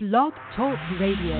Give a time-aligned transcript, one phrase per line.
[0.00, 1.34] Blog Talk Radio.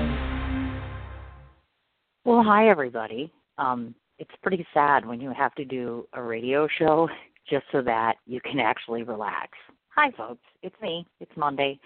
[2.25, 3.31] Well, hi everybody.
[3.57, 7.07] Um, it's pretty sad when you have to do a radio show
[7.49, 9.51] just so that you can actually relax.
[9.95, 10.43] Hi, folks.
[10.61, 11.07] It's me.
[11.21, 11.79] It's Monday.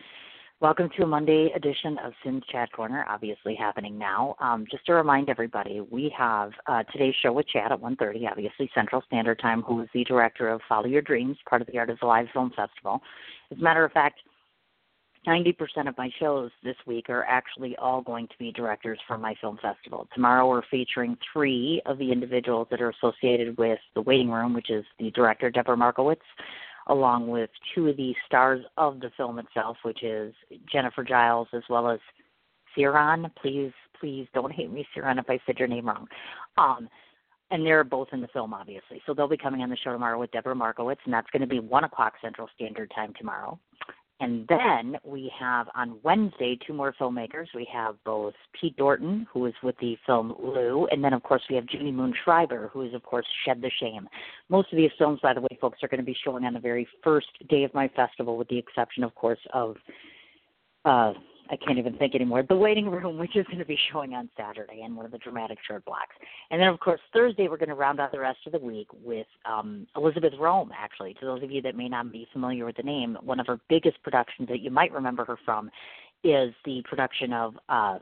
[0.62, 4.36] Welcome to a Monday edition of Sin's Chat Corner, obviously happening now.
[4.40, 8.68] Um, just to remind everybody, we have uh, today's show with Chad at 1.30, obviously
[8.74, 11.92] Central Standard Time, who is the director of Follow Your Dreams, part of the Art
[11.92, 13.00] is Alive Film Festival.
[13.52, 14.22] As a matter of fact,
[15.28, 19.36] 90% of my shows this week are actually all going to be directors from my
[19.40, 20.08] film festival.
[20.14, 24.70] Tomorrow we're featuring three of the individuals that are associated with The Waiting Room, which
[24.70, 26.22] is the director, Deborah Markowitz,
[26.88, 30.34] along with two of the stars of the film itself, which is
[30.72, 32.00] Jennifer Giles as well as
[32.76, 33.32] Ciaran.
[33.42, 36.08] Please, please don't hate me, Ciaran, if I said your name wrong.
[36.58, 36.90] Um,
[37.52, 39.02] and they're both in the film, obviously.
[39.06, 41.48] So they'll be coming on the show tomorrow with Deborah Markowitz, and that's going to
[41.48, 43.60] be 1 o'clock Central Standard Time tomorrow.
[44.20, 47.48] And then we have on Wednesday two more filmmakers.
[47.54, 51.42] We have both Pete Dorton, who is with the film Lou, and then of course
[51.50, 54.08] we have Junie Moon Schreiber, who is of course Shed the Shame.
[54.50, 56.60] Most of these films, by the way, folks, are going to be showing on the
[56.60, 59.76] very first day of my festival, with the exception, of course, of
[60.86, 61.14] uh,
[61.54, 62.42] I can't even think anymore.
[62.42, 65.20] The Waiting Room, which is going to be showing on Saturday, and one of the
[65.20, 66.16] dramatic short blocks.
[66.50, 68.88] And then, of course, Thursday we're going to round out the rest of the week
[69.04, 70.72] with um, Elizabeth Rome.
[70.76, 73.46] Actually, to those of you that may not be familiar with the name, one of
[73.46, 75.70] her biggest productions that you might remember her from
[76.24, 77.54] is the production of.
[77.70, 78.00] Uh,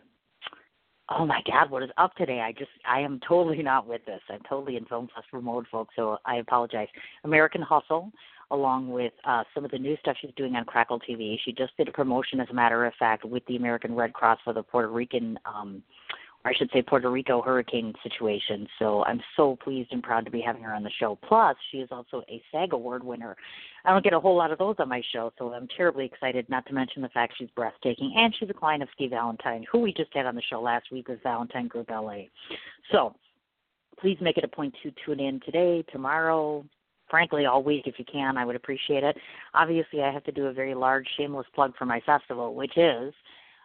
[1.09, 2.39] oh my God, what is up today?
[2.39, 4.21] I just I am totally not with this.
[4.30, 5.93] I'm totally in film festival mode, folks.
[5.97, 6.88] So I apologize.
[7.25, 8.11] American Hustle,
[8.52, 11.38] along with uh, some of the new stuff she's doing on Crackle TV.
[11.44, 14.39] She just did a promotion, as a matter of fact, with the American Red Cross
[14.43, 15.81] for the Puerto Rican, um,
[16.43, 18.67] or I should say, Puerto Rico hurricane situation.
[18.77, 21.17] So I'm so pleased and proud to be having her on the show.
[21.27, 23.35] Plus, she is also a SAG Award winner.
[23.85, 26.49] I don't get a whole lot of those on my show, so I'm terribly excited.
[26.49, 29.80] Not to mention the fact she's breathtaking, and she's a client of Steve Valentine, who
[29.80, 32.23] we just had on the show last week with Valentine Group LA.
[32.91, 33.15] So
[33.99, 36.65] please make it a point to tune in today, tomorrow,
[37.11, 38.38] frankly all week if you can.
[38.38, 39.16] I would appreciate it.
[39.54, 43.14] Obviously, I have to do a very large shameless plug for my festival, which is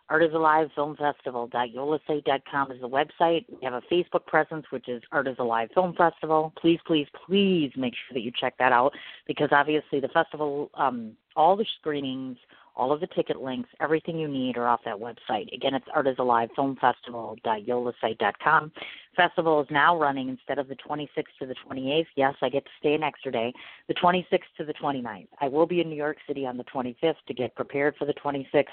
[0.08, 1.48] Art is Alive Film Festival.
[1.48, 3.44] Yolasite.com is the website.
[3.48, 6.52] We have a Facebook presence, which is Art is Alive Film Festival.
[6.60, 8.92] Please, please, please make sure that you check that out
[9.26, 12.36] because obviously the festival, um, all the screenings,
[12.76, 15.52] all of the ticket links, everything you need are off that website.
[15.52, 18.72] Again, it's Art is Alive Film Festival.yolasite.com.
[19.16, 22.06] Festival is now running instead of the 26th to the 28th.
[22.16, 23.54] Yes, I get to stay an extra day.
[23.88, 25.28] The 26th to the 29th.
[25.40, 28.12] I will be in New York City on the 25th to get prepared for the
[28.12, 28.66] 26th.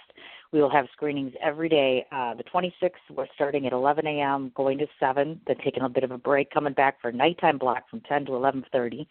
[0.51, 2.05] We will have screenings every day.
[2.11, 6.03] Uh, the 26th, we're starting at 11 a.m., going to 7, then taking a bit
[6.03, 9.07] of a break, coming back for nighttime block from 10 to 11:30.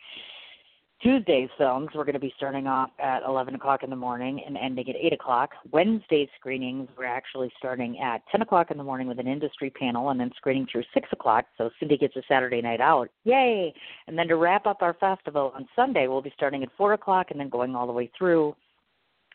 [1.03, 4.57] Tuesday's films, we're going to be starting off at 11 o'clock in the morning and
[4.57, 5.51] ending at 8 o'clock.
[5.73, 10.11] Wednesday's screenings, we're actually starting at 10 o'clock in the morning with an industry panel
[10.11, 11.47] and then screening through 6 o'clock.
[11.59, 13.09] So Cindy gets a Saturday night out.
[13.25, 13.75] Yay!
[14.07, 17.33] And then to wrap up our festival on Sunday, we'll be starting at 4 o'clock
[17.33, 18.55] and then going all the way through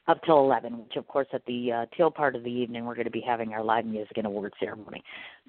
[0.07, 2.95] up till 11, which of course at the uh, tail part of the evening we're
[2.95, 5.03] going to be having our live music and award ceremony.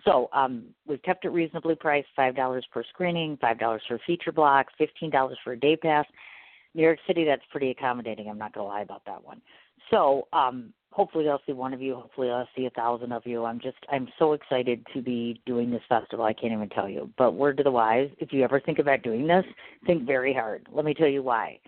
[0.04, 5.34] So um, we've kept it reasonably priced, $5 per screening, $5 for feature blocks, $15
[5.44, 6.06] for a day pass.
[6.74, 8.28] New York City, that's pretty accommodating.
[8.28, 9.40] I'm not going to lie about that one.
[9.90, 11.94] So um, hopefully I'll see one of you.
[11.94, 13.44] Hopefully I'll see a thousand of you.
[13.44, 16.26] I'm just I'm so excited to be doing this festival.
[16.26, 17.08] I can't even tell you.
[17.16, 19.44] But word to the wise, if you ever think about doing this,
[19.86, 20.66] think very hard.
[20.70, 21.58] Let me tell you why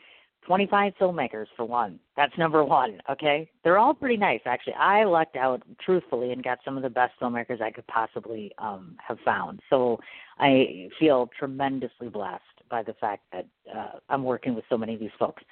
[0.47, 1.99] 25 filmmakers for one.
[2.17, 3.51] That's number one, okay?
[3.63, 4.75] They're all pretty nice, actually.
[4.75, 8.97] I lucked out, truthfully, and got some of the best filmmakers I could possibly um,
[9.07, 9.61] have found.
[9.71, 9.99] So
[10.39, 15.01] I feel tremendously blessed by the fact that uh, I'm working with so many of
[15.01, 15.43] these folks.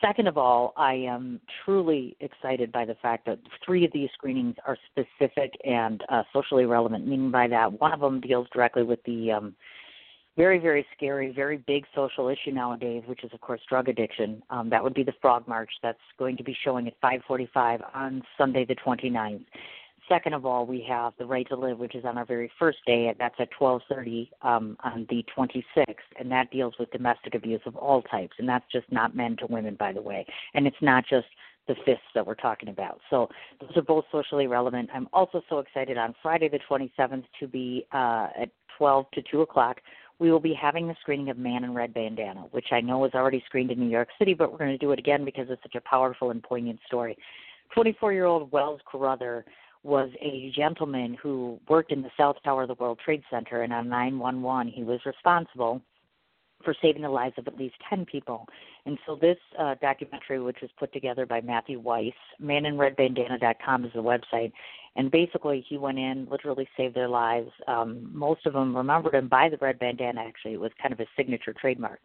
[0.00, 4.56] Second of all, I am truly excited by the fact that three of these screenings
[4.66, 8.98] are specific and uh, socially relevant, meaning by that one of them deals directly with
[9.04, 9.54] the um,
[10.36, 14.42] very, very scary, very big social issue nowadays, which is of course drug addiction.
[14.50, 15.70] Um, that would be the Frog March.
[15.82, 19.44] That's going to be showing at 5:45 on Sunday the 29th.
[20.08, 22.78] Second of all, we have the Right to Live, which is on our very first
[22.86, 23.14] day.
[23.18, 28.02] That's at 12:30 um, on the 26th, and that deals with domestic abuse of all
[28.02, 31.26] types, and that's just not men to women, by the way, and it's not just
[31.68, 33.00] the fists that we're talking about.
[33.08, 33.28] So
[33.60, 34.90] those are both socially relevant.
[34.92, 39.42] I'm also so excited on Friday the 27th to be uh, at 12 to 2
[39.42, 39.80] o'clock
[40.22, 43.10] we will be having the screening of Man in Red Bandana, which I know was
[43.12, 45.60] already screened in New York City, but we're going to do it again because it's
[45.64, 47.18] such a powerful and poignant story.
[47.74, 49.44] 24 year old Welles Crowther
[49.82, 53.72] was a gentleman who worked in the South Tower of the World Trade Center, and
[53.72, 55.82] on 911, he was responsible
[56.64, 58.46] for saving the lives of at least 10 people.
[58.86, 62.12] And so this uh, documentary, which was put together by Matthew Weiss,
[62.42, 64.52] maninredbandana.com is the website,
[64.96, 67.50] and basically he went in, literally saved their lives.
[67.66, 70.20] Um, most of them remembered him by the red bandana.
[70.20, 72.00] Actually, it was kind of his signature trademark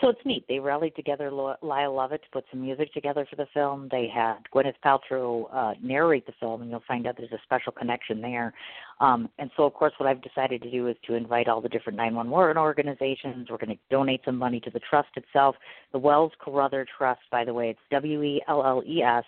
[0.00, 0.44] so it's neat.
[0.48, 3.88] They rallied together Lyle Lovett to put some music together for the film.
[3.90, 7.70] They had Gwyneth Paltrow uh, narrate the film, and you'll find out there's a special
[7.70, 8.52] connection there.
[9.00, 11.68] Um, and so, of course, what I've decided to do is to invite all the
[11.68, 13.48] different 911 organizations.
[13.48, 15.54] We're going to donate some money to the trust itself.
[15.92, 19.24] The Welles Crowther Trust, by the way, it's W E L L E S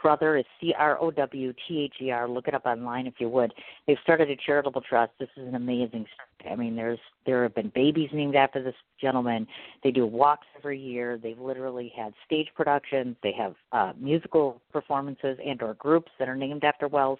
[0.00, 2.26] Crowther is C R O W T H E R.
[2.26, 3.52] Look it up online if you would.
[3.86, 5.12] They've started a charitable trust.
[5.20, 6.06] This is an amazing.
[6.50, 9.46] I mean, there's there have been babies named after this gentleman.
[9.84, 11.18] They do walks every year.
[11.22, 13.14] They've literally had stage productions.
[13.22, 17.18] They have uh, musical performances and or groups that are named after Welles.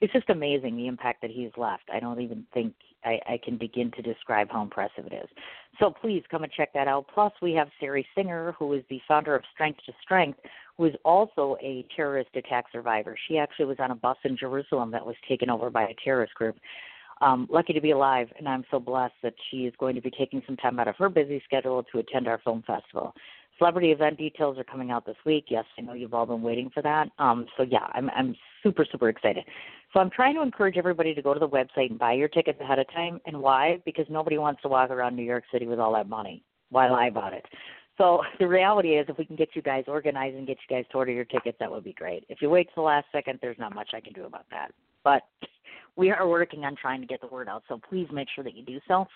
[0.00, 1.82] It's just amazing the impact that he's left.
[1.92, 2.74] I don't even think
[3.04, 5.28] I, I can begin to describe how impressive it is.
[5.78, 7.06] So please come and check that out.
[7.12, 10.38] Plus, we have Sari Singer, who is the founder of Strength to Strength,
[10.86, 13.16] is also a terrorist attack survivor.
[13.28, 16.34] She actually was on a bus in Jerusalem that was taken over by a terrorist
[16.34, 16.56] group.
[17.20, 20.10] Um, lucky to be alive, and I'm so blessed that she is going to be
[20.10, 23.14] taking some time out of her busy schedule to attend our film festival.
[23.58, 25.44] Celebrity event details are coming out this week.
[25.48, 27.10] Yes, I know you've all been waiting for that.
[27.18, 29.44] Um, so yeah, I'm I'm super super excited.
[29.92, 32.58] So I'm trying to encourage everybody to go to the website and buy your tickets
[32.62, 33.20] ahead of time.
[33.26, 33.82] And why?
[33.84, 36.42] Because nobody wants to walk around New York City with all that money.
[36.70, 37.44] Why lie about it?
[38.00, 40.86] So the reality is, if we can get you guys organized and get you guys
[40.90, 42.24] to order your tickets, that would be great.
[42.28, 44.72] If you wait till the last second, there's not much I can do about that.
[45.04, 45.22] But
[45.96, 48.56] we are working on trying to get the word out, so please make sure that
[48.56, 49.06] you do so.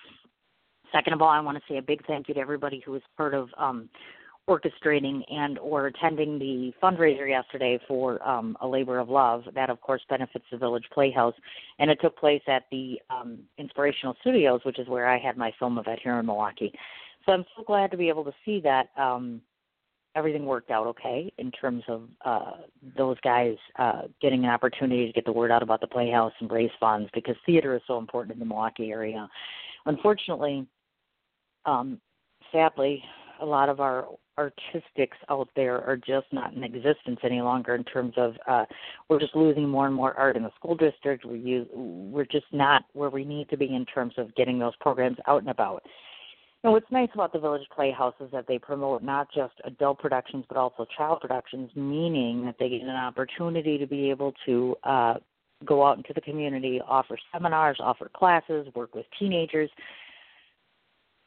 [0.93, 3.03] Second of all, I want to say a big thank you to everybody who was
[3.17, 3.89] part of um,
[4.49, 9.43] orchestrating and or attending the fundraiser yesterday for um, a labor of love.
[9.55, 11.35] That, of course, benefits the Village Playhouse,
[11.79, 15.53] and it took place at the um, Inspirational Studios, which is where I had my
[15.59, 16.73] film event here in Milwaukee.
[17.25, 19.41] So I'm so glad to be able to see that um,
[20.15, 22.53] everything worked out okay in terms of uh,
[22.97, 26.51] those guys uh, getting an opportunity to get the word out about the Playhouse and
[26.51, 29.29] raise funds because theater is so important in the Milwaukee area.
[29.87, 30.67] Unfortunately,
[31.67, 32.01] um,
[32.53, 33.03] sadly,
[33.41, 34.07] a lot of our
[34.37, 38.65] artistics out there are just not in existence any longer in terms of uh
[39.09, 42.47] we're just losing more and more art in the school district we use we're just
[42.51, 45.85] not where we need to be in terms of getting those programs out and about
[46.65, 50.47] and what's nice about the Village Playhouse is that they promote not just adult productions
[50.49, 55.15] but also child productions, meaning that they get an opportunity to be able to uh,
[55.67, 59.69] go out into the community, offer seminars, offer classes, work with teenagers.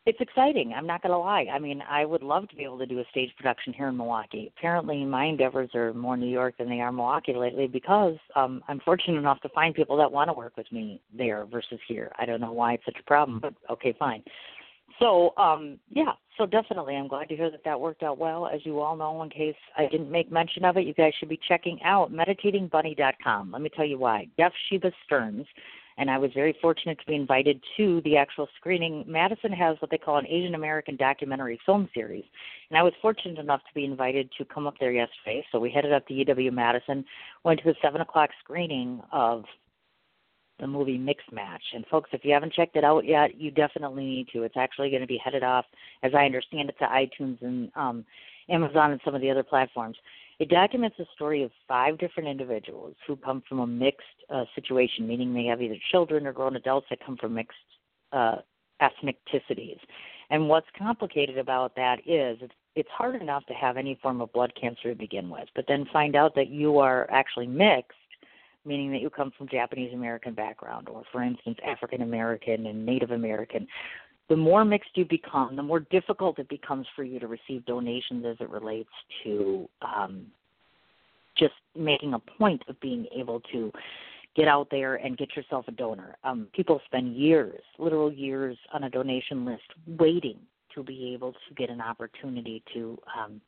[0.08, 0.74] It's exciting.
[0.76, 1.48] I'm not going to lie.
[1.54, 3.98] I mean, I would love to be able to do a stage production here in
[3.98, 4.52] Milwaukee.
[4.58, 8.80] Apparently, my endeavors are more New York than they are Milwaukee lately because um, I'm
[8.80, 12.12] fortunate enough to find people that want to work with me there versus here.
[12.18, 14.24] I don't know why it's such a problem, but okay, fine.
[15.00, 18.48] So, um, yeah, so definitely, I'm glad to hear that that worked out well.
[18.48, 21.30] As you all know, in case I didn't make mention of it, you guys should
[21.30, 23.52] be checking out meditatingbunny.com.
[23.52, 24.28] Let me tell you why.
[24.38, 25.46] Jeff Chiba Stearns,
[25.98, 29.04] and I was very fortunate to be invited to the actual screening.
[29.08, 32.26] Madison has what they call an Asian American documentary film series,
[32.70, 35.46] and I was fortunate enough to be invited to come up there yesterday.
[35.52, 37.04] So we headed up to UW Madison,
[37.44, 39.44] went to the seven o'clock screening of
[40.60, 41.64] the movie Mix Match.
[41.74, 44.44] And folks, if you haven't checked it out yet, you definitely need to.
[44.44, 45.66] It's actually going to be headed off,
[46.04, 48.06] as I understand it, to iTunes and um,
[48.50, 49.98] Amazon and some of the other platforms.
[50.40, 55.08] It documents the story of five different individuals who come from a mixed uh, situation,
[55.08, 57.58] meaning they have either children or grown adults that come from mixed
[58.12, 58.38] uh,
[58.82, 59.80] ethnicities.
[60.30, 64.32] And what's complicated about that is it's, it's hard enough to have any form of
[64.34, 67.98] blood cancer to begin with, but then find out that you are actually mixed
[68.68, 73.12] meaning that you come from Japanese American background, or for instance, African American and Native
[73.12, 73.68] American,
[74.30, 78.26] the more mixed you become, the more difficult it becomes for you to receive donations
[78.26, 78.90] as it relates
[79.24, 80.26] to um,
[81.38, 83.72] just making a point of being able to
[84.36, 86.18] get out there and get yourself a donor.
[86.24, 90.38] Um, people spend years, literal years, on a donation list waiting
[90.76, 93.42] to be able to get an opportunity to um,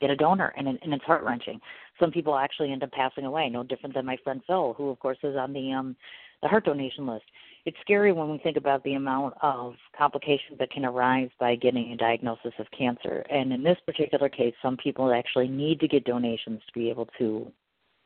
[0.00, 1.60] get a donor, and and it's heart wrenching.
[2.00, 4.98] Some people actually end up passing away, no different than my friend Phil, who of
[4.98, 5.96] course is on the um
[6.42, 7.24] the heart donation list.
[7.64, 11.92] It's scary when we think about the amount of complications that can arise by getting
[11.92, 13.24] a diagnosis of cancer.
[13.28, 17.08] And in this particular case, some people actually need to get donations to be able
[17.18, 17.50] to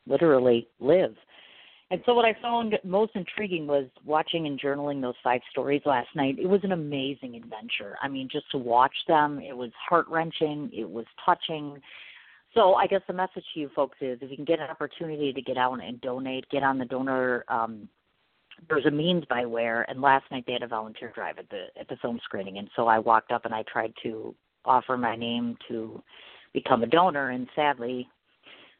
[0.06, 1.14] literally live.
[1.92, 6.08] And so, what I found most intriguing was watching and journaling those five stories last
[6.14, 6.36] night.
[6.38, 7.96] It was an amazing adventure.
[8.00, 11.80] I mean, just to watch them, it was heart wrenching, it was touching.
[12.54, 15.32] So, I guess the message to you folks is if you can get an opportunity
[15.32, 17.88] to get out and donate, get on the donor um,
[18.68, 21.66] there's a means by where and last night they had a volunteer drive at the
[21.78, 25.16] at the film screening and so I walked up and I tried to offer my
[25.16, 26.02] name to
[26.52, 28.08] become a donor and sadly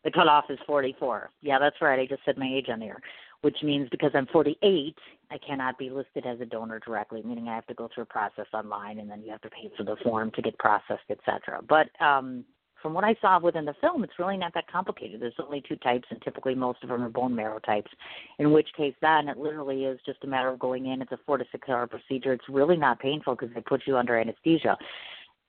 [0.05, 1.31] the cutoff is 44.
[1.43, 1.99] Yeah, that's right.
[1.99, 3.01] I just said my age on here,
[3.43, 4.95] which means because I'm 48,
[5.31, 8.07] I cannot be listed as a donor directly, meaning I have to go through a
[8.07, 11.61] process online and then you have to pay for the form to get processed, etc.
[11.69, 12.45] But um
[12.83, 15.21] from what I saw within the film, it's really not that complicated.
[15.21, 17.91] There's only two types, and typically most of them are bone marrow types.
[18.39, 21.03] In which case, then it literally is just a matter of going in.
[21.03, 22.33] It's a four to six hour procedure.
[22.33, 24.77] It's really not painful because they put you under anesthesia.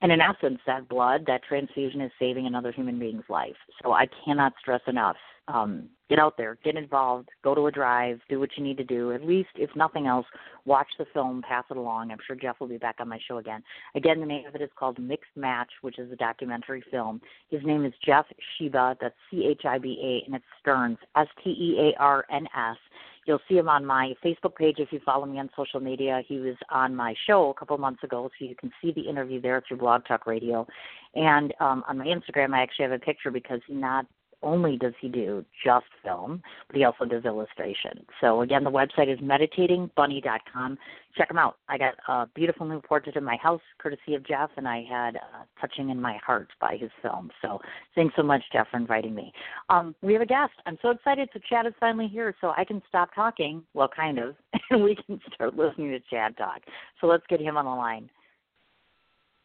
[0.01, 3.55] And in essence, that blood, that transfusion is saving another human being's life.
[3.83, 5.17] So I cannot stress enough
[5.47, 8.83] um, get out there, get involved, go to a drive, do what you need to
[8.83, 9.11] do.
[9.11, 10.25] At least, if nothing else,
[10.65, 12.11] watch the film, pass it along.
[12.11, 13.63] I'm sure Jeff will be back on my show again.
[13.95, 17.21] Again, the name of it is called Mixed Match, which is a documentary film.
[17.49, 18.25] His name is Jeff
[18.59, 22.25] Chiba, that's C H I B A, and it's Stearns, S T E A R
[22.31, 22.77] N S.
[23.25, 26.21] You'll see him on my Facebook page if you follow me on social media.
[26.27, 29.39] He was on my show a couple months ago, so you can see the interview
[29.39, 30.65] there through Blog Talk Radio.
[31.13, 34.05] And um, on my Instagram, I actually have a picture because not
[34.43, 38.05] only does he do just film, but he also does illustration.
[38.19, 40.77] So again, the website is meditatingbunny.com.
[41.17, 41.57] Check him out.
[41.67, 45.17] I got a beautiful new portrait in my house, courtesy of Jeff, and I had
[45.17, 47.29] uh, touching in my heart by his film.
[47.41, 47.59] So
[47.95, 49.31] thanks so much, Jeff, for inviting me.
[49.69, 50.53] Um, we have a guest.
[50.65, 51.29] I'm so excited.
[51.33, 53.63] So Chad is finally here, so I can stop talking.
[53.73, 54.35] Well, kind of,
[54.69, 56.61] and we can start listening to Chad talk.
[56.99, 58.09] So let's get him on the line.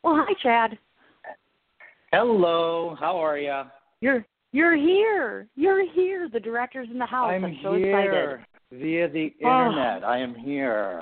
[0.03, 0.79] Well, hi, Chad.
[2.13, 2.97] Hello.
[2.99, 3.63] How are you?
[4.01, 4.25] You're
[4.57, 5.49] you're here.
[5.55, 6.29] You're here.
[6.33, 7.31] The director's in the house.
[7.35, 8.83] I'm, I'm so here excited.
[8.83, 9.67] via the oh.
[9.67, 10.03] internet.
[10.03, 10.07] Oh.
[10.07, 11.01] I am here.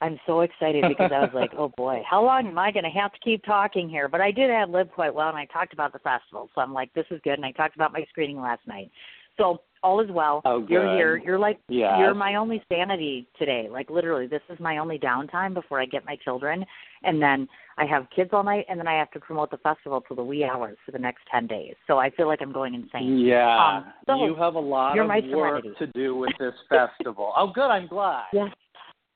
[0.00, 2.90] I'm so excited because I was like, oh boy, how long am I going to
[2.90, 4.08] have to keep talking here?
[4.08, 6.72] But I did have live quite well, and I talked about the festival, so I'm
[6.72, 7.34] like, this is good.
[7.34, 8.90] And I talked about my screening last night.
[9.38, 10.42] So all is well.
[10.44, 10.70] Oh, good.
[10.70, 11.16] You're here.
[11.18, 11.94] You're like yes.
[11.98, 13.68] you're my only sanity today.
[13.70, 16.64] Like literally, this is my only downtime before I get my children,
[17.02, 20.00] and then I have kids all night, and then I have to promote the festival
[20.00, 21.74] till the wee hours for the next ten days.
[21.86, 23.18] So I feel like I'm going insane.
[23.18, 25.70] Yeah, um, so you have a lot of work serenity.
[25.78, 27.32] to do with this festival.
[27.36, 27.68] oh, good.
[27.68, 28.24] I'm glad.
[28.32, 28.48] Yes.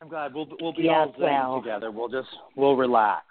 [0.03, 0.35] I'm glad.
[0.35, 1.63] We'll we'll be yes, all well.
[1.63, 1.91] together.
[1.91, 3.25] We'll just we'll relax.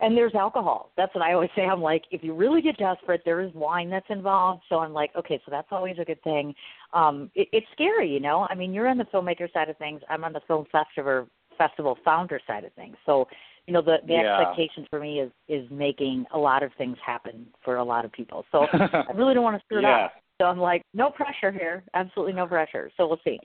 [0.00, 0.92] And there's alcohol.
[0.96, 1.62] That's what I always say.
[1.62, 4.62] I'm like, if you really get desperate, there is wine that's involved.
[4.68, 6.54] So I'm like, okay, so that's always a good thing.
[6.94, 8.46] Um, it, it's scary, you know.
[8.48, 10.00] I mean, you're on the filmmaker side of things.
[10.08, 11.26] I'm on the film festival
[11.58, 12.96] festival founder side of things.
[13.04, 13.28] So,
[13.66, 14.38] you know, the the Yeah.
[14.38, 18.12] expectation for me is is making a lot of things happen for a lot of
[18.12, 18.44] people.
[18.52, 20.06] So I really don't want to screw it yeah.
[20.06, 20.12] up.
[20.40, 21.82] So I'm like, no pressure here.
[21.94, 22.90] Absolutely no pressure.
[22.96, 23.38] So we'll see.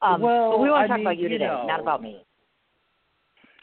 [0.00, 1.80] Um, Well, but we want I to talk mean, about you you today, know, not
[1.80, 2.24] about me.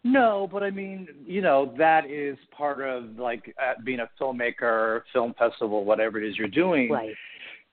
[0.03, 5.01] No, but I mean, you know, that is part of like uh, being a filmmaker,
[5.11, 6.91] film festival, whatever it is you're doing.
[6.91, 7.15] Right.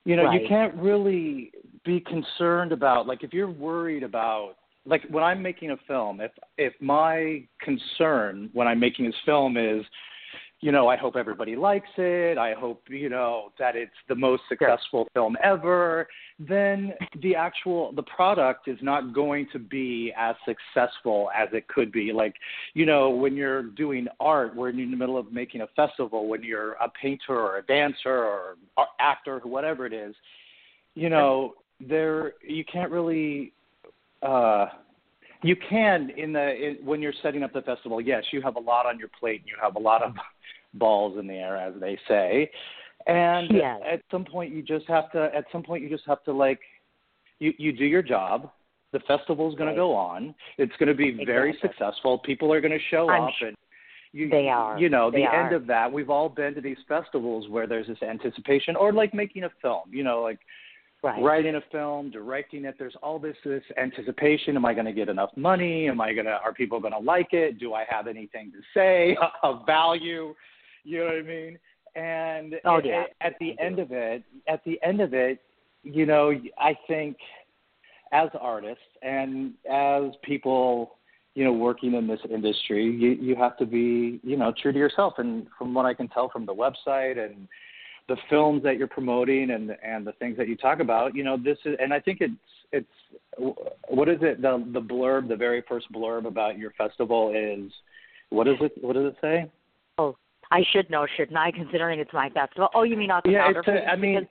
[0.05, 0.41] You know, Right.
[0.41, 1.51] you can't really
[1.85, 6.31] be concerned about like if you're worried about like when I'm making a film, if
[6.57, 9.83] if my concern when I'm making this film is,
[10.59, 14.43] you know, I hope everybody likes it, I hope, you know, that it's the most
[14.47, 16.07] successful film ever,
[16.39, 21.91] then the actual the product is not going to be as successful as it could
[21.91, 22.13] be.
[22.13, 22.35] Like,
[22.73, 26.43] you know, when you're doing art, we're in the middle of making a festival, when
[26.43, 28.55] you're a painter or a dancer or
[28.99, 30.15] actor, whatever it is,
[30.95, 33.51] you know, there you can't really
[34.23, 34.67] uh
[35.43, 38.59] you can in the in, when you're setting up the festival yes you have a
[38.59, 40.13] lot on your plate and you have a lot of
[40.75, 42.49] balls in the air as they say
[43.07, 43.81] and Yes.
[43.91, 46.59] at some point you just have to at some point you just have to like
[47.39, 48.49] you you do your job
[48.93, 49.73] the festival's going Right.
[49.75, 53.23] to go on it's going to be very successful people are going to show I'm
[53.27, 53.57] up sure and
[54.13, 54.79] you, they are.
[54.79, 55.45] you know They the are.
[55.45, 59.13] end of that we've all been to these festivals where there's this anticipation or like
[59.13, 60.39] making a film you know like
[61.03, 61.21] Right.
[61.21, 62.75] writing a film, directing it.
[62.79, 64.55] There's all this this anticipation.
[64.55, 65.89] Am I going to get enough money?
[65.89, 66.31] Am I going to?
[66.31, 67.59] Are people going to like it?
[67.59, 70.33] Do I have anything to say of value?
[70.85, 71.59] You know what I mean?
[71.95, 73.03] And Oh, at- yeah.
[73.21, 75.39] at the end of it, at the end of it,
[75.83, 77.17] you know, I think
[78.13, 80.95] as artists and as people,
[81.35, 84.79] you know, working in this industry, you you have to be, you know, true to
[84.79, 85.15] yourself.
[85.17, 87.47] And from what I can tell from the website and
[88.07, 91.37] the films that you're promoting and and the things that you talk about, you know,
[91.37, 92.33] this is, and I think it's
[92.71, 92.87] it's
[93.87, 97.71] what is it the the blurb, the very first blurb about your festival is,
[98.29, 98.73] what is it?
[98.81, 99.49] What does it say?
[99.97, 100.17] Oh,
[100.51, 101.51] I should know, shouldn't I?
[101.51, 102.69] Considering it's my festival.
[102.75, 103.89] Oh, you mean off the Yeah, it's a-?
[103.89, 104.27] I mean-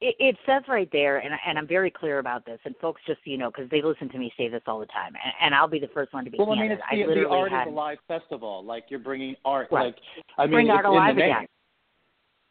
[0.00, 2.58] it, it says right there, and and I'm very clear about this.
[2.64, 4.86] And folks, just so you know, because they listen to me say this all the
[4.86, 7.22] time, and, and I'll be the first one to be Well, I mean, it's the,
[7.22, 8.62] the art had is a live festival.
[8.62, 9.68] Like you're bringing art.
[9.70, 9.86] Right.
[9.86, 9.96] Like
[10.36, 11.46] I mean, Bring art alive again.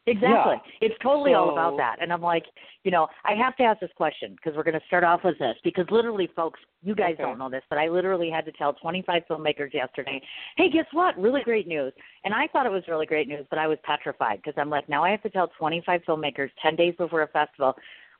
[0.06, 0.54] Exactly.
[0.54, 0.88] Yeah.
[0.88, 1.96] It's totally all about that.
[2.00, 2.44] And I'm like,
[2.84, 5.36] you know, I have to ask this question because we're going to start off with
[5.38, 7.24] this because literally, folks, you guys Okay.
[7.24, 10.20] don't know this, but I literally had to tell 25 filmmakers yesterday,
[10.56, 11.18] hey, guess what?
[11.20, 11.92] Really great news.
[12.24, 14.88] And I thought it was really great news, but I was petrified because I'm like,
[14.88, 17.74] now I have to tell 25 filmmakers 10 days before a festival.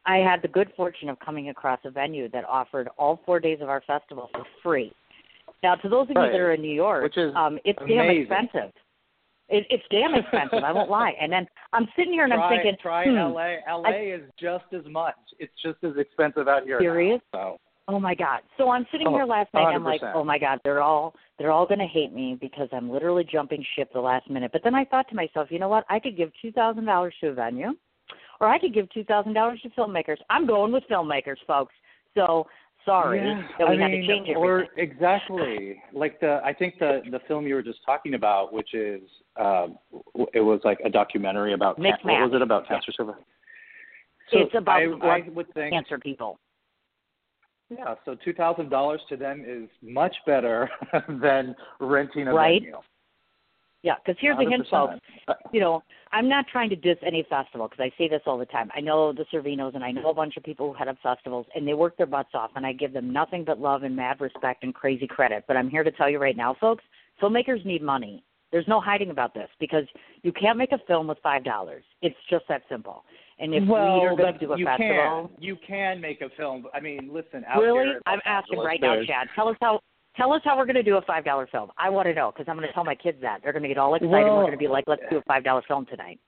[0.07, 3.59] I had the good fortune of coming across a venue that offered all four days
[3.61, 4.93] of our festival for free.
[5.63, 6.27] Now, to those of Right.
[6.27, 8.73] you that are in New York, Which is um, it's damn expensive.
[9.49, 10.65] It, it's damn expensive.
[10.65, 11.13] I won't lie.
[11.21, 13.57] And then I'm sitting here and try, I'm thinking, try hmm, LA.
[13.69, 15.15] LA is just as much.
[15.39, 16.79] It's just as expensive out here.
[16.81, 17.21] now, Serious?
[17.33, 17.57] so
[17.89, 18.41] Oh my God!
[18.59, 19.69] So I'm sitting Oh, here last night.
[19.69, 22.69] and I'm like, oh my God, they're all they're all going to hate me because
[22.73, 24.51] I'm literally jumping ship the last minute.
[24.53, 25.85] But then I thought to myself, you know what?
[25.89, 27.75] I could give two thousand dollars to a venue,
[28.41, 30.17] or I could give two thousand dollars to filmmakers.
[30.31, 31.75] I'm going with filmmakers, folks.
[32.17, 32.49] So
[32.87, 34.37] sorry yeah, that we I had mean, to change everything.
[34.37, 38.73] or exactly like the I think the the film you were just talking about, which
[38.73, 39.03] is
[39.39, 39.77] um,
[40.15, 42.77] w- it was like a documentary about can- what was it about Yeah.
[42.77, 43.25] cancer survivors?
[44.31, 46.39] So It's about I, I would think Cancer people.
[47.71, 47.95] yeah.
[48.05, 50.71] So two thousand dollars to them is much better
[51.09, 52.61] than renting a Right.
[52.63, 52.79] venue.
[53.87, 54.71] Yeah, because here's the hint, 100%.
[55.29, 55.41] folks.
[55.53, 58.45] you know, I'm not trying to diss any festival because I say this all the
[58.47, 58.69] time.
[58.75, 61.47] I know the Servinos and I know a bunch of people who head up festivals
[61.55, 64.21] and they work their butts off and I give them nothing but love and mad
[64.21, 65.45] respect and crazy credit.
[65.47, 66.83] But I'm here to tell you right now, folks,
[67.23, 68.25] filmmakers need money.
[68.51, 69.85] There's no hiding about this because
[70.23, 71.85] you can't make a film with five dollars.
[72.03, 73.05] It's just that simple.
[73.39, 76.23] And if well, we are going to do a you festival, can you can make
[76.23, 76.67] a film.
[76.75, 77.45] I mean, listen.
[77.47, 79.29] Out really, here I'm asking Angeles, right now, Chad.
[79.37, 79.81] Tell us how.
[80.17, 81.71] Tell us how we're going to do a five dollar film.
[81.79, 83.69] I want to know because I'm going to tell my kids that they're going to
[83.69, 84.11] get all excited.
[84.13, 86.19] we're going to be like, let's do a five dollar film tonight.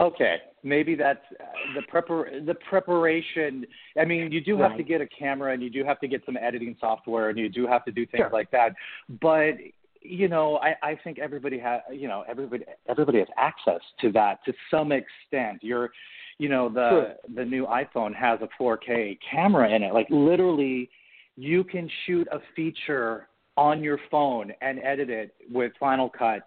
[0.00, 3.66] Okay, maybe that's uh, the prepar the preparation.
[4.00, 6.22] I mean, you do have to get a camera and you do have to get
[6.24, 8.30] some editing software and you do have to do things Sure.
[8.32, 8.72] like that.
[9.20, 9.56] But
[10.00, 14.42] you know, I, I think everybody has you know everybody everybody has access to that
[14.46, 15.58] to some extent.
[15.60, 15.90] You're
[16.38, 19.92] you know the the new iPhone has a 4K camera in it.
[19.92, 20.88] Like literally,
[21.36, 26.42] you can shoot a feature on your phone and edit it with Final Cut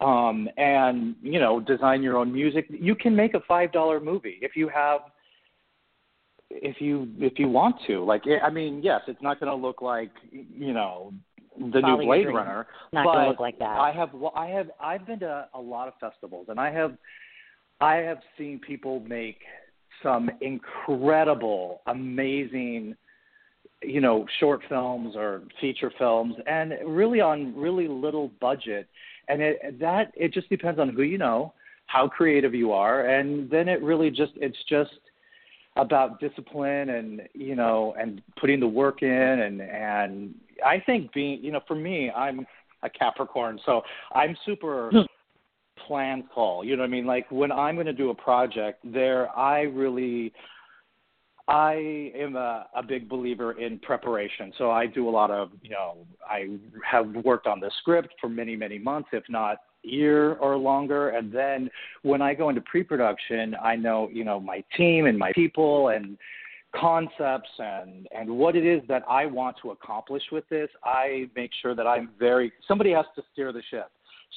[0.00, 2.66] um, and you know design your own music.
[2.68, 5.00] You can make a five dollar movie if you have
[6.50, 8.04] if you if you want to.
[8.04, 11.12] Like I mean, yes, it's not going to look like you know
[11.58, 12.26] the new Blade.
[12.26, 13.78] Runner, Not but going to look like that.
[13.78, 16.96] I have I have I've been to a lot of festivals and I have
[17.80, 19.38] I have seen people make
[20.02, 22.96] some incredible, amazing
[23.84, 28.88] you know short films or feature films and really on really little budget.
[29.28, 31.52] And it that it just depends on who you know
[31.92, 34.90] how creative you are and then it really just it's just
[35.76, 41.42] about discipline and you know and putting the work in and and i think being
[41.42, 42.46] you know for me i'm
[42.82, 43.82] a capricorn so
[44.14, 45.00] i'm super hmm.
[45.86, 47.06] plan call you know what i mean?
[47.06, 50.32] Like when i'm going to do a project there i really
[51.48, 54.52] I am a, a big believer in preparation.
[54.58, 56.56] So I do a lot of, you know, I
[56.88, 61.10] have worked on the script for many, many months, if not year or longer.
[61.10, 61.68] And then
[62.02, 66.16] when I go into pre-production, I know, you know, my team and my people and
[66.74, 70.70] concepts and and what it is that I want to accomplish with this.
[70.84, 73.90] I make sure that I'm very somebody has to steer the ship.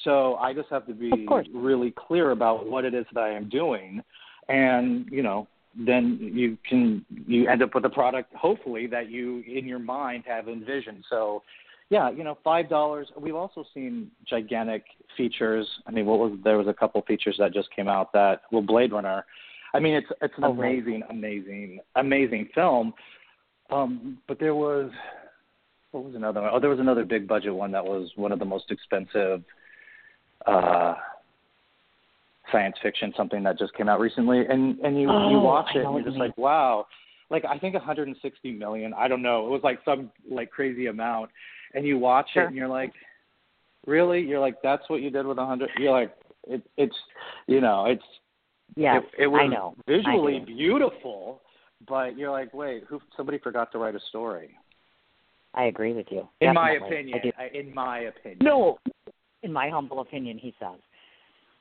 [0.04, 3.48] So I just have to be really clear about what it is that I am
[3.48, 4.02] doing
[4.48, 9.42] and, you know, then you can you end up with a product hopefully that you
[9.46, 11.04] in your mind have envisioned.
[11.10, 11.42] So
[11.90, 13.08] yeah, you know, five dollars.
[13.16, 14.84] We've also seen gigantic
[15.16, 15.68] features.
[15.86, 18.62] I mean, what was there was a couple features that just came out that well,
[18.62, 19.24] Blade Runner.
[19.74, 20.72] I mean, it's it's an Oh, right.
[20.72, 22.94] amazing, amazing, amazing film.
[23.70, 24.90] Um, but there was
[25.90, 26.50] what was another one?
[26.52, 29.42] Oh, there was another big budget one that was one of the most expensive
[30.46, 30.94] uh
[32.52, 35.84] science fiction, something that just came out recently, and and you you Oh, watch it
[35.84, 36.86] and you're just you like, wow.
[37.28, 38.94] Like I think 160 million.
[38.94, 39.46] I don't know.
[39.46, 41.30] It was like some like crazy amount,
[41.74, 42.44] and you watch Sure.
[42.44, 42.92] it and you're like,
[43.86, 44.20] really?
[44.20, 45.70] You're like, that's what you did with a hundred?
[45.78, 46.14] You're like,
[46.46, 46.94] it, it's,
[47.48, 48.04] you know, it's
[48.76, 49.74] yeah, it, it was I know.
[49.88, 51.40] visually I beautiful,
[51.88, 53.00] but you're like, wait, who?
[53.16, 54.50] Somebody forgot to write a story.
[55.54, 56.28] I agree with you.
[56.40, 56.96] In my Definitely.
[56.96, 57.32] I opinion.
[57.54, 58.38] In my opinion.
[58.42, 58.78] No,
[59.42, 60.78] in my humble opinion, he says.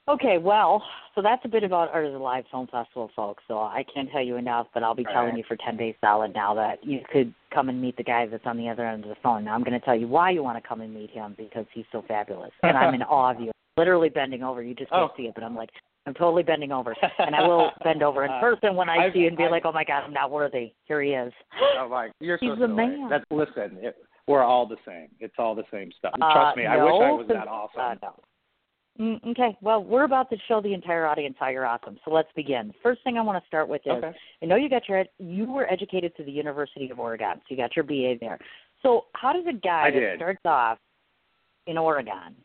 [0.08, 0.84] Okay, well,
[1.16, 3.44] so that's a bit about Art is Alive Film Festival, folks.
[3.48, 5.38] So I can't tell you enough, but I'll be telling Right.
[5.40, 8.46] you for 10 days solid now that you could come and meet the guy that's
[8.46, 9.44] on the other end of the phone.
[9.46, 11.66] Now I'm going to tell you why you want to come and meet him because
[11.74, 12.52] he's so fabulous.
[12.62, 13.52] And I'm in awe of you.
[13.78, 14.62] Literally bending over.
[14.62, 15.14] You just can't Oh.
[15.18, 15.70] see it, but I'm like,
[16.06, 16.96] I'm totally bending over.
[17.18, 19.52] And I will bend over in person when I I've- see you and be I've-
[19.52, 20.72] like, oh my God, I'm not worthy.
[20.86, 21.34] Here he is.
[21.80, 22.76] Oh my, you're He's so the silly.
[22.76, 23.10] man.
[23.10, 23.80] That's listen.
[23.82, 23.96] It,
[24.28, 25.08] we're all the same.
[25.20, 26.14] It's all the same stuff.
[26.22, 26.68] Uh, Trust me.
[26.68, 27.82] I wish I was that awesome.
[27.82, 28.14] Uh, no.
[29.00, 29.58] Mm, okay.
[29.62, 31.98] Well, we're about to show the entire audience how you're awesome.
[32.06, 32.74] So let's begin.
[32.82, 34.12] First thing I want to start with is Okay.
[34.42, 37.58] I know you got your you were educated through the University of Oregon, so you
[37.58, 38.40] got your BA there.
[38.82, 40.78] So how does a guy that starts off
[41.68, 42.36] in Oregon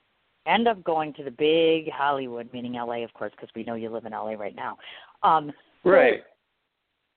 [0.46, 3.90] end up going to the big Hollywood, meaning LA, of course, because we know you
[3.90, 4.76] live in LA right now.
[5.22, 5.52] Um,
[5.84, 6.22] so Right.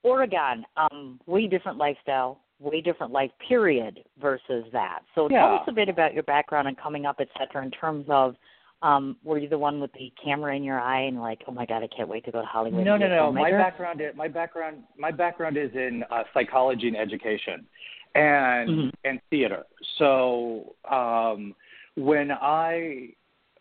[0.03, 4.99] Oregon, um, way different lifestyle, way different life period versus that.
[5.15, 8.05] So tell us a bit about your background and coming up, et cetera, in terms
[8.09, 8.35] of
[8.83, 11.65] um, were you the one with the camera in your eye and like, oh my
[11.65, 12.83] god, I can't wait to go to Hollywood?
[12.85, 13.31] No, no, no.
[13.31, 17.65] My background, is, my background, my background is in uh, psychology and education,
[18.13, 18.91] and Mhm.
[19.05, 19.63] and theater.
[19.97, 21.55] So um,
[21.95, 23.13] when I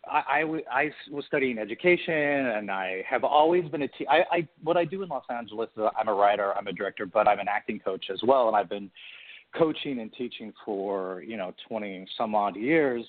[0.05, 4.07] I, I, w- I s- was studying education, and I have always been a te-
[4.09, 7.05] I, I what I do in Los Angeles is I'm a writer, I'm a director,
[7.05, 8.91] but I'm an acting coach as well, and I've been
[9.55, 13.05] coaching and teaching for you know 20 some odd years.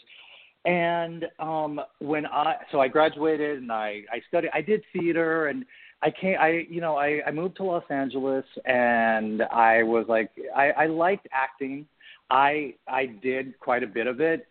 [0.64, 5.64] And um, when I so I graduated and I I studied I did theater and
[6.02, 10.30] I came I you know I I moved to Los Angeles and I was like
[10.56, 11.86] I I liked acting.
[12.30, 14.46] I I did quite a bit of it,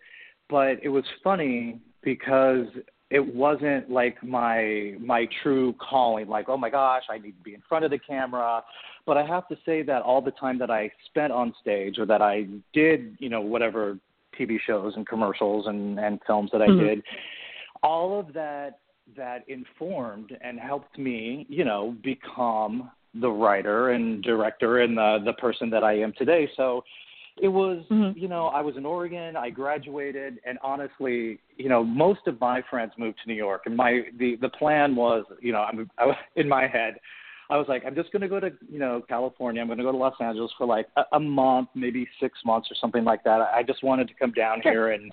[0.49, 2.67] but it was funny because
[3.09, 7.53] it wasn't like my my true calling like oh my gosh I need to be
[7.53, 8.63] in front of the camera
[9.05, 12.07] but I have to say that all the time that I spent on stage or
[12.07, 13.99] that I did you know whatever
[14.39, 16.77] TV shows and commercials and and films that I Mhm.
[16.77, 17.03] did
[17.81, 18.79] all of that
[19.15, 25.33] that informed and helped me you know become the writer and director and the the
[25.33, 26.83] person that I am today so
[27.41, 28.15] it was Mhm.
[28.15, 32.61] you know i was in oregon i graduated and honestly you know most of my
[32.69, 36.15] friends moved to new york and my the the plan was you know i'm I,
[36.35, 36.99] in my head
[37.53, 39.83] i was like i'm just going to go to you know california i'm going to
[39.83, 43.23] go to los angeles for like a, a month maybe six months or something like
[43.23, 44.71] that i just wanted to come down Sure.
[44.71, 45.11] here and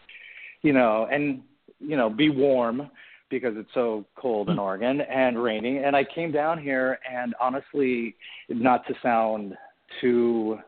[0.62, 1.42] you know and
[1.78, 2.90] you know be warm
[3.30, 5.78] because it's so cold in Oregon and rainy.
[5.78, 8.16] And I came down here, and honestly,
[8.48, 9.54] not to sound
[10.00, 10.58] too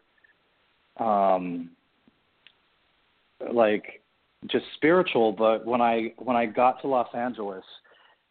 [0.98, 1.70] um
[3.52, 4.02] like
[4.46, 7.64] just spiritual but when i when i got to los angeles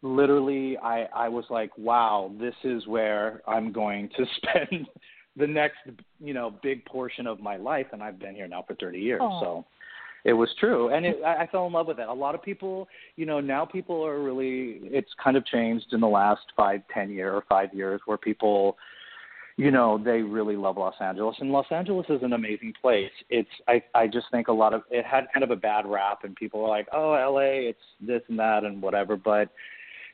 [0.02, 4.86] literally i i was like wow this is where i'm going to spend
[5.36, 5.78] the next
[6.20, 9.20] you know big portion of my life and i've been here now for 30 years
[9.22, 9.40] Aw.
[9.40, 9.64] so
[10.24, 12.42] it was true and it, I, I fell in love with it a lot of
[12.42, 16.82] people you know now people are really it's kind of changed in the last five
[16.92, 18.76] ten year or five years where people
[19.56, 23.10] you know they really love Los Angeles and Los Angeles is an amazing place.
[23.28, 26.20] It's I I just think a lot of it had kind of a bad rap
[26.24, 29.50] and people were like, "Oh, LA, it's this and that and whatever." But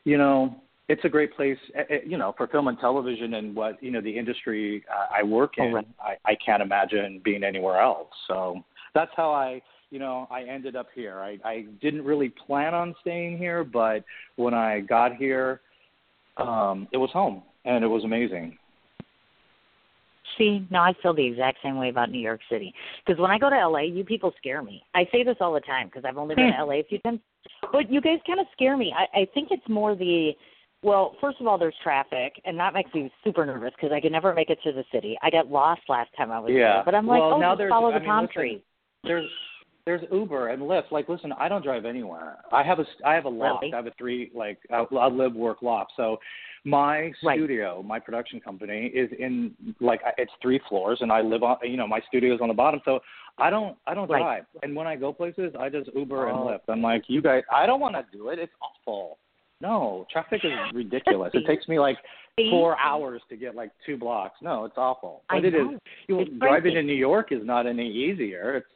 [0.08, 0.56] you know,
[0.88, 3.90] it's a great place eh, eh, you know, for film and television and what, you
[3.90, 5.64] know, the industry uh, I work in.
[5.64, 5.88] Oh, right.
[6.00, 8.08] I I can't imagine being anywhere else.
[8.26, 8.62] So,
[8.94, 11.18] that's how I you know, I ended up here.
[11.18, 14.02] I I didn't really plan on staying here, but
[14.36, 15.60] when I got here,
[16.38, 18.56] um it was home and it was amazing.
[20.36, 22.72] See, no, I feel the exact same way about New York City.
[23.06, 24.82] Because when I go to LA, you people scare me.
[24.94, 27.20] I say this all the time because I've only been to LA a few times,
[27.72, 28.92] but you guys kind of scare me.
[28.96, 30.32] I, I think it's more the
[30.82, 34.12] well, first of all, there's traffic, and that makes me super nervous because I can
[34.12, 35.18] never make it to the city.
[35.22, 36.74] I got lost last time I was Yeah.
[36.74, 38.34] there, but I'm like, Well, oh, now just there's- follow I the mean, palm listen,
[38.34, 38.62] tree.
[39.02, 39.28] there's
[39.86, 40.90] there's Uber and Lyft.
[40.92, 42.36] Like, listen, I don't drive anywhere.
[42.52, 43.62] I have a I have a loft.
[43.62, 43.72] Really?
[43.72, 45.92] I have a three like I, I live work loft.
[45.96, 46.18] So
[46.64, 47.38] my Right.
[47.38, 51.76] studio, my production company is in like it's three floors, and I live on you
[51.76, 52.80] know my studio is on the bottom.
[52.84, 53.00] So
[53.38, 54.20] I don't I don't Right.
[54.20, 54.46] drive.
[54.62, 56.46] And when I go places, I just Uber and Oh.
[56.46, 56.68] Lyft.
[56.68, 58.38] I'm like, you guys, I don't want to do it.
[58.38, 59.18] It's awful.
[59.60, 61.32] No, traffic is ridiculous.
[61.34, 61.98] It takes me like
[62.50, 64.40] four hours to get like two blocks.
[64.40, 65.24] No, it's awful.
[65.28, 65.66] I But it is.
[65.66, 65.78] know.
[66.06, 68.54] You, It's driving in New York is not any easier.
[68.56, 68.66] It's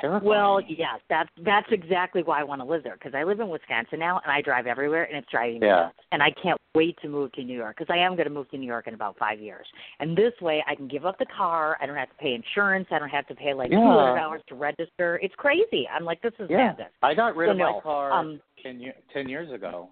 [0.00, 0.24] terrifying.
[0.28, 3.48] Well, yes, that's that's exactly why I want to live there because I live in
[3.48, 5.76] Wisconsin now and I drive everywhere and it's driving me Yeah.
[5.86, 5.98] nuts.
[6.12, 8.50] And I can't wait to move to New York because I am going to move
[8.50, 9.66] to New York in about five years.
[10.00, 11.76] And this way, I can give up the car.
[11.80, 12.86] I don't have to pay insurance.
[12.90, 13.78] I don't have to pay like Yeah.
[13.78, 15.18] two hundred dollars to register.
[15.22, 15.88] It's crazy.
[15.92, 16.92] I'm like, this is Yeah, madness.
[17.02, 19.88] I got rid So of no, my car um, ten, year, ten years ago.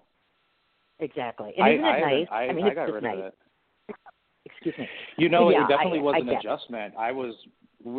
[0.99, 1.53] Exactly.
[1.57, 2.27] And I, isn't I, it nice?
[2.31, 3.17] I, mean, I it's got rid nice.
[3.19, 3.33] of it.
[4.45, 4.87] Excuse me.
[5.17, 6.37] You know, Yeah, it definitely I- was an it.
[6.39, 6.93] adjustment.
[6.97, 7.33] I was,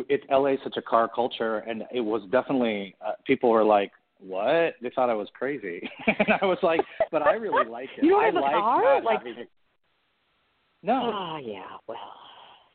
[0.09, 3.91] it's LA is such a car culture, and it was definitely uh, people were like,
[4.19, 8.03] "What?" They thought I was crazy, and I was like, "But I really like it.
[8.03, 9.01] You don't I have a like car?
[9.03, 9.49] Like- it."
[10.83, 11.63] No, Oh yeah.
[11.87, 11.97] Well,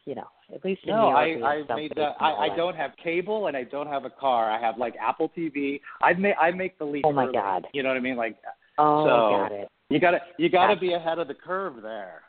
[0.04, 2.74] you know, at least in no, New I York, I made that I, I don't
[2.76, 4.50] have cable, and I don't have a car.
[4.50, 5.80] I have like Apple TV.
[6.02, 7.04] I make I make the leap.
[7.06, 7.32] Oh, my early.
[7.34, 7.66] God.
[7.72, 8.16] You know what I mean?
[8.16, 8.36] Like
[8.78, 9.68] Oh, so- got it.
[9.90, 10.80] you gotta you gotta Gotcha.
[10.80, 12.22] be ahead of the curve there.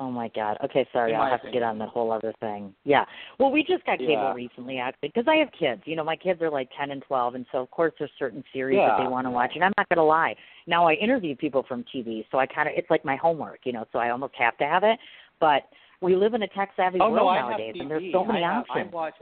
[0.00, 0.56] Oh my God.
[0.64, 1.14] Okay, sorry.
[1.14, 2.74] I'll have to get on that whole other thing.
[2.84, 3.04] Yeah.
[3.38, 4.32] Well, we just got cable Yeah.
[4.32, 5.82] recently, actually, because I have kids.
[5.84, 8.42] You know, my kids are like ten and twelve, and so of course there's certain
[8.50, 9.52] series that they want to watch.
[9.54, 10.34] And I'm not gonna lie.
[10.66, 13.60] Now I interview people from TV, so I kind of it's like my homework.
[13.64, 14.98] You know, so I almost have to have it.
[15.38, 15.64] But
[16.00, 18.54] we live in a tech savvy Oh world no, nowadays, and there's so many I
[18.54, 18.88] have, options.
[18.90, 19.14] I watch.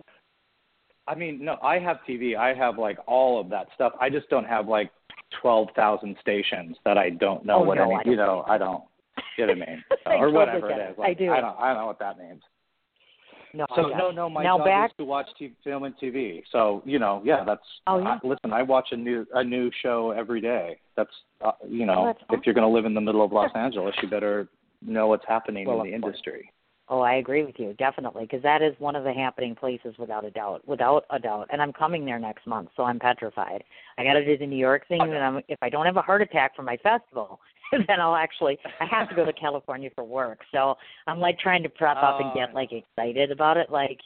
[1.08, 2.36] I mean, no, I have TV.
[2.36, 3.94] I have like all of that stuff.
[4.00, 4.92] I just don't have like
[5.42, 7.94] twelve thousand stations that I don't know Oh, what no, any.
[7.96, 8.84] I you know, I don't.
[9.38, 10.98] You know what I or whatever it is.
[10.98, 11.30] Like, I do.
[11.32, 11.56] I don't.
[11.58, 12.42] I don't know what that means.
[13.54, 14.28] no, So no, no.
[14.28, 14.90] My now job back.
[14.90, 16.42] is to watch TV, film and TV.
[16.52, 17.62] So you know, yeah, that's.
[17.86, 18.18] Oh, yeah.
[18.22, 20.78] I, listen, I watch a new a new show every day.
[20.96, 21.10] That's
[21.44, 23.50] uh, you know, Oh, that's if you're going to live in the middle of Los
[23.54, 24.48] Angeles, you better
[24.82, 26.52] know what's happening Well, in the industry.
[26.90, 30.24] Oh, I agree with you definitely because that is one of the happening places without
[30.24, 31.46] a doubt, without a doubt.
[31.52, 33.62] And I'm coming there next month, so I'm petrified.
[33.98, 35.10] I got to do the New York thing, Okay.
[35.14, 37.40] and I'm, if I don't have a heart attack from my festival,
[37.86, 40.40] then I'll actually I have to go to California for work.
[40.52, 40.76] So
[41.06, 43.98] I'm like trying to prep up and Oh, get like excited about it, like.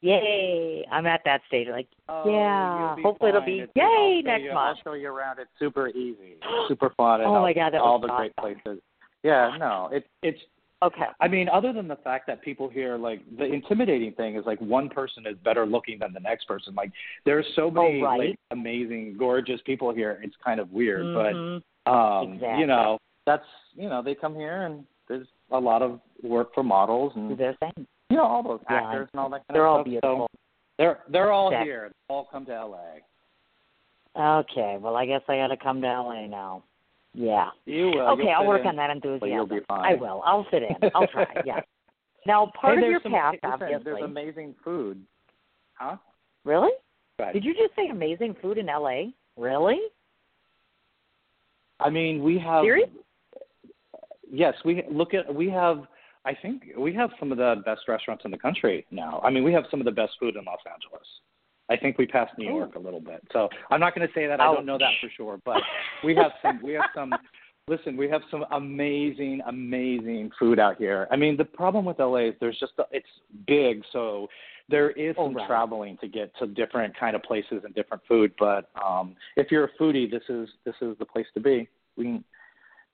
[0.00, 0.84] Yay!
[0.92, 1.66] I'm at that stage.
[1.68, 2.94] Like, Oh, yeah.
[3.02, 4.78] Hopefully it'll be It's- yay I'll next you, month.
[4.78, 5.40] I'll show you around.
[5.40, 6.36] It's super easy,
[6.68, 7.20] super fun.
[7.24, 8.80] Oh my God, that all the great places.
[9.24, 10.38] Yeah, no, it's it's.
[10.80, 11.06] Okay.
[11.20, 14.60] I mean, other than the fact that people here, like the intimidating thing is like
[14.60, 16.74] one person is better looking than the next person.
[16.74, 16.92] Like
[17.24, 18.20] there's so many Oh, right.
[18.30, 20.20] like amazing, gorgeous people here.
[20.22, 21.62] It's kind of weird, Mhm.
[21.84, 22.60] but um, Exactly.
[22.60, 26.62] you know, that's you know, they come here and there's a lot of work for
[26.62, 27.72] models and their thing.
[28.10, 29.56] you know all those Yeah, actors and all that kind.
[29.56, 29.84] They're of all stuff.
[29.86, 30.28] beautiful.
[30.32, 30.38] So
[30.78, 31.66] they're they're all Exactly.
[31.66, 31.88] here.
[32.08, 33.00] They all come to LA.
[34.16, 34.76] Okay.
[34.80, 36.62] Well, I guess I got to come to LA now.
[37.14, 37.48] Yeah.
[37.64, 38.08] You will.
[38.10, 38.68] okay, I'll work in.
[38.68, 39.28] on that enthusiasm.
[39.28, 39.92] you'll be fine.
[39.92, 40.22] I will.
[40.24, 40.90] I'll fit in.
[40.94, 41.26] I'll try.
[41.46, 41.60] yeah.
[42.26, 43.84] Now, part hey, of your some, path, listen, obviously.
[43.84, 45.02] There's amazing food.
[45.74, 45.96] Huh?
[46.44, 46.70] Really?
[47.32, 49.10] Did you just say amazing food in LA?
[49.36, 49.78] Really?
[51.80, 52.62] I mean, we have.
[52.62, 52.88] Serious?
[54.30, 55.32] Yes, we look at.
[55.32, 55.84] We have.
[56.24, 59.20] I think we have some of the best restaurants in the country now.
[59.24, 61.06] I mean, we have some of the best food in Los Angeles.
[61.70, 63.22] I think we passed New York a little bit.
[63.32, 64.40] So I'm not going to say that.
[64.40, 65.58] I don't know that for sure, but
[66.04, 66.60] we have some.
[66.62, 67.14] We have some.
[67.68, 71.06] Listen, we have some amazing, amazing food out here.
[71.10, 73.06] I mean, the problem with LA is there's just it's
[73.46, 74.28] big, so
[74.70, 75.46] there is Oh, some right.
[75.46, 78.32] traveling to get to different kind of places and different food.
[78.38, 81.68] But um, if you're a foodie, this is this is the place to be.
[81.96, 82.24] We can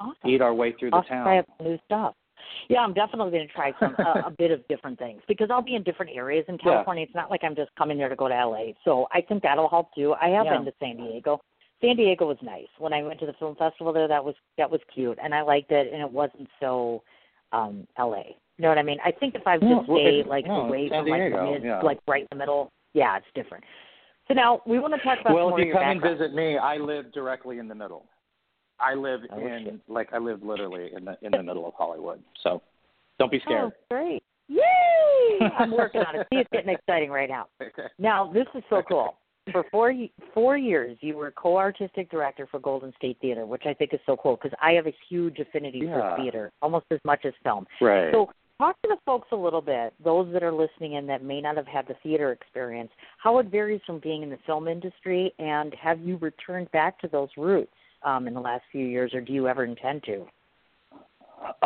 [0.01, 0.29] Awesome.
[0.29, 1.25] eat our way through the I'll town.
[1.25, 2.15] try new stuff.
[2.69, 5.63] Yeah, I'm definitely going to try some a, a bit of different things because I'll
[5.63, 6.73] be in different areas in Yeah.
[6.73, 7.05] California.
[7.05, 8.73] It's not like I'm just coming there to go to LA.
[8.85, 10.15] So I think that'll help too.
[10.21, 10.57] I have Yeah.
[10.57, 11.41] been to San Diego.
[11.81, 12.69] San Diego was nice.
[12.79, 15.43] When I went to the film festival there, that was that was cute, and I
[15.43, 17.03] liked it, and it wasn't so
[17.53, 18.23] um LA.
[18.57, 18.99] You know what I mean?
[19.05, 21.65] I think if I No, just stay it- like no, away from like the mid,
[21.65, 21.81] yeah.
[21.83, 23.65] like right in the middle, yeah, it's different.
[24.29, 26.79] So now we want to talk about well, if you come and visit me, I
[26.79, 28.07] live directly in the middle.
[28.81, 29.67] I live Oh, shit.
[29.69, 32.23] in like I live literally in the in the middle of Hollywood.
[32.43, 32.63] So
[33.19, 33.73] don't be scared.
[33.73, 34.23] Oh, great!
[34.49, 35.41] Yay!
[35.59, 36.27] I'm working on it.
[36.33, 37.47] See, it's getting exciting right now.
[37.99, 39.15] Now, this is so cool.
[39.53, 39.93] For four
[40.33, 44.17] four years, you were co-artistic director for Golden State Theater, which I think is so
[44.17, 46.17] cool because I have a huge affinity Yeah.
[46.17, 47.67] for theater, almost as much as film.
[47.83, 48.11] right.
[48.11, 51.43] So, talk to the folks a little bit, those that are listening in that may
[51.43, 55.35] not have had the theater experience, how it varies from being in the film industry,
[55.39, 57.75] and have you returned back to those roots
[58.05, 60.21] um, in the last few years, or do you ever intend to?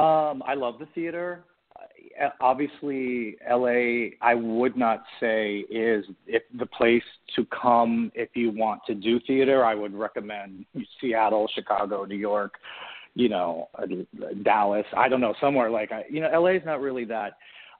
[0.00, 1.44] Um, I love the theater.
[2.20, 7.02] Uh, Obviously, LA, I would not say is if the place
[7.36, 9.64] to come if you want to do theater.
[9.64, 10.64] I would recommend
[11.00, 12.54] Seattle, Chicago, New York,
[13.14, 13.86] you know, uh,
[14.42, 14.86] Dallas.
[14.96, 17.34] I don't know, somewhere like I, you know, LA is not really that.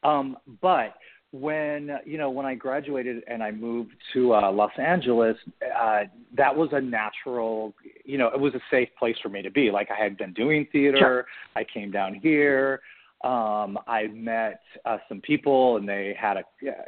[0.04, 0.94] Um, but
[1.32, 6.00] when you know when I graduated and I moved to uh, Los Angeles, uh,
[6.36, 9.70] that was a natural, you know, it was a safe place for me to be.
[9.70, 11.26] Like I had been doing theater, Sure.
[11.54, 12.80] I came down here.
[13.24, 16.44] Um, I met uh, some people, and they had a,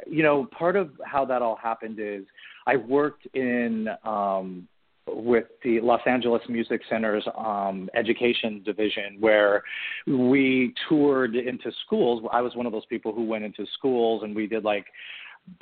[0.09, 2.23] you know, part of how that all happened is
[2.65, 4.67] I worked in um,
[5.07, 9.63] with the Los Angeles Music Center's um, education division, where
[10.07, 12.23] we toured into schools.
[12.31, 14.85] I was one of those people who went into schools, and we did like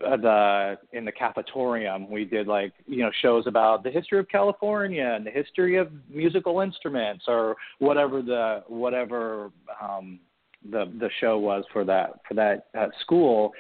[0.06, 4.28] uh, the in the cafetorium we did like you know shows about the history of
[4.28, 10.20] California and the history of musical instruments or whatever the whatever um
[10.70, 13.54] the the show was for that for that uh, school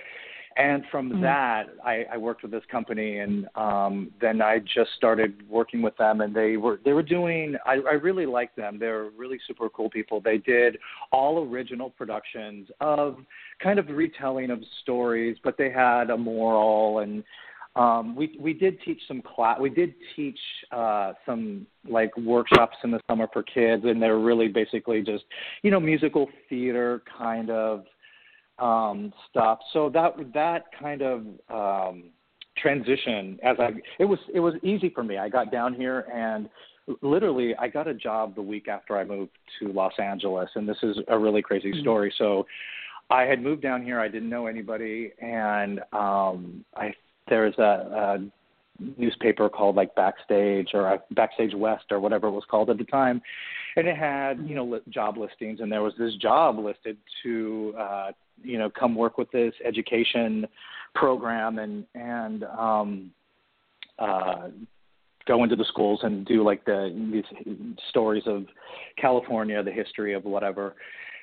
[0.59, 1.21] and from Mhm.
[1.21, 5.95] that I, I worked with this company and um then I just started working with
[5.97, 9.69] them and they were they were doing I, I really liked them they're really super
[9.69, 10.77] cool people they did
[11.11, 13.17] all original productions of
[13.65, 17.23] kind of retelling of stories but they had a moral and
[17.75, 19.57] Um, we we did teach some class.
[19.67, 20.41] We did teach
[20.71, 25.23] uh, some like workshops in the summer for kids, and they're really basically just
[25.61, 27.85] you know musical theater kind of
[28.59, 29.59] um, stuff.
[29.73, 32.03] So that that kind of um,
[32.57, 33.69] transition as I
[33.99, 35.17] it was it was easy for me.
[35.17, 36.49] I got down here and
[37.01, 40.77] literally I got a job the week after I moved to Los Angeles, and this
[40.83, 41.81] is a really crazy mm-hmm.
[41.81, 42.13] story.
[42.17, 42.45] So
[43.09, 43.99] I had moved down here.
[43.99, 46.93] I didn't know anybody, and um, I
[47.27, 48.17] there's a, a
[48.97, 53.21] newspaper called like Backstage or Backstage West or whatever it was called at the time,
[53.75, 58.11] and it had you know job listings, and there was this job listed to uh,
[58.43, 60.47] you know come work with this education
[60.95, 63.11] program and and um,
[63.99, 64.49] uh,
[65.27, 68.45] go into the schools and do like the these stories of
[68.97, 70.75] California, the history of whatever.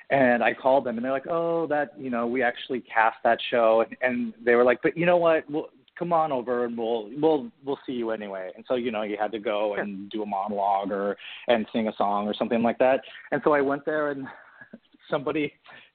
[0.09, 3.39] And I called them, and they're like, "Oh, that you know, we actually cast that
[3.51, 5.43] show." And, and they were like, "But you know what?
[5.49, 5.67] We'll,
[5.99, 9.17] come on over, and we'll we'll we'll see you anyway." And so you know, you
[9.19, 9.83] had to go sure.
[9.83, 11.17] and do a monologue or
[11.49, 13.01] and sing a song or something like that.
[13.31, 14.25] And so I went there, and
[15.11, 15.51] somebody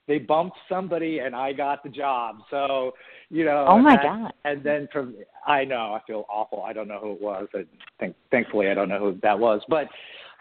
[0.08, 2.38] they bumped somebody and I got the job.
[2.50, 2.92] So,
[3.30, 3.66] you know.
[3.68, 4.32] Oh my and, god.
[4.44, 5.14] And then from
[5.46, 6.62] I know I feel awful.
[6.62, 7.48] I don't know who it was.
[7.54, 7.64] I
[8.00, 9.60] think thankfully I don't know who that was.
[9.68, 9.88] But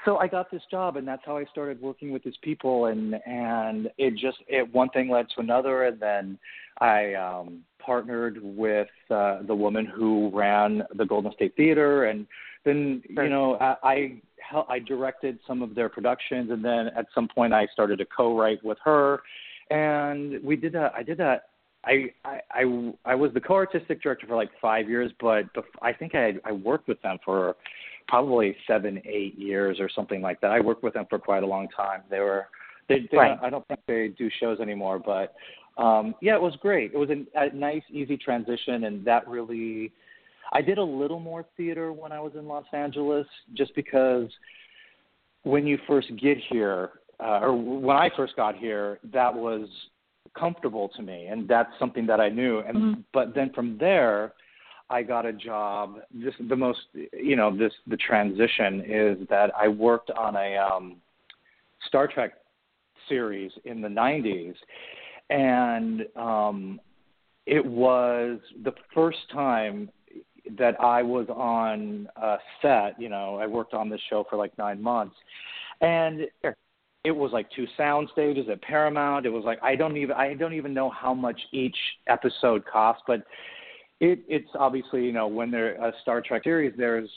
[0.05, 3.15] so I got this job and that's how I started working with these people and
[3.25, 6.39] and it just it one thing led to another and then
[6.79, 12.25] I um partnered with uh the woman who ran the Golden State Theater and
[12.65, 14.21] then you know I, I
[14.67, 18.63] I directed some of their productions, and then at some point I started to co-write
[18.63, 19.21] with her,
[19.71, 20.93] and we did that.
[20.95, 21.45] I did that.
[21.83, 25.45] I I I, I was the co-artistic director for like five years, but
[25.81, 27.55] I think I I worked with them for
[28.07, 30.51] probably seven, eight years or something like that.
[30.51, 32.01] I worked with them for quite a long time.
[32.09, 32.47] They were
[32.89, 33.39] they, they right.
[33.41, 35.33] I don't think they do shows anymore, but
[35.81, 36.91] um yeah, it was great.
[36.93, 39.91] It was a, a nice, easy transition, and that really.
[40.53, 44.27] I did a little more theater when I was in Los Angeles, just because
[45.43, 46.89] when you first get here,
[47.21, 49.67] uh, or when I first got here, that was
[50.37, 52.59] comfortable to me, and that's something that I knew.
[52.59, 53.01] And mm-hmm.
[53.13, 54.33] but then from there,
[54.89, 55.99] I got a job.
[56.13, 56.79] This the most
[57.13, 60.97] you know this the transition is that I worked on a um,
[61.87, 62.33] Star Trek
[63.07, 64.55] series in the '90s,
[65.29, 66.81] and um,
[67.45, 69.89] it was the first time
[70.57, 72.99] that I was on a set.
[72.99, 75.15] You know, I worked on this show for like nine months,
[75.81, 76.21] and
[77.03, 79.25] it was like two sound stages at Paramount.
[79.25, 83.01] It was like I don't even I don't even know how much each episode cost,
[83.07, 83.23] but
[83.99, 87.09] it it's obviously you know when they're a uh, Star Trek series, there's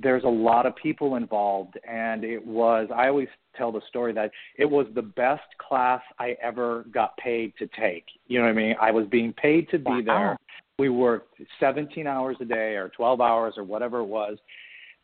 [0.00, 4.30] there's a lot of people involved, and it was I always tell the story that
[4.58, 8.04] it was the best class I ever got paid to take.
[8.28, 8.76] You know what I mean?
[8.80, 10.02] I was being paid to be wow.
[10.06, 10.38] there.
[10.78, 14.38] We worked 17 hours a day or 12 hours or whatever it was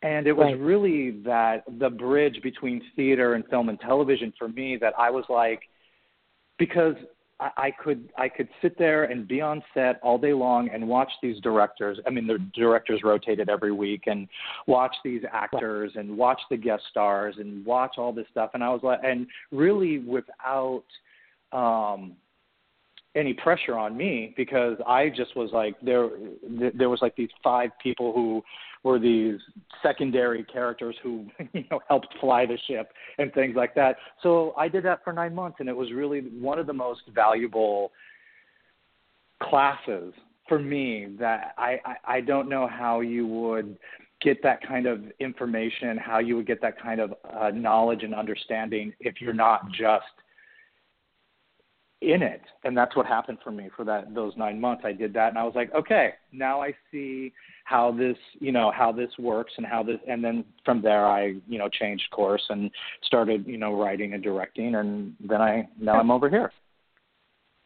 [0.01, 0.59] and it was right.
[0.59, 5.25] really that the bridge between theater and film and television for me that I was
[5.27, 5.61] like,
[6.57, 6.95] because
[7.39, 10.87] I, I could I could sit there and be on set all day long and
[10.87, 11.99] watch these directors.
[12.07, 14.27] I mean, the directors rotated every week, and
[14.67, 18.51] watch these actors and watch the guest stars and watch all this stuff.
[18.53, 20.83] And I was like, and really without
[21.51, 22.13] um
[23.15, 26.09] any pressure on me because I just was like there
[26.75, 28.43] there was like these five people who
[28.83, 29.39] were these
[29.83, 33.97] secondary characters who you know helped fly the ship and things like that.
[34.23, 37.01] So I did that for 9 months and it was really one of the most
[37.13, 37.91] valuable
[39.41, 40.13] classes
[40.47, 43.77] for me that I I, I don't know how you would
[44.21, 48.13] get that kind of information, how you would get that kind of uh, knowledge and
[48.13, 50.03] understanding if you're not just
[52.01, 52.41] in it.
[52.63, 54.83] And that's what happened for me for that those nine months.
[54.85, 57.33] I did that and i was like okay now i see
[57.65, 61.33] how this you know how this works and how this and then from there i
[61.47, 62.71] you know changed course and
[63.03, 66.51] started you know writing and directing and then i now i'm over here.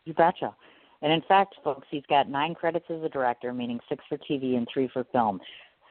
[0.06, 0.56] You betcha.
[1.02, 4.58] And in fact folks he's got nine credits as a director meaning six for tv
[4.58, 5.40] and three for film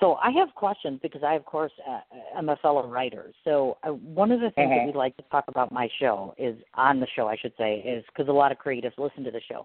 [0.02, 2.00] so I have questions because I, of course, uh,
[2.36, 3.32] am a fellow writer.
[3.44, 4.86] So uh, one of the things mm-hmm.
[4.86, 7.76] that we like to talk about my show is on the show, I should say,
[7.76, 9.64] is because a lot of creatives listen to the show.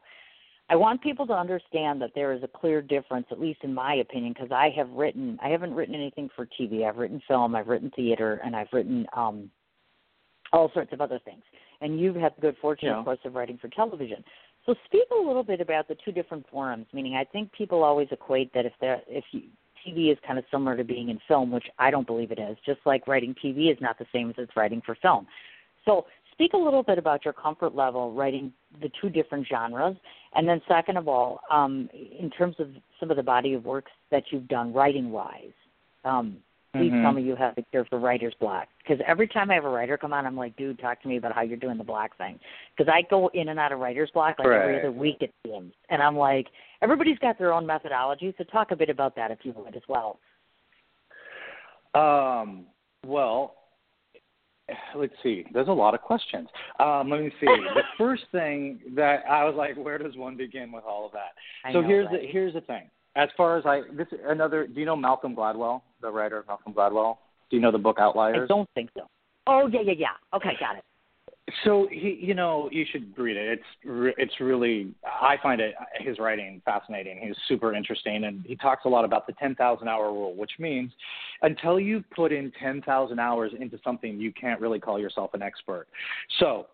[0.70, 3.96] I want people to understand that there is a clear difference, at least in my
[3.96, 6.88] opinion, because I have written, I haven't written anything for TV.
[6.88, 9.50] I've written film, I've written theater, and I've written um,
[10.54, 11.42] all sorts of other things.
[11.82, 13.00] And you've had the good fortune, yeah.
[13.00, 14.24] of course, of writing for television.
[14.68, 16.86] So speak a little bit about the two different forums.
[16.94, 19.44] Meaning, I think people always equate that if they're if you
[19.88, 22.58] TV is kind of similar to being in film, which I don't believe it is.
[22.66, 25.28] Just like writing TV is not the same as it's writing for film.
[25.86, 28.52] So speak a little bit about your comfort level writing
[28.82, 29.96] the two different genres,
[30.36, 33.92] and then second of all, um, in terms of some of the body of works
[34.12, 35.54] that you've done writing wise.
[36.06, 36.38] Um,
[36.78, 37.02] please Mhm.
[37.02, 38.68] tell me you have a cure for writer's block.
[38.80, 41.18] Because every time I have a writer come on, I'm like, dude, talk to me
[41.18, 42.40] about how you're doing the block thing.
[42.76, 45.74] Because I go in and out of writer's block like every other week it seems,
[45.90, 46.48] and I'm like,
[46.82, 48.34] everybody's got their own methodology.
[48.38, 50.20] So talk a bit about that if you would as well.
[51.94, 52.68] Um,
[53.06, 53.56] well,
[54.96, 55.46] let's see.
[55.54, 56.50] There's a lot of questions.
[56.80, 57.48] Um, let me see.
[57.48, 61.34] the first thing that I was like, where does one begin with all of that?
[61.64, 62.22] I so know, here's right?
[62.22, 62.90] the here's the thing.
[63.18, 64.68] As far as I this another.
[64.68, 67.18] Do you know Malcolm Gladwell, the writer Malcolm Gladwell?
[67.50, 68.44] Do you know the book Outliers?
[68.44, 69.08] I don't think so.
[69.48, 70.36] Oh yeah, yeah, yeah.
[70.38, 70.84] Okay, got it.
[71.64, 73.60] So he, you know, you should read it.
[73.60, 77.20] It's re- it's really I find it his writing fascinating.
[77.24, 80.52] He's super interesting, and he talks a lot about the ten thousand hour rule, which
[80.60, 80.92] means
[81.42, 85.42] until you put in ten thousand hours into something, you can't really call yourself an
[85.42, 85.88] expert.
[86.40, 86.68] So,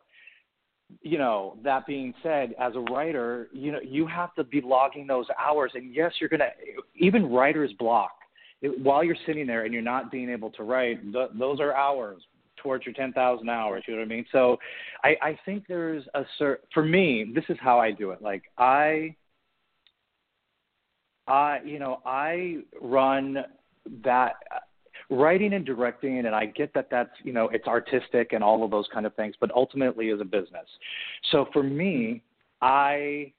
[1.01, 5.07] you know, that being said, as a writer, you know, you have to be logging
[5.07, 6.49] those hours, and yes, you're gonna
[6.95, 8.11] even writer's block.
[8.61, 11.73] It, while you're sitting there and you're not being able to write, th- those are
[11.73, 12.21] hours
[12.57, 13.83] towards your 10,000 hours.
[13.87, 14.25] You know what I mean?
[14.31, 14.57] So
[15.03, 18.21] I, I think there's a cer for me, this is how I do it.
[18.21, 19.15] Like I,
[21.27, 23.37] I, you know, I run
[24.03, 24.35] that
[25.09, 28.71] writing and directing and I get that that's, you know, it's artistic and all of
[28.71, 30.67] those kind of things, but ultimately is a business.
[31.31, 32.21] So for me,
[32.61, 33.33] I,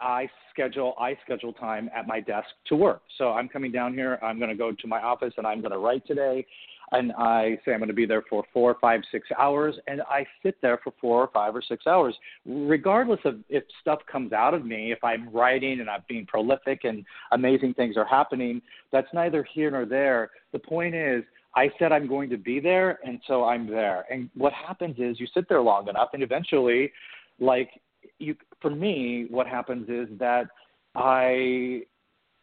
[0.00, 3.02] I schedule I schedule time at my desk to work.
[3.18, 4.18] So I'm coming down here.
[4.22, 6.46] I'm going to go to my office and I'm going to write today
[6.92, 10.26] and I say I'm going to be there for four, five, six hours, and I
[10.42, 12.14] sit there for four or five or six hours,
[12.46, 14.92] regardless of if stuff comes out of me.
[14.92, 18.60] If I'm writing and I'm being prolific and amazing things are happening,
[18.92, 20.30] that's neither here nor there.
[20.52, 21.24] The point is,
[21.54, 24.04] I said I'm going to be there, and so I'm there.
[24.10, 26.92] And what happens is you sit there long enough, and eventually,
[27.40, 27.70] like
[28.18, 30.46] you, for me, what happens is that
[30.94, 31.82] I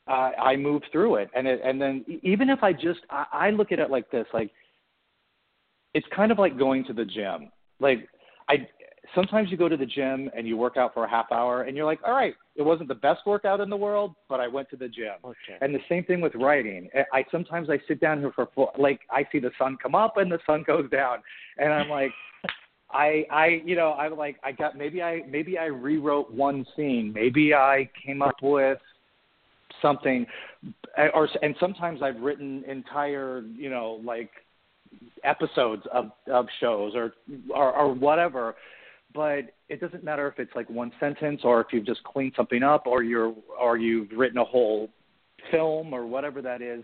[0.10, 3.50] uh, I move through it, and it, and then even if I just I, I
[3.52, 4.52] look at it like this, like
[5.94, 7.52] it's kind of like going to the gym.
[7.80, 8.08] Like
[8.50, 8.68] I
[9.14, 11.78] sometimes you go to the gym and you work out for a half hour, and
[11.78, 14.70] you're like, all right, it wasn't the best workout in the world, but I went
[14.72, 15.14] to the gym.
[15.24, 15.58] Okay.
[15.62, 16.90] And the same thing with writing.
[16.96, 18.48] I I- sometimes I sit down here for
[18.80, 21.20] like I see the sun come up and the sun goes down,
[21.58, 22.12] and I'm like.
[22.92, 27.14] I I you know I'm like I got maybe I maybe I rewrote one scene
[27.14, 28.80] maybe I came up with
[29.82, 30.26] something
[31.14, 34.32] or and sometimes I've written entire you know like
[35.24, 37.14] episodes of of shows or
[37.54, 38.56] or, or whatever
[39.14, 42.64] but it doesn't matter if it's like one sentence or if you've just cleaned something
[42.64, 44.90] up or you're or you've written a whole
[45.52, 46.84] film or whatever that is.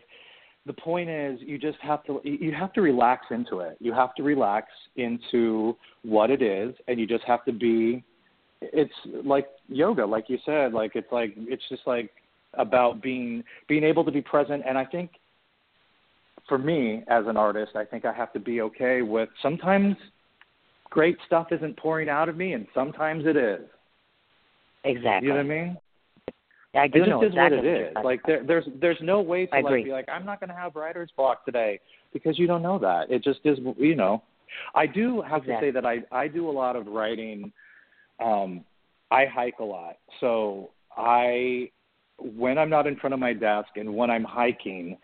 [0.66, 3.78] The point is you just have to you have to relax into it.
[3.80, 8.04] You have to relax into what it is and you just have to be
[8.62, 8.94] it's
[9.24, 12.10] like yoga like you said like it's like it's just like
[12.58, 15.12] about being being able to be present and i think
[16.48, 19.96] for me as an artist i think i have to be okay with sometimes
[20.90, 23.62] great stuff isn't pouring out of me and sometimes it is
[24.84, 25.28] Exactly.
[25.28, 25.78] you know what i mean
[26.74, 27.96] Yeah, I do it just know is exactly what what it is.
[28.04, 29.84] Like there, there's there's no way to I like agree.
[29.86, 31.80] be like I'm not going to have writer's block today
[32.14, 33.10] because you don't know that.
[33.10, 33.58] It just is.
[33.78, 34.22] You know,
[34.76, 35.54] I do have Exactly.
[35.54, 37.52] to say that I I do a lot of writing.
[38.20, 38.64] Um,
[39.10, 41.70] I hike a lot, so I
[42.20, 44.98] when I'm not in front of my desk and when I'm hiking.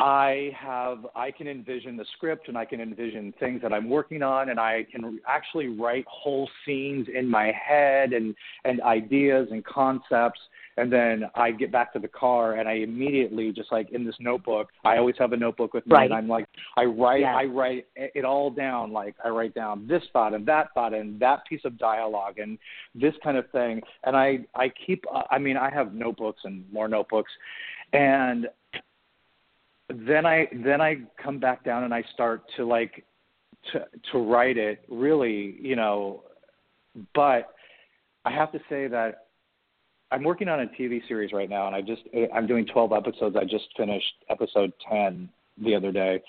[0.00, 4.22] I have I can envision the script and I can envision things that I'm working
[4.22, 8.34] on and I can actually write whole scenes in my head and
[8.64, 10.38] and ideas and concepts
[10.78, 14.14] and then I get back to the car and I immediately just like in this
[14.20, 16.04] notebook I always have a notebook with me Right.
[16.04, 17.24] and I'm like I write.
[17.24, 21.18] I write it all down like I write down this thought and that thought and
[21.20, 22.58] that piece of dialogue and
[22.94, 26.64] this kind of thing and I I keep uh, I mean I have notebooks and
[26.72, 27.32] more notebooks
[27.92, 28.46] and
[29.88, 33.04] then I then I come back down and I start to like
[33.72, 36.22] to to write it really, you know,
[37.14, 37.54] but
[38.24, 39.27] I have to say that
[40.10, 42.02] I'm working on a TV series right now and I just
[42.34, 43.36] I'm doing 12 episodes.
[43.38, 45.28] I just finished episode 10
[45.64, 46.22] the other day.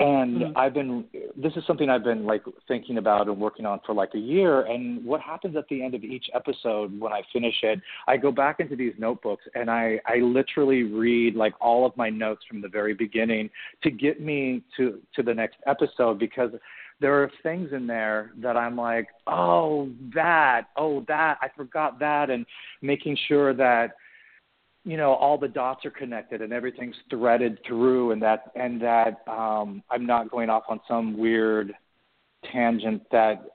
[0.00, 0.52] And Mhm.
[0.56, 1.04] I've been
[1.36, 4.62] this is something I've been like thinking about and working on for like a year
[4.62, 8.32] and what happens at the end of each episode when I finish it, I go
[8.32, 12.60] back into these notebooks and I I literally read like all of my notes from
[12.60, 13.50] the very beginning
[13.82, 16.50] to get me to to the next episode because
[17.00, 20.68] there are things in there that I'm like, "Oh, that.
[20.76, 21.38] Oh, that.
[21.42, 22.46] I forgot that." And
[22.82, 23.92] making sure that
[24.84, 29.22] you know all the dots are connected and everything's threaded through and that and that
[29.26, 31.72] um i'm not going off on some weird
[32.52, 33.46] tangent that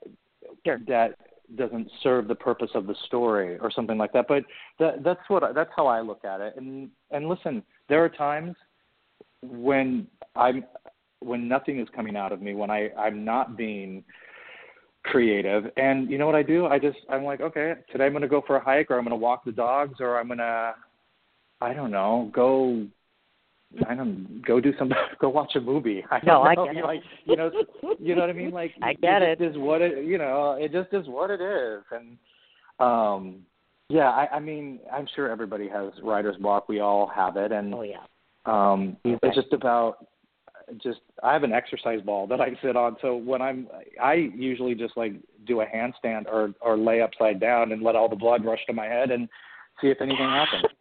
[0.64, 1.14] that
[1.56, 4.26] doesn't serve the purpose of the story or something like that.
[4.28, 4.44] But
[4.78, 6.54] that, that's what I, that's how I look at it.
[6.56, 8.54] And and listen, there are times
[9.42, 10.64] when I'm
[11.20, 14.04] when nothing is coming out of me, when I I'm not being
[15.04, 15.64] creative.
[15.76, 16.66] And you know what I do?
[16.66, 19.04] I just I'm like, okay, today I'm going to go for a hike, or I'm
[19.04, 20.74] going to walk the dogs, or I'm going to
[21.60, 22.86] I don't know, go
[23.88, 24.90] I don't go do some
[25.20, 26.04] go watch a movie.
[26.10, 26.84] I No, I get you it.
[26.86, 27.50] like you know
[27.98, 28.50] you know what I mean?
[28.50, 29.40] Like I get it.
[29.40, 29.48] it.
[29.48, 31.82] Just what it you know, it just is what it is.
[31.90, 32.16] And
[32.78, 33.40] um
[33.88, 36.68] yeah, I, I mean I'm sure everybody has writer's block.
[36.68, 38.04] We all have it and Oh yeah.
[38.46, 39.18] um Okay.
[39.22, 40.06] it's just about
[40.82, 43.68] just I have an exercise ball that I sit on so when I'm
[44.02, 45.14] I usually just like
[45.46, 48.72] do a handstand or or lay upside down and let all the blood rush to
[48.72, 49.28] my head and
[49.80, 50.64] see if anything happens.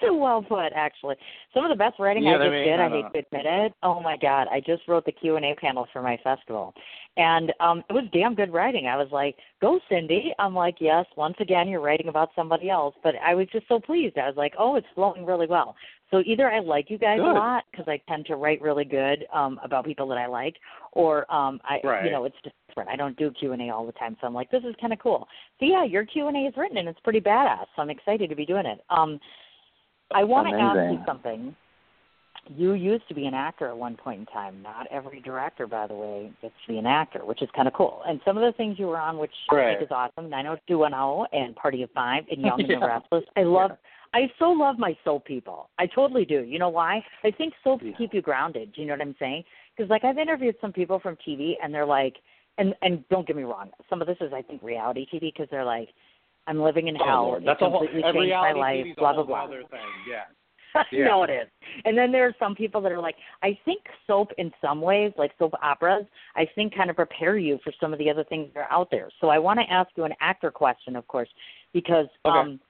[0.00, 1.16] so well put, actually.
[1.54, 3.36] Some of the best writing Yeah, I just mean, did, I I don't hate to
[3.36, 3.72] admit it.
[3.82, 6.74] Oh my God, I just wrote the Q and A panel for my festival,
[7.16, 8.86] and um it was damn good writing.
[8.86, 12.94] I was like, "Go, Cindy!" I'm like, "Yes." Once again, you're writing about somebody else,
[13.02, 14.18] but I was just so pleased.
[14.18, 15.76] I was like, "Oh, it's flowing really well."
[16.10, 17.34] So either I like you guys a Good.
[17.34, 20.56] lot because I tend to write really good um about people that I like,
[20.92, 22.04] or um I Right.
[22.04, 22.88] you know it's just different.
[22.90, 24.92] I don't do Q and A all the time, so I'm like, this is kind
[24.92, 25.28] of cool.
[25.60, 27.66] So yeah, your Q and A is written and it's pretty badass.
[27.76, 28.80] So I'm excited to be doing it.
[28.90, 29.20] Um,
[30.12, 31.54] I want to ask you something.
[32.56, 34.60] You used to be an actor at one point in time.
[34.62, 37.74] Not every director, by the way, gets to be an actor, which is kind of
[37.74, 38.02] cool.
[38.08, 41.54] And some of the things you were on, which I think is awesome, 90210 and
[41.54, 42.86] Party of Five and Young and the Yeah.
[42.86, 43.24] Restless.
[43.36, 43.72] I love.
[44.12, 45.70] I so love my soap people.
[45.78, 46.42] I totally do.
[46.42, 47.04] You know why?
[47.22, 47.92] I think soaps Yeah.
[47.96, 48.72] keep you grounded.
[48.72, 49.44] Do you know what I'm saying?
[49.76, 52.16] Because like I've interviewed some people from TV, and they're like,
[52.58, 55.48] and and don't get me wrong, some of this is I think reality TV because
[55.50, 55.90] they're like,
[56.46, 57.22] I'm living in Oh, hell.
[57.24, 57.42] Lord.
[57.42, 58.86] It That's a whole completely changed my life.
[58.86, 59.44] TV's blah blah blah.
[59.44, 59.80] other thing.
[60.08, 60.24] Yeah.
[60.92, 61.06] Yeah.
[61.06, 61.48] know it is.
[61.84, 65.12] And then there are some people that are like, I think soap in some ways,
[65.16, 66.04] like soap operas,
[66.36, 68.88] I think kind of prepare you for some of the other things that are out
[68.90, 69.08] there.
[69.20, 71.28] So I want to ask you an actor question, of course,
[71.72, 72.38] because Okay.
[72.38, 72.60] um,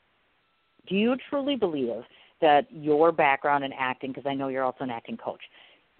[0.89, 2.03] do you truly believe
[2.41, 5.41] that your background in acting, because I know you're also an acting coach,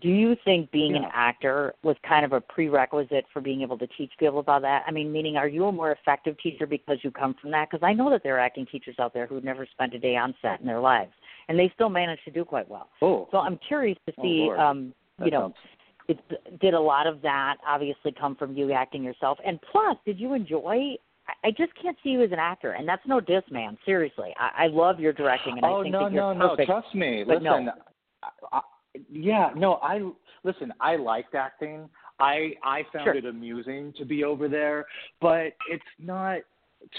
[0.01, 3.87] do you think being an actor was kind of a prerequisite for being able to
[3.99, 4.83] teach people about that?
[4.87, 7.69] I mean, meaning, are you a more effective teacher because you come from that?
[7.71, 10.17] Because I know that there are acting teachers out there who never spent a day
[10.17, 11.13] on set in their lives,
[11.49, 12.89] and they still manage to do quite well.
[13.03, 13.29] Oh.
[13.31, 14.59] So I'm curious to Oh, see, Lord.
[14.59, 15.57] um, that you know, sounds-
[16.09, 19.39] it, did a lot of that obviously come from you acting yourself?
[19.45, 20.97] And plus, did you enjoy?
[21.45, 23.77] I- just can't see you as an actor, and that's no diss, man.
[23.85, 26.69] Seriously, I, I love your directing, and oh I think no that you're no perfect.
[26.69, 26.81] no!
[26.81, 27.25] Trust me.
[27.27, 27.53] but no.
[27.53, 27.71] listen,
[28.23, 28.61] I, I,
[29.11, 29.75] yeah, no.
[29.83, 30.01] I
[30.45, 30.73] listen.
[30.81, 31.89] I liked acting.
[32.19, 33.15] I I found Sure.
[33.15, 34.85] it amusing to be over there,
[35.21, 36.41] but it's not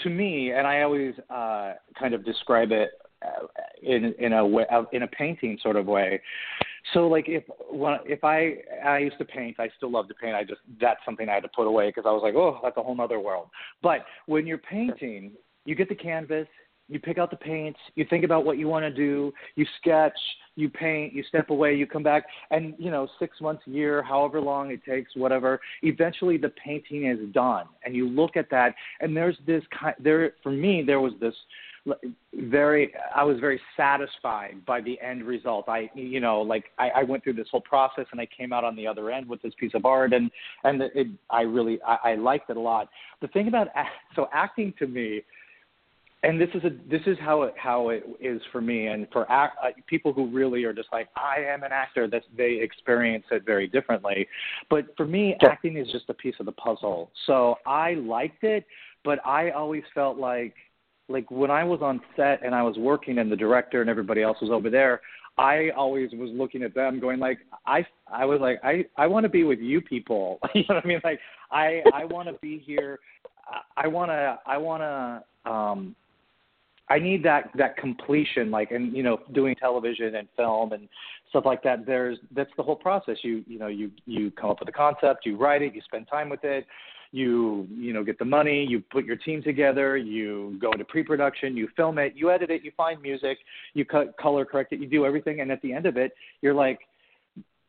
[0.02, 0.52] to me.
[0.52, 2.90] And I always uh, kind of describe it
[3.82, 6.20] in in a way, in a painting sort of way.
[6.92, 10.34] So like if when if I I used to paint, I still love to paint.
[10.34, 12.76] I just that's something I had to put away because I was like, oh, that's
[12.76, 13.48] a whole other world.
[13.82, 15.32] But when you're painting,
[15.64, 16.48] you get the canvas,
[16.88, 20.18] you pick out the paints, you think about what you want to do, you sketch,
[20.56, 24.02] you paint, you step away, you come back, and you know six months, a year,
[24.02, 25.60] however long it takes, whatever.
[25.82, 29.94] Eventually, the painting is done, and you look at that, and there's this kind.
[29.98, 31.34] There for me, there was this
[32.34, 35.68] very i was very satisfied by the end result.
[35.68, 38.62] I you know like i i went through this whole process and i came out
[38.64, 40.30] on the other end with this piece of art and
[40.64, 42.88] and it i really i, I liked it a lot.
[43.20, 43.68] The thing about
[44.16, 45.22] so acting to me
[46.22, 49.30] and this is a this is how it how it is for me and for
[49.30, 53.24] act, uh, people who really are just like I am an actor that they experience
[53.32, 54.28] it very differently.
[54.70, 57.10] But for me acting is just a piece of the puzzle.
[57.26, 58.64] So I liked it
[59.04, 60.54] but I always felt like
[61.08, 64.22] like when I was on set and I was working and the director and everybody
[64.22, 65.00] else was over there
[65.38, 69.24] I always was looking at them going like I I was like I I want
[69.24, 72.34] to be with you people you know what I mean like I I want to
[72.34, 73.00] be here
[73.76, 75.96] I want to I want to um
[76.88, 80.88] I need that that completion, like and you know, doing television and film and
[81.30, 81.86] stuff like that.
[81.86, 83.16] There's that's the whole process.
[83.22, 86.06] You you know, you you come up with a concept, you write it, you spend
[86.08, 86.66] time with it,
[87.12, 91.56] you you know get the money, you put your team together, you go into pre-production,
[91.56, 93.38] you film it, you edit it, you find music,
[93.74, 96.54] you cut color correct it, you do everything, and at the end of it, you're
[96.54, 96.80] like,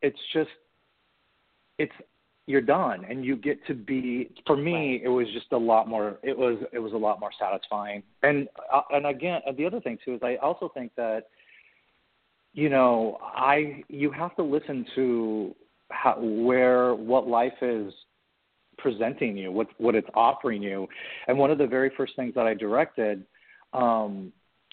[0.02, 0.50] it's just
[1.78, 1.94] it's
[2.46, 6.20] you're done and you get to be for me it was just a lot more
[6.24, 8.04] it was it was a lot more satisfying.
[8.22, 11.28] And uh, and again the other thing too is i also think that
[12.54, 15.56] you know i you have to listen to
[15.90, 17.94] how where what life is
[18.78, 20.88] presenting you what what it's offering you.
[21.28, 23.26] And one of the very first things that i directed
[23.74, 24.32] um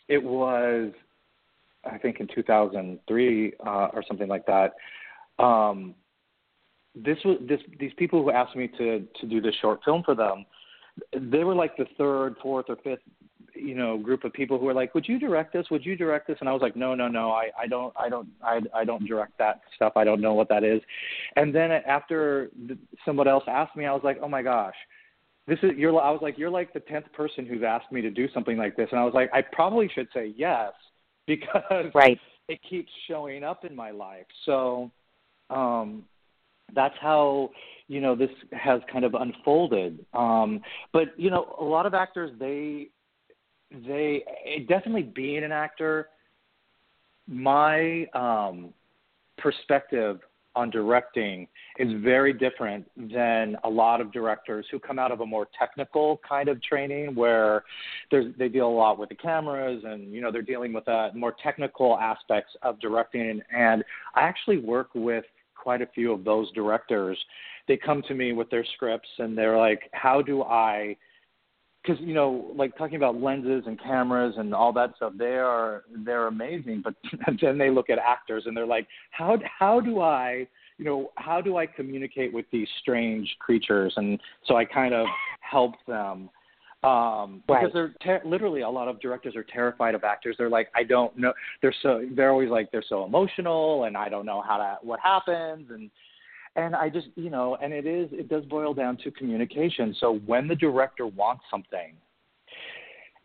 [0.09, 0.93] it was
[1.85, 4.73] i think in 2003 uh or something like that.
[5.43, 5.95] Um
[6.95, 10.15] this was this these people who asked me to to do this short film for
[10.15, 10.45] them
[11.15, 13.01] they were like the third fourth or fifth
[13.63, 15.67] you know group of people who were like would you direct this?
[15.71, 16.37] Would you direct this?
[16.41, 17.31] And i was like no no no.
[17.31, 19.93] I i don't i don't i i don't direct that stuff.
[19.97, 20.81] I don't know what that is.
[21.37, 22.51] And then after
[23.05, 24.75] someone else asked me i was like oh my gosh.
[25.47, 28.11] This is you're i was like you're like the tenth person who's asked me to
[28.11, 28.89] do something like this.
[28.91, 30.73] And i was like i probably should say yes
[31.27, 32.19] because right.
[32.49, 34.27] it keeps showing up in my life.
[34.47, 34.91] So
[35.51, 36.05] um
[36.75, 37.51] that's how
[37.89, 40.05] you know this has kind of unfolded.
[40.15, 40.61] Um
[40.93, 42.89] but you know a lot of actors they
[43.87, 44.25] they
[44.69, 46.09] definitely being an actor
[47.27, 48.73] my um
[49.39, 50.21] perspective
[50.57, 51.47] on directing
[51.79, 56.21] is very different than a lot of directors who come out of a more technical
[56.29, 57.63] kind of training where
[58.11, 61.11] there's, they deal a lot with the cameras and you know they're dealing with uh,
[61.15, 66.51] more technical aspects of directing and I actually work with quite a few of those
[66.53, 67.19] directors.
[67.69, 70.97] They come to me with their scripts and they're like, "How do I?"
[71.83, 75.85] Because you know, like talking about lenses and cameras and all that stuff, they are
[76.05, 76.83] they're amazing.
[76.83, 76.95] But
[77.41, 80.47] then they look at actors and they're like, "How how do I?"
[80.79, 83.93] You know, how do I communicate with these strange creatures?
[83.97, 85.07] And so I kind of
[85.41, 86.31] help them
[86.83, 90.69] um because they're ter- literally a lot of directors are terrified of actors they're like
[90.75, 94.41] i don't know they're so they're always like they're so emotional and i don't know
[94.41, 95.91] how to what happens and
[96.57, 99.95] and i just you know and it is it does boil down to communication.
[100.01, 101.95] So when the director wants something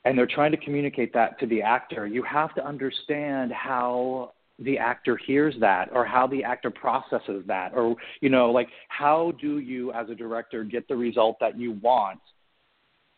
[0.03, 4.77] and they're trying to communicate that to the actor you have to understand how the
[4.77, 9.59] actor hears that or how the actor processes that or you know like how do
[9.59, 12.19] you as a director get the result that you want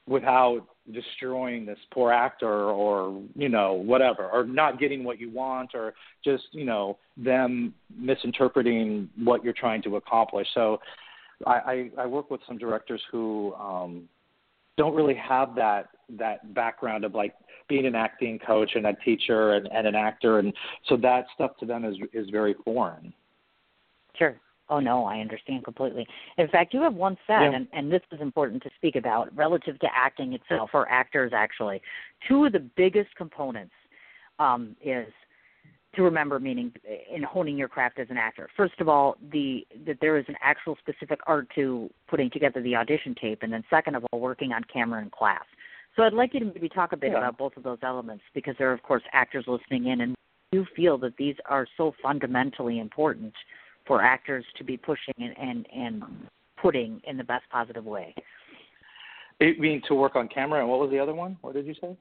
[0.07, 0.61] without
[0.93, 5.93] destroying this poor actor or you know whatever or not getting what you want or
[6.23, 10.47] just you know them misinterpreting what you're trying to accomplish.
[10.53, 10.79] So
[11.45, 11.51] i
[11.97, 14.07] i, I work with some directors who um
[14.77, 17.33] don't really have that that background of like
[17.67, 20.39] being an acting coach and a teacher and, and an actor.
[20.39, 20.53] And
[20.87, 23.13] so that stuff to them is is very foreign.
[24.17, 24.39] Sure
[24.70, 26.05] Oh no, I understand completely.
[26.38, 27.53] In fact, you have one set, yeah.
[27.53, 31.82] and, and this is important to speak about relative to acting itself, or actors actually.
[32.28, 33.74] Two of the biggest components
[34.39, 35.07] um, is
[35.95, 36.72] to remember, meaning
[37.13, 38.49] in honing your craft as an actor.
[38.55, 42.76] First of all, the that there is an actual specific art to putting together the
[42.76, 45.43] audition tape, and then second of all, working on camera in class.
[45.95, 47.18] So I'd like you to maybe talk a bit yeah.
[47.18, 50.15] about both of those elements because there are, of course, actors listening in, and
[50.51, 53.34] you feel that these are so fundamentally important
[53.88, 56.03] for actors to be pushing and, and, and
[56.61, 58.13] putting in the best positive way.
[59.39, 61.38] You mean to work on camera, and what was the other one?
[61.41, 61.95] What did you say?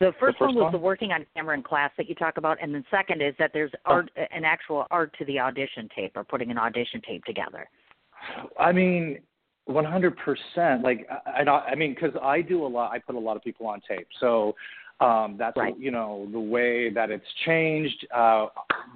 [0.00, 0.72] The first, the first one was one?
[0.72, 3.50] the working on camera in class that you talk about, and then second is that
[3.52, 3.94] there's oh.
[3.94, 7.68] art, an actual art to the audition tape or putting an audition tape together.
[8.58, 9.18] I mean,
[9.64, 10.82] one hundred percent.
[10.82, 12.92] Like, I, I mean, because I do a lot.
[12.92, 14.54] I put a lot of people on tape, so
[15.00, 15.78] um, that's right.
[15.78, 18.06] you know the way that it's changed.
[18.14, 18.46] Uh,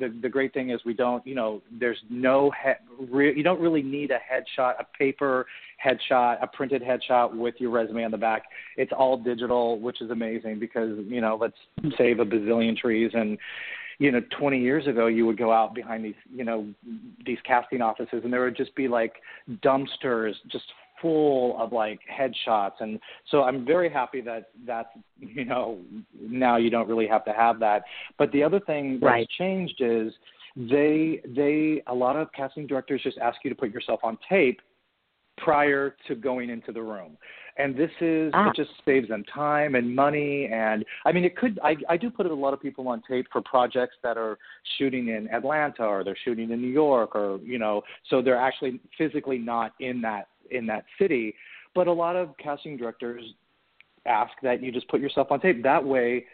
[0.00, 2.78] the the great thing is we don't you know there's no head
[3.10, 5.46] re- you don't really need a headshot, a paper
[5.84, 8.44] headshot, a printed headshot with your resume on the back.
[8.76, 13.38] It's all digital, which is amazing because you know let's save a bazillion trees and
[13.98, 16.66] you know 20 years ago you would go out behind these you know
[17.24, 19.14] these casting offices and there would just be like
[19.64, 20.64] dumpsters just
[21.02, 22.98] full of like headshots and
[23.30, 24.88] so i'm very happy that that's
[25.18, 25.78] you know
[26.18, 27.82] now you don't really have to have that
[28.18, 29.28] but the other thing that's right.
[29.36, 30.12] changed is
[30.56, 34.60] they they a lot of casting directors just ask you to put yourself on tape
[35.38, 37.16] prior to going into the room
[37.56, 38.50] and this is ah.
[38.50, 42.10] it just saves them time and money and i mean it could i i do
[42.10, 44.38] put a lot of people on tape for projects that are
[44.78, 48.80] shooting in atlanta or they're shooting in new york or you know so they're actually
[48.96, 51.34] physically not in that in that city.
[51.74, 53.22] But a lot of casting directors
[54.06, 55.62] ask that you just put yourself on tape.
[55.62, 56.26] That way,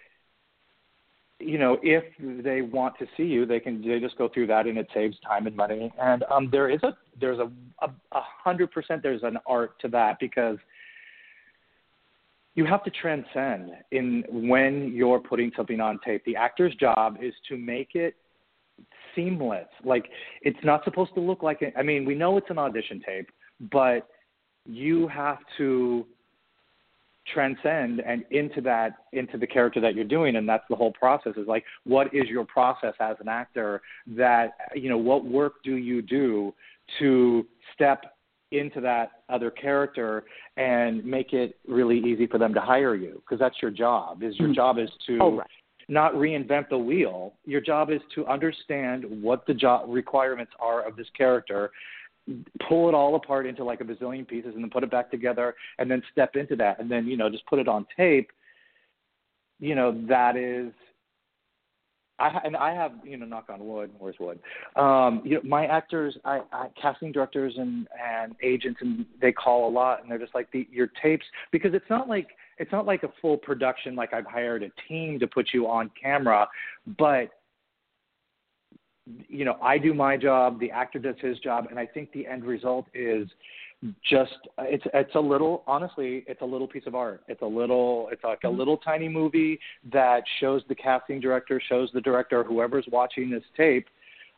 [1.41, 2.05] you know, if
[2.43, 5.17] they want to see you, they can they just go through that, and it saves
[5.21, 5.93] time and money.
[6.01, 7.51] And um, there is a there's a
[7.81, 10.59] a hundred percent there's an art to that because
[12.55, 16.25] you have to transcend in when you're putting something on tape.
[16.25, 18.17] The actor's job is to make it
[19.15, 19.69] seamless.
[19.85, 20.07] Like
[20.43, 21.73] it's not supposed to look like it.
[21.79, 23.31] I mean, we know it's an audition tape,
[23.61, 24.09] but
[24.67, 26.07] you have to
[27.33, 31.35] transcend and into that into the character that you're doing and that's the whole process
[31.37, 35.77] is like what is your process as an actor that you know what work do
[35.77, 36.55] you do
[36.99, 38.05] to step
[38.51, 40.25] into that other character
[40.57, 44.35] and make it really easy for them to hire you because that's your job is
[44.39, 44.55] your mm-hmm.
[44.55, 45.47] job is to oh, right.
[45.89, 50.97] not reinvent the wheel your job is to understand what the job requirements are of
[50.97, 51.71] this character
[52.69, 55.55] pull it all apart into like a bazillion pieces and then put it back together
[55.79, 58.31] and then step into that and then you know just put it on tape
[59.61, 60.73] you know that is
[62.19, 64.39] I and I have you know knock on wood where's wood?
[64.77, 69.69] Um you know my actors I, I casting directors and and agents and they call
[69.69, 72.87] a lot and they're just like the your tapes because it's not like it's not
[72.87, 76.49] like a full production like I've hired a team to put you on camera
[76.99, 77.31] but
[79.29, 82.27] you know I do my job the actor does his job and I think the
[82.27, 83.29] end result is
[84.09, 88.09] just it's it's a little honestly it's a little piece of art it's a little
[88.11, 88.59] it's like a mm-hmm.
[88.59, 89.59] little tiny movie
[89.93, 93.87] that shows the casting director shows the director whoever's watching this tape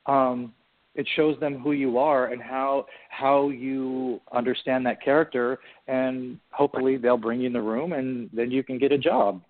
[0.06, 0.52] um
[0.94, 5.58] it shows them who you are and how how you understand that character
[5.88, 9.40] and hopefully they'll bring you in the room and then you can get a job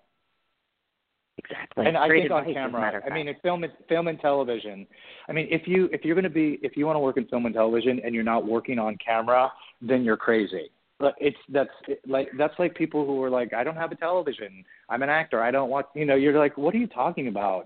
[1.44, 1.86] Exactly.
[1.86, 4.86] And I think on camera, I mean, in film, film and television.
[5.28, 7.26] I mean, if you if you're going to be if you want to work in
[7.26, 10.70] film and television and you're not working on camera, then you're crazy.
[10.98, 11.70] But it's that's
[12.06, 14.64] like that's like people who are like, I don't have a television.
[14.90, 15.42] I'm an actor.
[15.42, 16.14] I don't want you know.
[16.14, 17.64] You're like, what are you talking about?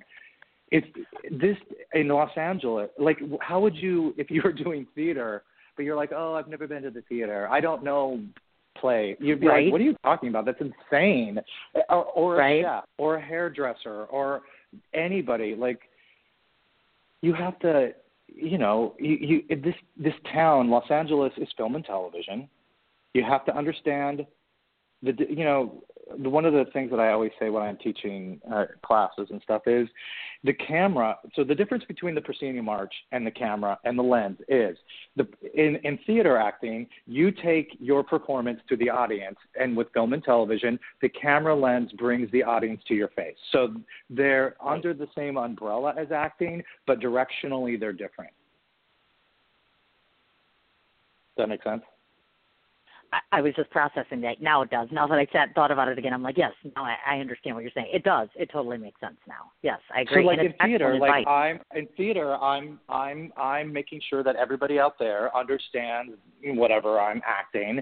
[0.70, 0.86] It's
[1.30, 1.56] this
[1.94, 5.42] in Los Angeles, like, how would you if you were doing theater?
[5.76, 7.48] But you're like, oh, I've never been to the theater.
[7.50, 8.20] I don't know
[8.80, 9.16] play.
[9.20, 9.64] You'd be right.
[9.64, 10.44] like, "What are you talking about?
[10.46, 11.38] That's insane."
[11.88, 12.64] Or, or right.
[12.64, 14.42] a or a hairdresser, or
[14.92, 15.54] anybody.
[15.54, 15.80] Like,
[17.22, 17.92] you have to,
[18.28, 22.48] you know, you, you this this town, Los Angeles, is film and television.
[23.14, 24.26] You have to understand
[25.02, 25.82] the, you know,
[26.16, 29.62] one of the things that I always say when I'm teaching uh, classes and stuff
[29.66, 29.88] is
[30.42, 31.16] the camera.
[31.34, 34.76] So the difference between the proscenium arch and the camera and the lens is
[35.16, 40.12] the in in theater acting, you take your performance to the audience, and with film
[40.12, 43.36] and television, the camera lens brings the audience to your face.
[43.52, 43.74] So
[44.10, 48.32] they're under the same umbrella as acting, but directionally they're different.
[51.36, 51.82] Does that make sense?
[53.32, 54.40] I, was just processing that.
[54.40, 54.88] Now it does.
[54.92, 57.56] Now that I sat thought about it again, I'm like, yes, now I, I understand
[57.56, 57.88] what you're saying.
[57.92, 58.28] It does.
[58.36, 59.50] It totally makes sense now.
[59.62, 60.22] Yes, I agree.
[60.22, 61.26] So like and in theater, like advice.
[61.26, 66.12] I'm in theater, I'm I'm I'm making sure that everybody out there understands
[66.44, 67.80] whatever I'm acting.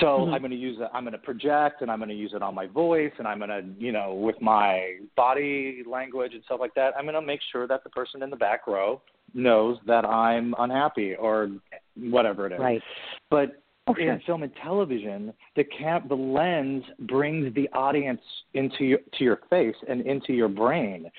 [0.00, 0.34] So mm-hmm.
[0.34, 0.88] I'm going to use it.
[0.92, 3.38] I'm going to project, and I'm going to use it on my voice, and I'm
[3.38, 6.92] going to, you know, with my body language and stuff like that.
[6.98, 9.00] I'm going to make sure that the person in the back row
[9.32, 11.50] knows that I'm unhappy or
[11.96, 12.60] whatever it is.
[12.60, 12.82] Right.
[13.30, 14.12] But Oh, sure.
[14.12, 18.20] in film and television, the cam- the lens brings the audience
[18.54, 21.10] into your to your face and into your brain.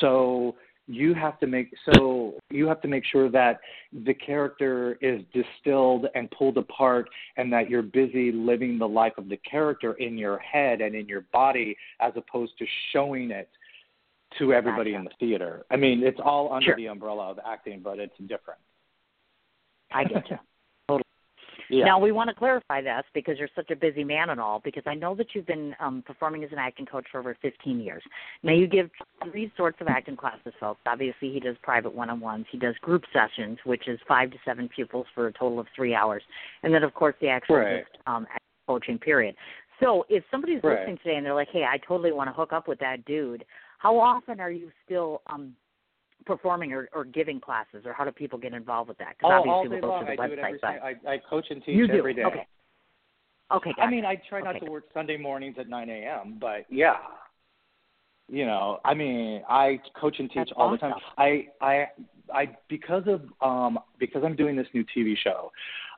[0.00, 0.56] So
[0.88, 3.60] you have to make so you have to make sure that
[4.04, 9.28] the character is distilled and pulled apart and that you're busy living the life of
[9.28, 13.48] the character in your head and in your body as opposed to showing it
[14.38, 14.98] to everybody gotcha.
[14.98, 15.64] in the theater.
[15.70, 16.76] I mean, it's all under sure.
[16.76, 18.60] the umbrella of acting, but it's different.
[19.92, 20.38] I get you.
[21.70, 21.84] Yeah.
[21.84, 24.60] Now we want to clarify this because you're such a busy man and all.
[24.64, 27.80] Because I know that you've been um, performing as an acting coach for over 15
[27.80, 28.02] years.
[28.42, 28.90] Now you give
[29.30, 30.80] three sorts of acting classes, folks.
[30.86, 32.46] Obviously, he does private one-on-ones.
[32.50, 35.94] He does group sessions, which is five to seven pupils for a total of three
[35.94, 36.22] hours,
[36.62, 37.84] and then of course the actual right.
[38.06, 38.26] um,
[38.66, 39.34] coaching period.
[39.80, 40.80] So if somebody's right.
[40.80, 43.44] listening today and they're like, "Hey, I totally want to hook up with that dude,"
[43.78, 45.54] how often are you still um,
[46.26, 49.16] performing or, or giving classes, or how do people get involved with that?
[49.18, 50.06] Because obviously all day we'll go long.
[50.06, 50.32] to the I website.
[50.32, 51.94] every but I, I coach and teach you do.
[51.94, 52.24] every day.
[52.24, 52.46] Okay.
[53.54, 53.70] Okay.
[53.70, 53.82] Gotcha.
[53.82, 54.66] I mean, I try not okay.
[54.66, 56.96] to work Sunday mornings at 9 a.m., but yeah,
[58.28, 60.90] you know, I mean, I coach and teach That's all awesome.
[60.90, 61.00] the time.
[61.16, 61.86] I, I,
[62.34, 65.52] I, because of um, because I'm doing this new TV show,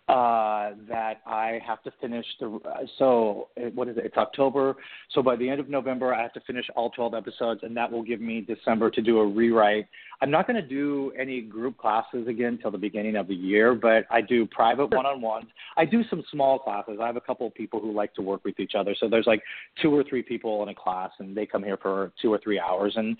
[0.08, 2.58] uh, that I have to finish the.
[2.98, 4.06] So what is it?
[4.06, 4.76] It's October.
[5.12, 7.92] So by the end of November, I have to finish all 12 episodes, and that
[7.92, 9.86] will give me December to do a rewrite.
[10.22, 13.74] I'm not going to do any group classes again till the beginning of the year,
[13.74, 15.46] but I do private one-on-ones.
[15.76, 16.98] I do some small classes.
[17.00, 18.96] I have a couple of people who like to work with each other.
[18.98, 19.42] So there's like
[19.80, 22.58] two or three people in a class, and they come here for two or three
[22.58, 23.14] hours, and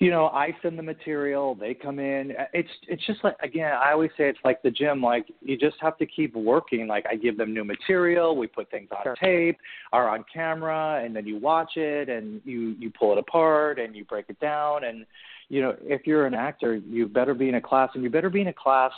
[0.00, 2.32] you know, I send the material, they come in.
[2.54, 5.76] It's it's just like again, I always say it's like the gym, like you just
[5.80, 6.86] have to keep working.
[6.86, 9.16] Like I give them new material, we put things on Sure.
[9.16, 9.58] tape
[9.92, 13.94] or on camera and then you watch it and you you pull it apart and
[13.94, 15.04] you break it down and
[15.50, 18.30] you know, if you're an actor, you better be in a class and you better
[18.30, 18.92] be in a class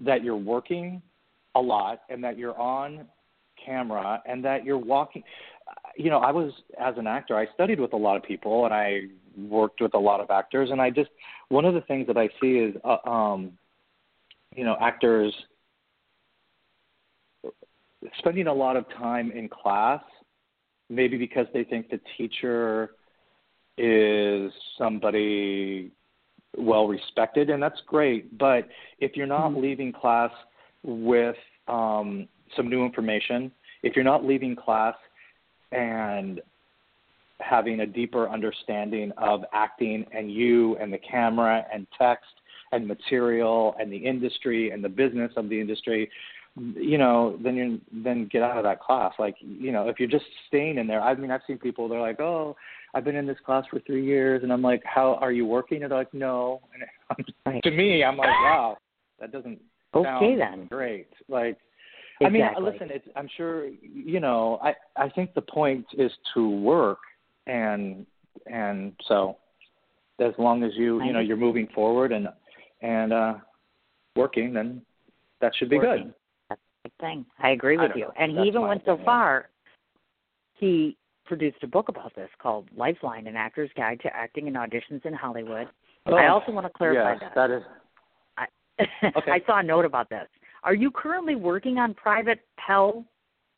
[0.00, 1.00] that you're working
[1.54, 3.06] a lot and that you're on
[3.64, 5.22] camera and that you're walking
[5.98, 8.72] you know, I was as an actor, I studied with a lot of people and
[8.72, 9.02] I
[9.36, 11.10] worked with a lot of actors, and I just
[11.48, 13.52] one of the things that I see is, uh, um,
[14.54, 15.34] you know, actors
[18.18, 20.02] spending a lot of time in class,
[20.88, 22.90] maybe because they think the teacher
[23.76, 25.90] is somebody
[26.56, 28.38] well respected, and that's great.
[28.38, 28.68] But
[29.00, 29.62] if you're not Mhm.
[29.62, 30.30] leaving class
[30.84, 31.36] with
[31.66, 33.50] um, some new information,
[33.82, 34.94] if you're not leaving class
[35.72, 36.40] and
[37.40, 42.26] having a deeper understanding of acting and you and the camera and text
[42.72, 46.10] and material and the industry and the business of the industry
[46.74, 49.12] you know then you then get out of that class.
[49.18, 52.00] Like you know if you're just staying in there i mean i've seen people they're
[52.00, 52.56] like oh
[52.94, 55.82] i've been in this class for three years and i'm like how are you working?
[55.84, 56.60] And they're like no.
[57.46, 58.76] And to me i'm like wow
[59.20, 59.60] that doesn't
[59.94, 60.66] Okay sound then.
[60.66, 61.08] great.
[61.28, 61.58] Like
[62.20, 62.42] Exactly.
[62.42, 64.58] I mean, listen, it's, I'm sure you know.
[64.62, 66.98] I I think the point is to work,
[67.46, 68.04] and
[68.46, 69.36] and so
[70.20, 72.28] as long as you you know you're moving forward and
[72.82, 73.34] and uh
[74.16, 74.82] working, then
[75.40, 76.06] that should be Working.
[76.06, 76.14] good.
[76.50, 77.24] That's the thing.
[77.38, 78.04] I agree with don't you.
[78.06, 78.12] know.
[78.18, 79.48] And he even went so far.
[80.54, 85.04] He produced a book about this called Lifeline: An Actor's Guide to Acting and Auditions
[85.06, 85.68] in Hollywood.
[86.06, 87.34] I Oh, also want to clarify yes, that.
[87.34, 87.62] that is.
[89.16, 89.30] Okay.
[89.32, 90.26] I saw a note about this.
[90.64, 93.04] Are you currently working on Private Hell,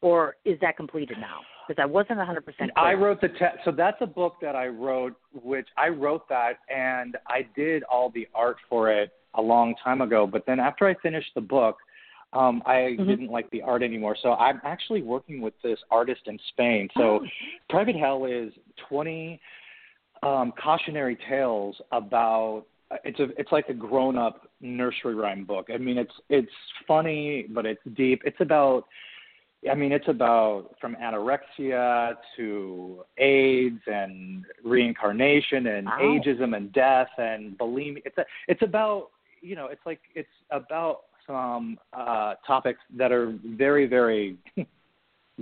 [0.03, 1.41] or is that completed now?
[1.67, 2.71] Because I wasn't 100% clear.
[2.77, 6.59] I wrote the te- so that's a book that I wrote, which I wrote that
[6.69, 10.27] and I did all the art for it a long time ago.
[10.27, 11.77] But then after I finished the book,
[12.33, 13.07] um, I Mhm.
[13.07, 14.17] didn't like the art anymore.
[14.17, 16.89] So I'm actually working with this artist in Spain.
[16.97, 17.27] So Oh.
[17.69, 18.53] Private Hell is
[18.89, 19.41] 20
[20.23, 22.67] um, cautionary tales about.
[23.05, 25.69] It's a it's like a grown up nursery rhyme book.
[25.73, 26.53] I mean it's it's
[26.87, 28.23] funny but it's deep.
[28.25, 28.87] It's about
[29.71, 35.99] I mean, it's about from anorexia to AIDS and reincarnation and Wow.
[36.01, 38.01] ageism and death and bulimia.
[38.07, 39.11] It's a, it's about
[39.43, 44.37] you know, it's like it's about some uh, topics that are very very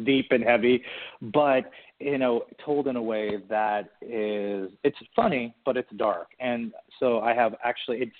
[0.04, 0.82] deep and heavy,
[1.20, 1.70] but
[2.00, 6.28] you know, told in a way that is it's funny but it's dark.
[6.40, 8.12] And so I have actually it's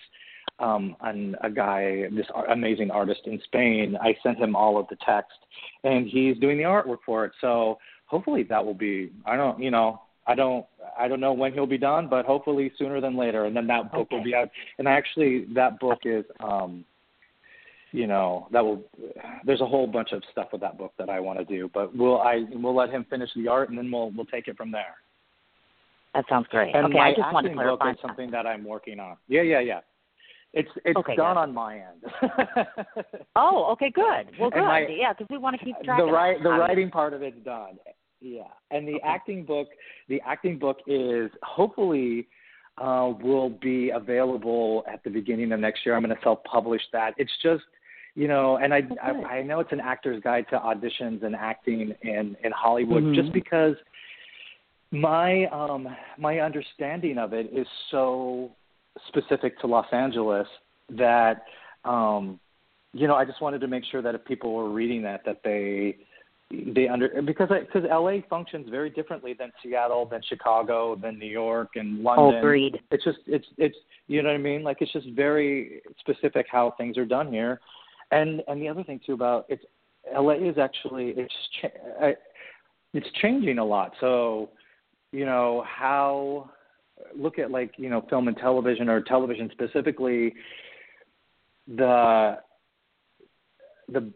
[0.60, 3.96] um, on a guy, this ar- amazing artist in Spain.
[4.00, 5.38] I sent him all of the text,
[5.84, 7.32] and he's doing the artwork for it.
[7.40, 9.10] So hopefully that will be.
[9.24, 10.66] I don't, you know, I don't,
[10.98, 13.44] I don't know when he'll be done, but hopefully sooner than later.
[13.44, 14.50] And then that book will be out.
[14.78, 16.84] And actually, that book is, um,
[17.92, 18.82] you know, that will.
[19.44, 21.96] There's a whole bunch of stuff with that book that I want to do, but
[21.96, 24.70] we'll I we'll let him finish the art, and then we'll we'll take it from
[24.70, 24.96] there.
[26.14, 26.74] that sounds great.
[26.74, 29.16] And okay, my I just want to acting book is something that I'm working on.
[29.28, 29.80] Yeah, yeah, yeah.
[30.54, 31.40] It's it's Okay, done good.
[31.40, 32.66] on my end.
[33.36, 34.28] Oh, okay, good.
[34.40, 34.62] Well, good.
[34.64, 35.98] my- yeah, because we want to keep track.
[35.98, 37.78] the of right the writing part of it's done.
[38.20, 39.02] Yeah, and the Okay.
[39.04, 39.68] acting book
[40.08, 42.26] the acting book is hopefully
[42.78, 45.94] uh, will be available at the beginning of next year.
[45.94, 47.12] I'm going to self publish that.
[47.18, 47.62] It's just
[48.18, 48.98] you know, and I, good.
[49.00, 53.14] I I know it's an actor's guide to auditions and acting in in Hollywood, Mhm.
[53.14, 53.76] just because
[54.90, 55.88] my um
[56.18, 58.50] my understanding of it is so
[59.06, 60.48] specific to Los Angeles
[60.90, 61.44] that
[61.84, 62.40] um
[62.92, 65.42] you know I just wanted to make sure that if people were reading that that
[65.44, 65.96] they
[66.50, 71.76] they under because because LA functions very differently than Seattle than Chicago than New York
[71.76, 72.80] and London Agreed.
[72.90, 73.76] it's just it's it's
[74.08, 77.60] you know what I mean like it's just very specific how things are done here
[78.10, 79.64] and and the other thing too about it's
[80.14, 82.12] LA is actually it's cha-
[82.94, 83.92] it's changing a lot.
[84.00, 84.50] So
[85.12, 86.50] you know how
[87.16, 90.34] look at like you know film and television or television specifically
[91.68, 92.38] the
[93.88, 94.12] the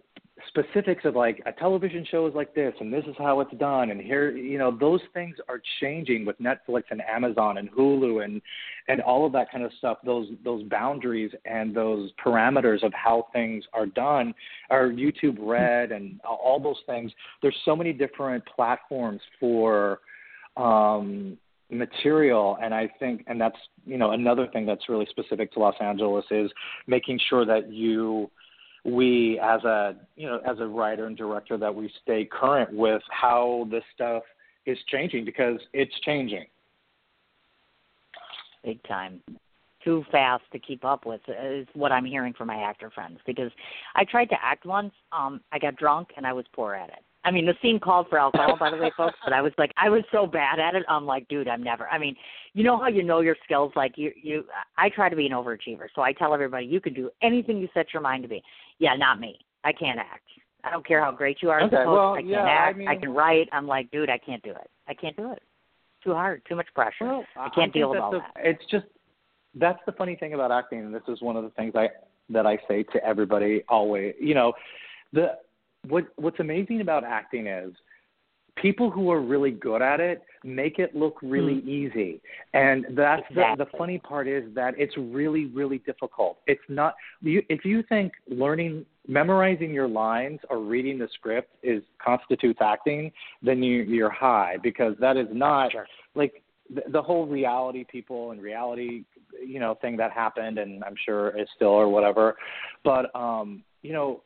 [0.48, 3.90] specifics of like a television show is like this and this is how it's done
[3.90, 8.40] and here you know those things are changing with Netflix and Amazon and Hulu and
[8.88, 13.26] and all of that kind of stuff those those boundaries and those parameters of how
[13.32, 14.34] things are done
[14.70, 17.12] are YouTube Red and all those things.
[17.40, 20.00] There's so many different platforms for
[20.56, 21.38] um
[21.70, 25.74] material and I think and that's you know another thing that's really specific to Los
[25.80, 26.50] Angeles is
[26.86, 28.30] making sure that you
[28.84, 33.02] we as a you know as a writer and director that we stay current with
[33.10, 34.22] how this stuff
[34.66, 36.46] is changing because it's changing.
[38.64, 39.20] big time.
[39.84, 43.18] Too fast to keep up with is what I'm hearing from my actor friends.
[43.26, 43.50] Because
[43.96, 47.04] I tried to act once, um, I got drunk and I was poor at it.
[47.24, 49.14] I mean, the scene called for alcohol, by the way, folks.
[49.24, 50.84] But I was like, I was so bad at it.
[50.88, 51.88] I'm like, dude, I'm never.
[51.88, 52.16] I mean,
[52.52, 53.72] you know how you know your skills?
[53.76, 54.44] Like you, you.
[54.76, 57.68] I try to be an overachiever, so I tell everybody, you can do anything you
[57.74, 58.42] set your mind to be.
[58.78, 59.38] Yeah, not me.
[59.64, 60.24] I can't act.
[60.64, 61.88] I don't care how great you are as Okay, a coach.
[61.88, 62.76] well, I can't yeah, I act.
[62.76, 63.48] I mean- can write.
[63.52, 64.70] I'm like, dude, I can't do it.
[64.88, 65.42] I can't do it.
[66.04, 66.42] Too hard.
[66.48, 66.94] Too much pressure.
[67.06, 68.32] Well, I can't think deal with all the- that.
[68.44, 68.86] It's just
[69.54, 71.88] that's the funny thing about acting, and this is one of the things I
[72.30, 74.14] that I say to everybody always.
[74.20, 74.52] You know,
[75.12, 75.38] the
[75.88, 77.72] what what's amazing about acting is
[78.56, 81.68] people who are really good at it make it look really Mm-hmm.
[81.68, 82.20] easy.
[82.52, 83.64] And that's Exactly.
[83.64, 86.38] the, the funny part is that it's really, really difficult.
[86.46, 91.82] It's not, you, if you think learning, memorizing your lines or reading the script is
[92.04, 93.10] constitutes acting,
[93.42, 95.86] then you, you're high because that is not Sure.
[96.14, 96.42] like
[96.74, 99.04] the, the whole reality people and reality,
[99.44, 102.36] you know, thing that happened and I'm sure is still or whatever.
[102.84, 104.22] But, um, you know,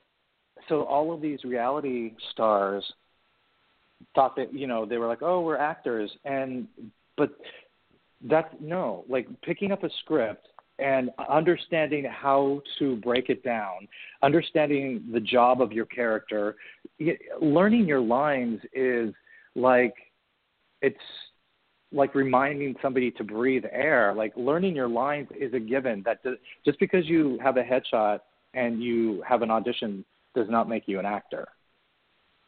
[0.68, 2.84] so all of these reality stars
[4.14, 6.10] thought that you know they were like oh we're actors.
[6.24, 6.66] And
[7.16, 7.30] but
[8.24, 10.48] that's no like picking up a script
[10.78, 13.88] and understanding how to break it down
[14.22, 16.56] understanding the job of your character
[17.40, 19.14] learning your lines is
[19.54, 19.94] like
[20.82, 20.98] it's
[21.92, 24.12] like reminding somebody to breathe air.
[24.14, 26.20] Like learning your lines is a given that
[26.64, 28.20] just because you have a headshot
[28.54, 30.04] and you have an audition
[30.36, 31.46] does not make you an actor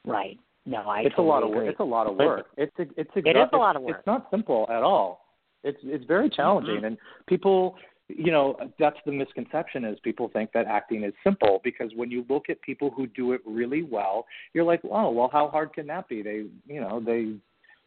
[0.07, 0.39] Right.
[0.65, 1.59] No, I it's totally a lot of agree.
[1.65, 1.71] work.
[1.73, 2.47] It's a lot of But- work.
[2.57, 3.97] It's a, it's a, It is a it's, lot of work.
[3.99, 5.25] It's not simple at all.
[5.65, 6.87] It's it's very challenging, Mhm.
[6.87, 7.77] and people,
[8.09, 12.25] you know, that's the misconception is people think that acting is simple because when you
[12.29, 15.87] look at people who do it really well, you're like, oh, well, how hard can
[15.89, 16.23] that be?
[16.23, 17.35] They, you know, they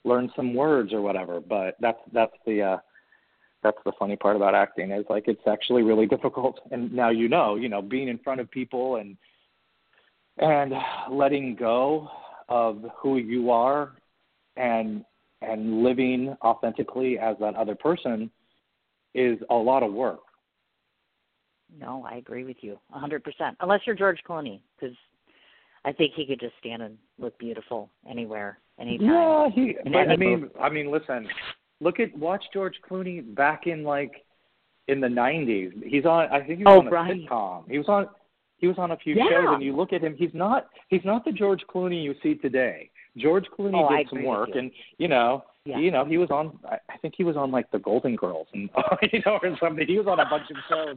[0.04, 1.40] learn some words or whatever.
[1.40, 2.78] But that's that's the uh,
[3.64, 6.60] that's the funny part about acting is like it's actually really difficult.
[6.72, 9.16] And now you know, you know, being in front of people and
[10.42, 10.74] and
[11.10, 12.10] letting go
[12.50, 13.94] of who you are
[14.58, 15.06] and
[15.42, 18.30] and living authentically as that other person
[19.16, 20.20] is a lot of work.
[21.80, 23.22] No, I agree with you a 100%.
[23.62, 24.96] Unless you're George Clooney, because
[25.86, 29.08] I think he could just stand and look beautiful anywhere, anytime.
[29.08, 29.76] Yeah, he.
[29.86, 30.50] But I mean.
[30.62, 31.28] I mean, listen.
[31.80, 34.12] Look at watch George Clooney back in like
[34.88, 35.72] in the '90s.
[35.84, 36.28] He's on.
[36.32, 37.28] I think he was Oh, on a right.
[37.28, 37.64] sitcom.
[37.70, 38.08] He was on.
[38.62, 39.28] He was on a few Yeah.
[39.30, 40.16] shows, and you look at him.
[40.16, 40.70] He's not.
[40.88, 42.90] He's not the George Clooney you see today.
[43.18, 44.60] George Clooney Oh, did some work, you.
[44.60, 45.78] and you know, Yeah.
[45.80, 46.58] you know, he was on.
[46.70, 48.70] I think he was on like the Golden Girls, and
[49.12, 49.86] you know, or something.
[49.88, 50.96] He was on a bunch of shows,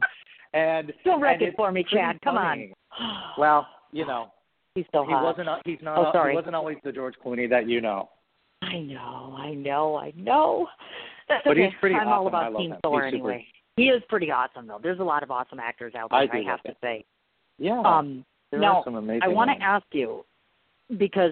[0.53, 2.21] and Don't wreck it for me, Chad.
[2.21, 2.73] Come funny.
[2.99, 3.33] on.
[3.37, 4.31] Well, you know,
[4.75, 5.23] he's so he hot.
[5.23, 5.49] wasn't.
[5.49, 5.97] Uh, he's not.
[5.97, 6.31] Oh, sorry.
[6.33, 8.09] He wasn't always the George Clooney that you know.
[8.61, 10.67] I know, I know, I know.
[11.27, 11.65] That's But okay.
[11.65, 12.35] he's pretty I'm all awesome.
[12.35, 12.75] I about Team.
[12.83, 13.45] Thor anyway.
[13.75, 14.79] He is pretty awesome though.
[14.81, 16.19] There's a lot of awesome actors out there.
[16.19, 17.03] I I, have to say.
[17.57, 17.81] Yeah.
[17.81, 19.23] Um, there now, are some amazing.
[19.23, 20.25] I want to ask you
[20.97, 21.31] because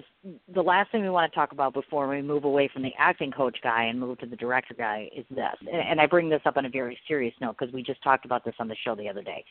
[0.53, 3.31] the last thing we want to talk about before we move away from the acting
[3.31, 5.55] coach guy and move to the director guy is this.
[5.61, 8.25] And, and I bring this up on a very serious note because we just talked
[8.25, 9.45] about this on the show the other day.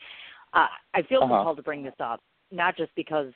[0.53, 1.35] Uh, I feel Uh-huh.
[1.37, 2.19] compelled to bring this up,
[2.51, 3.31] not just because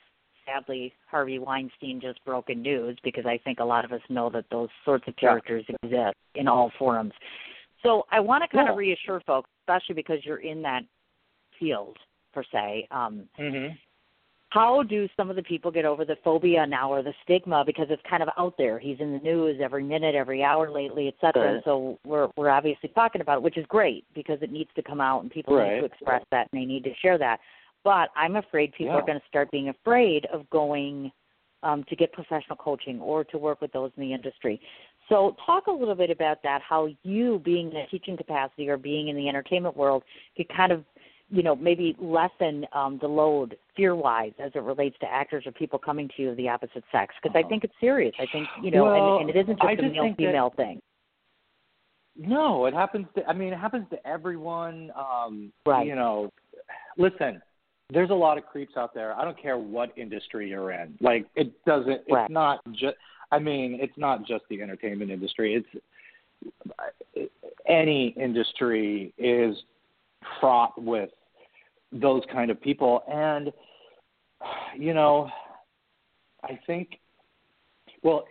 [0.45, 4.29] sadly Harvey Weinstein just broke in news, because I think a lot of us know
[4.31, 5.29] that those sorts of Yeah.
[5.29, 7.13] characters exist in all forums.
[7.81, 10.83] So I want to kind of reassure folks, especially because you're in that
[11.59, 11.97] field
[12.37, 12.87] per se.
[12.91, 13.75] Um, Mhm.
[14.49, 17.87] how do some of the people get over the phobia now or the stigma because
[17.89, 21.15] it's kind of out there he's in the news every minute every hour lately et
[21.19, 21.63] cetera Right.
[21.65, 25.01] so we're we're obviously talking about it which is great because it needs to come
[25.01, 27.41] out and people need to express that and they need to share that
[27.83, 29.01] but i'm afraid people Yeah.
[29.01, 31.11] are going to start being afraid of going
[31.63, 34.61] um, to get professional coaching or to work with those in the industry
[35.09, 38.77] so talk a little bit about that how you being in a teaching capacity or
[38.77, 40.03] being in the entertainment world
[40.37, 40.85] could kind of
[41.29, 45.77] you know, maybe lessen um, the load fear-wise as it relates to actors or people
[45.77, 47.13] coming to you of the opposite sex?
[47.21, 47.49] Because I Uh-huh.
[47.49, 48.15] think it's serious.
[48.19, 50.23] I think you know, Well, and, and it isn't I just a just think that-
[50.23, 50.81] male-female thing.
[52.19, 54.91] No, it happens to I mean it happens to everyone.
[54.95, 55.85] Um Right.
[55.85, 56.31] you know
[56.97, 57.41] listen,
[57.91, 59.13] there's a lot of creeps out there.
[59.15, 60.97] I don't care what industry you're in.
[60.99, 62.29] Like it doesn't it's Right.
[62.31, 62.95] not just
[63.31, 65.53] I mean, it's not just the entertainment industry.
[65.55, 67.27] It's
[67.67, 69.55] any industry is
[70.39, 71.09] fraught with
[71.91, 73.03] those kind of people.
[73.11, 73.51] And
[74.77, 75.29] you know,
[76.43, 76.99] I think
[78.03, 78.25] well,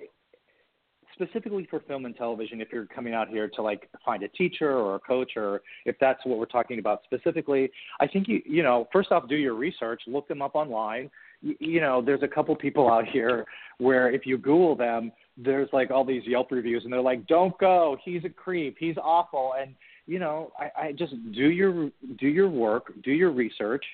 [1.15, 4.71] specifically for film and television, if you're coming out here to like find a teacher
[4.71, 7.71] or a coach, or if that's what we're talking about specifically,
[8.01, 11.11] I think you you know first off do your research, look them up online.
[11.41, 13.45] You, you know, there's a couple people out here
[13.79, 17.57] where if you Google them, there's like all these Yelp reviews, and they're like, "Don't
[17.59, 19.75] go, he's a creep, he's awful," and
[20.07, 23.85] you know, I, I just do your do your work, do your research.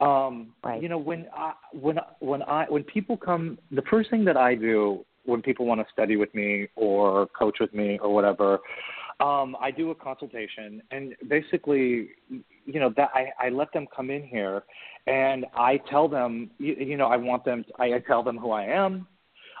[0.00, 0.82] Um, Right.
[0.82, 4.54] You know, when I when when I when people come, the first thing that I
[4.54, 8.60] do when people want to study with me or coach with me or whatever,
[9.20, 12.10] um, I do a consultation, and basically,
[12.66, 14.64] you know, that I, I let them come in here,
[15.06, 17.64] and I tell them, you, you know, I want them.
[17.78, 19.06] I, I tell them who I am.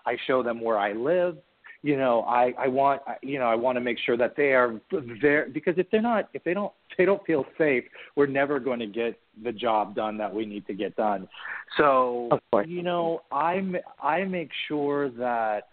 [0.04, 1.38] I show them where I live.
[1.86, 4.80] You know, I, I want, you know, I want to make sure that they are
[5.22, 7.84] there because if they're not, if they don't, if they don't feel safe,
[8.16, 11.28] we're never going to get the job done that we need to get done.
[11.76, 13.62] So, you know, I
[14.02, 15.68] I make sure that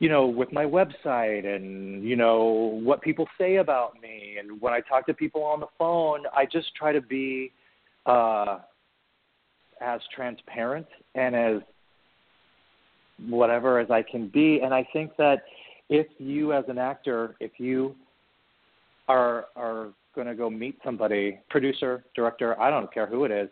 [0.00, 4.36] you know, with my website and, you know, what people say about me.
[4.38, 7.52] And when I talk to people on the phone, I just try to be
[8.04, 8.58] uh,
[9.80, 11.62] as transparent and as
[13.28, 14.60] whatever as I can be.
[14.62, 15.42] And I think that
[15.88, 17.94] if you, as an actor, if you
[19.08, 23.48] are are going to go meet somebody, producer, director, I don't care who it is,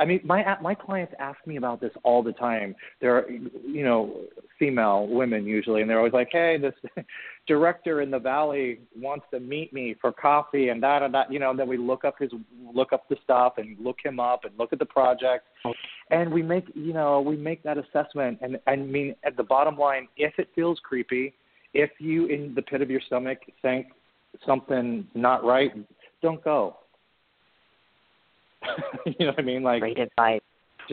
[0.00, 2.74] I mean, my my clients ask me about this all the time.
[3.00, 4.22] They're, you know,
[4.58, 6.74] female women usually, and they're always like, "Hey, this
[7.46, 11.30] director in the valley wants to meet me for coffee," and that and that.
[11.30, 12.30] You know, and then we look up his
[12.74, 15.74] look up the stuff and look him up and look at the project, oh.
[16.12, 18.38] And we make you know we make that assessment.
[18.40, 21.34] And I mean, at the bottom line, if it feels creepy,
[21.74, 23.86] if you in the pit of your stomach think
[24.46, 25.72] something not right,
[26.22, 26.76] don't go
[29.06, 29.62] you know what I mean?
[29.62, 30.40] Like great advice.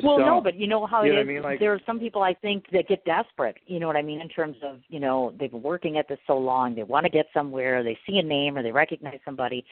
[0.03, 0.26] well, don't.
[0.26, 1.26] no, but you know how you it know is.
[1.26, 1.41] I mean?
[1.41, 3.57] like, there are some people I think that get desperate.
[3.67, 6.20] You know what I mean in terms of you know they've been working at this
[6.28, 9.65] so long, they want to get somewhere, they see a name or they recognize somebody,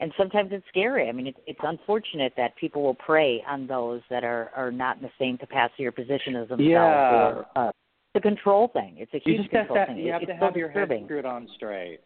[0.00, 1.08] and sometimes it's scary.
[1.08, 4.96] I mean, it's it's unfortunate that people will prey on those that are are not
[4.96, 6.64] in the same capacity or position as themselves.
[6.64, 6.80] Yeah.
[6.80, 7.72] Or, uh,
[8.14, 8.94] the control thing.
[8.98, 10.04] It's a huge you just control have to, thing.
[10.04, 10.98] You have it's to have so your disturbing.
[11.00, 11.98] head screwed on straight.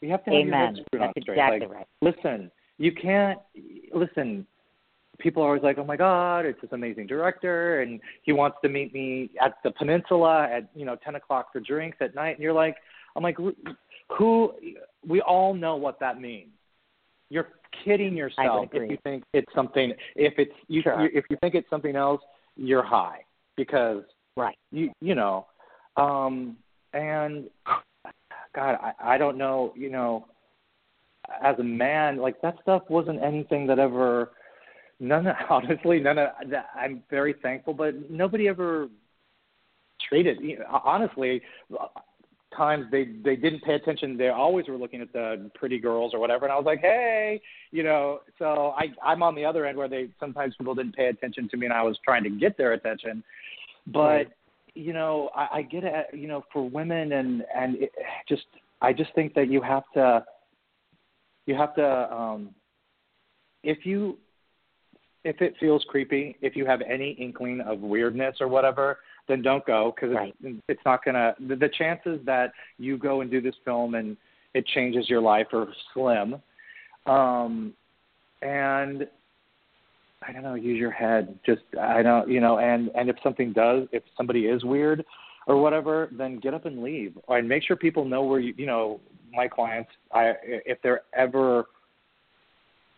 [0.00, 0.50] You have to have Amen.
[0.50, 1.34] your head screwed That's on straight.
[1.34, 1.86] exactly like, right.
[2.00, 3.38] Listen, you can't
[3.94, 4.46] listen
[5.18, 8.68] people are always like, "Oh my God, it's this amazing director, and he wants to
[8.68, 12.40] meet me at the Peninsula at you know 10 o'clock for drinks at night." And
[12.40, 12.76] you're like,
[13.16, 13.36] "I'm like,
[14.18, 14.54] who?
[15.06, 16.50] We all know what that means.
[17.32, 17.48] You're
[17.82, 19.94] kidding yourself if you think it's something.
[20.16, 21.00] If it's you, sure.
[21.00, 22.20] you if you think it's something else,
[22.56, 23.20] you're high
[23.56, 24.02] because
[24.36, 24.56] right.
[24.70, 25.46] You you know,
[25.96, 26.58] um,
[26.92, 27.48] and
[28.54, 29.72] God, I I don't know.
[29.74, 30.26] You know,
[31.42, 34.32] as a man, like that stuff wasn't anything that ever
[35.00, 38.88] none of, honestly none of that i'm very thankful but nobody ever
[40.08, 41.42] treated you know, honestly
[42.56, 46.20] times they they didn't pay attention they always were looking at the pretty girls or
[46.20, 47.40] whatever and i was like hey
[47.70, 51.06] you know so i i'm on the other end where they sometimes people didn't pay
[51.06, 53.22] attention to me and i was trying to get their attention
[53.88, 54.30] but right.
[54.74, 57.92] you know i i get it you know for women and and it
[58.28, 58.46] just
[58.80, 60.24] i just think that you have to
[61.46, 62.50] you have to um
[63.62, 64.18] if you
[65.24, 68.98] if it feels creepy, if you have any inkling of weirdness or whatever,
[69.28, 70.34] then don't go because right.
[70.42, 71.34] it's, it's not gonna.
[71.48, 74.16] The, the chances that you go and do this film and
[74.54, 76.36] it changes your life are slim.
[77.06, 77.74] Um,
[78.42, 79.06] and
[80.26, 81.38] I don't know, use your head.
[81.44, 85.04] Just I don't, you know, and and if something does, if somebody is weird
[85.46, 88.54] or whatever, then get up and leave, and make sure people know where you.
[88.56, 89.00] You know,
[89.32, 91.66] my clients, I if they're ever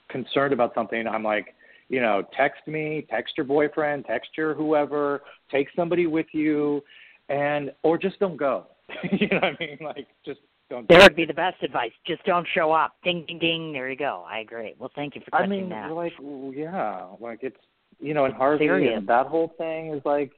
[0.09, 1.55] concerned about something, I'm like
[1.95, 6.83] you know, text me, text your boyfriend, text your whoever, take somebody with you,
[7.29, 8.67] and or just don't go.
[9.13, 9.79] you know what I mean?
[9.81, 10.89] Like just don't.
[10.89, 11.93] There would be the best advice.
[12.05, 12.97] Just don't show up.
[13.05, 13.73] Ding, ding, ding.
[13.73, 14.25] There you go.
[14.29, 14.75] I agree.
[14.77, 15.93] Well, thank you for touching I mean, that.
[15.93, 16.15] like,
[16.53, 17.61] yeah, like it's
[18.01, 18.95] you know, in Harvey Serious.
[18.97, 20.33] and that whole thing is like,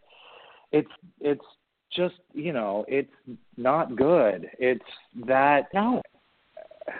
[0.72, 0.90] it's
[1.22, 1.44] it's
[1.90, 3.10] just you know, it's
[3.56, 4.50] not good.
[4.58, 4.84] It's
[5.26, 6.02] that no.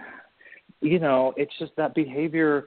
[0.82, 2.66] You know, it's just that behavior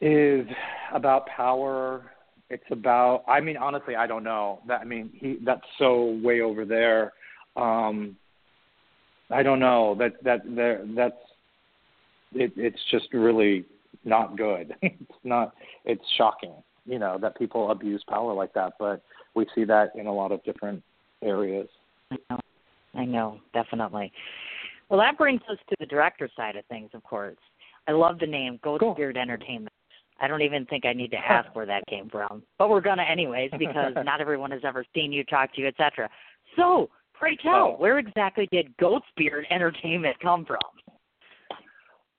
[0.00, 0.46] is
[0.92, 2.10] about power.
[2.50, 3.24] It's about.
[3.28, 4.60] I mean, honestly, I don't know.
[4.66, 7.12] That I mean, he that's so way over there.
[7.56, 8.16] Um,
[9.30, 9.94] I don't know.
[9.98, 11.16] That that there that's.
[12.34, 13.64] It, it's just really
[14.04, 14.74] not good.
[14.82, 15.54] it's not.
[15.84, 18.74] It's shocking, you know, that people abuse power like that.
[18.78, 19.02] But
[19.34, 20.82] we see that in a lot of different
[21.22, 21.68] areas.
[22.10, 22.40] I know.
[22.94, 24.12] I know, definitely.
[24.88, 27.36] Well, that brings us to the director side of things, of course.
[27.86, 28.94] I love the name Goat cool.
[28.94, 29.72] Spirit Entertainment.
[30.20, 33.02] I don't even think I need to ask where that came from, but we're gonna
[33.02, 36.08] anyways because not everyone has ever seen you, talk to you, etc.
[36.56, 37.76] So, pray tell, Oh.
[37.78, 40.58] where exactly did Goat Spirit Entertainment come from?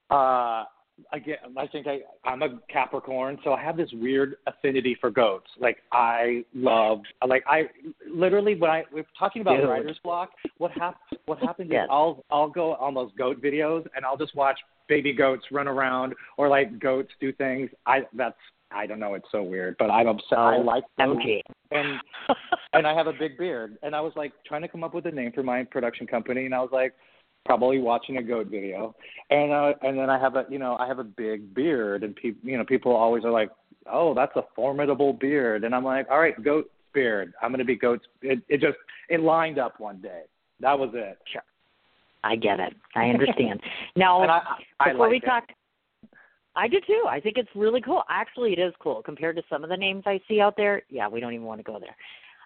[0.10, 0.64] Uh,
[1.12, 1.40] I get.
[1.58, 2.00] I think I.
[2.26, 5.50] I'm a Capricorn, so I have this weird affinity for goats.
[5.60, 7.02] Like I love.
[7.28, 7.64] Like I
[8.12, 9.70] literally when I we're talking about Dude.
[9.70, 10.32] writer's block.
[10.58, 11.86] What hap- What happens Yes.
[11.86, 15.68] is I'll I'll go on those goat videos and I'll just watch baby goats run
[15.68, 17.70] around or like goats do things.
[17.86, 18.38] I that's
[18.72, 19.16] I don't know.
[19.16, 20.34] It's so weird, but I'm obsessed.
[20.34, 21.42] I like goats MG.
[21.72, 22.00] and
[22.74, 23.78] and I have a big beard.
[23.84, 26.46] And I was like trying to come up with a name for my production company,
[26.46, 26.94] and I was like
[27.46, 28.96] probably watching a goat video,
[29.30, 32.16] and uh, and then I have a you know I have a big beard, and
[32.16, 33.50] people you know people always are like,
[33.92, 37.34] oh that's a formidable beard, and I'm like, all right, goat beard.
[37.42, 38.06] I'm gonna be goats.
[38.22, 38.78] It it just
[39.10, 40.24] it lined up one day.
[40.60, 41.18] That was it.
[41.32, 41.44] Sure,
[42.24, 42.74] I get it.
[42.96, 43.62] I understand.
[43.96, 44.42] now, And I
[44.80, 45.26] I before like we it.
[45.26, 45.46] talk,
[46.56, 47.06] I do too.
[47.08, 48.04] I think it's really cool.
[48.10, 50.84] Actually, it is cool compared to some of the names I see out there.
[50.90, 51.96] Yeah, we don't even want to go there.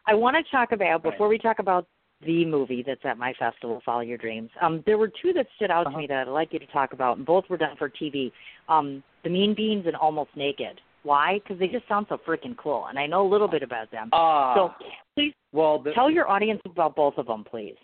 [0.06, 1.88] I want to talk about before we talk about
[2.26, 4.50] the movie that's at my festival, Follow Your Dreams.
[4.62, 5.96] Um, there were two that stood out Uh-huh.
[5.96, 8.32] to me that I'd like you to talk about, and both were done for TV.
[8.70, 10.80] Um, the Mean Beans and Almost Naked.
[11.04, 11.40] Why?
[11.40, 14.10] Because they just sound so freaking cool, and I know a little bit about them.
[14.14, 14.74] Ah, so
[15.16, 17.76] please well, the, tell your audience about both of them, please.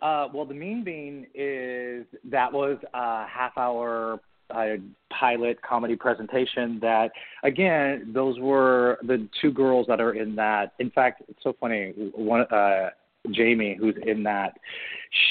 [0.00, 4.20] Uh, well, the Mean Bean is that was a half hour
[4.54, 4.76] uh,
[5.10, 7.10] pilot comedy presentation that
[7.44, 10.72] again those were the two girls that are in that.
[10.78, 11.92] In fact, it's so funny.
[12.14, 12.90] One uh,
[13.30, 14.58] Jamie, who's in that,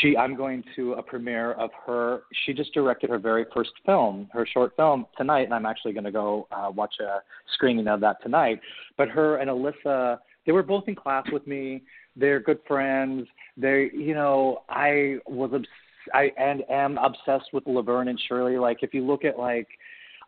[0.02, 2.24] she I'm going to a premiere of her.
[2.46, 6.06] She just directed her very first film, her short film tonight, and I'm actually going
[6.06, 7.20] to go uh, watch a
[7.54, 8.60] screening of that tonight.
[8.98, 11.84] But her and Alyssa, they were both in class with me.
[12.16, 13.28] They're good friends.
[13.58, 15.68] They, you know, I was obs-
[16.14, 18.58] I and am obsessed with Laverne and Shirley.
[18.58, 19.68] Like if you look at like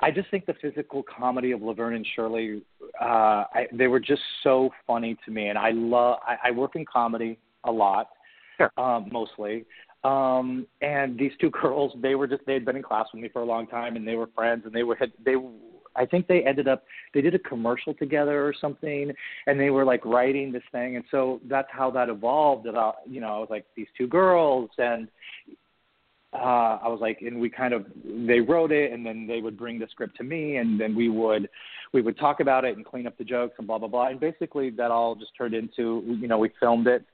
[0.01, 2.61] I just think the physical comedy of Laverne and Shirley,
[3.01, 6.19] uh, I, they were just so funny to me, and I love.
[6.25, 8.09] I, I work in comedy a lot,
[8.57, 8.71] Sure.
[8.77, 9.65] um, mostly.
[10.03, 13.29] Um, and these two girls, they were just they had been in class with me
[13.29, 15.35] for a long time, and they were friends, and they were had they.
[15.97, 16.83] I think they ended up
[17.13, 19.13] they did a commercial together or something,
[19.47, 22.67] and they were like writing this thing, and so that's how that evolved.
[22.67, 25.07] About you know, I was like these two girls, and
[26.35, 29.57] uh, I was like, and we kind of they wrote it, and then they would
[29.57, 31.49] bring the script to me, and then we would
[31.93, 34.19] we would talk about it and clean up the jokes and blah blah blah, and
[34.19, 37.05] basically that all just turned into you know we filmed it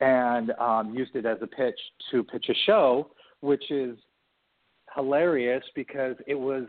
[0.00, 1.78] and um, used it as a pitch
[2.10, 3.96] to pitch a show, which is
[4.94, 6.64] hilarious because it was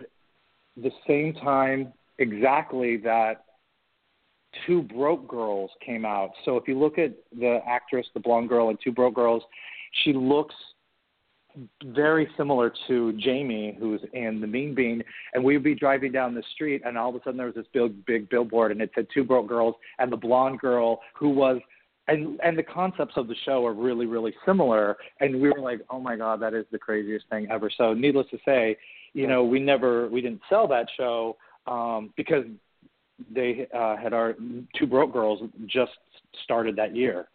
[0.77, 3.45] the same time exactly that
[4.67, 6.31] Two Broke Girls came out.
[6.43, 9.43] So if you look at the actress, the blonde girl in Two Broke Girls,
[10.03, 10.55] she looks
[11.85, 15.03] very similar to Jamie, who's in the Mean Bean,
[15.33, 17.65] and we'd be driving down the street, and all of a sudden there was this
[17.73, 21.59] big, big billboard, and it said Two Broke Girls, and the blonde girl who was,
[22.07, 25.81] and and the concepts of the show are really, really similar, and we were like,
[25.89, 27.69] oh my god, that is the craziest thing ever.
[27.77, 28.77] So needless to say,
[29.13, 31.37] you know, we never, we didn't sell that show
[31.67, 32.45] um, because
[33.33, 34.35] they uh, had our
[34.77, 35.91] Two Broke Girls just
[36.43, 37.27] started that year.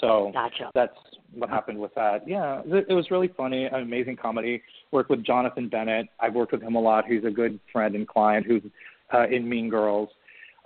[0.00, 0.70] So Gotcha.
[0.74, 0.96] that's
[1.34, 2.26] what happened with that.
[2.28, 4.62] Yeah, it it was really funny, an amazing comedy.
[4.90, 6.06] Worked with Jonathan Bennett.
[6.20, 7.06] I've worked with him a lot.
[7.06, 8.62] He's a good friend and client who's
[9.12, 10.08] uh, in Mean Girls.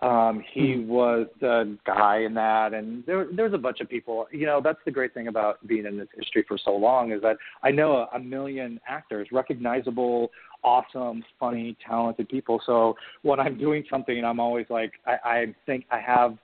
[0.02, 4.26] Um, he was the guy in that, and there there's a bunch of people.
[4.32, 7.20] You know, that's the great thing about being in this industry for so long is
[7.22, 10.30] that I know a, a million actors, recognizable,
[10.64, 12.60] awesome, funny, talented people.
[12.64, 16.36] So when I'm doing something, I'm always like, I, I think I have,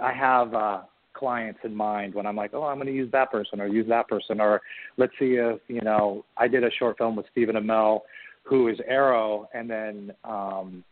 [0.00, 0.54] I have.
[0.54, 0.82] uh
[1.14, 3.88] clients in mind when I'm like, oh, I'm going to use that person or use
[3.88, 4.60] that person, or
[4.96, 6.24] let's see if you know.
[6.36, 8.00] I did a short film with Stephen Amell,
[8.44, 10.84] who is Arrow, and then um,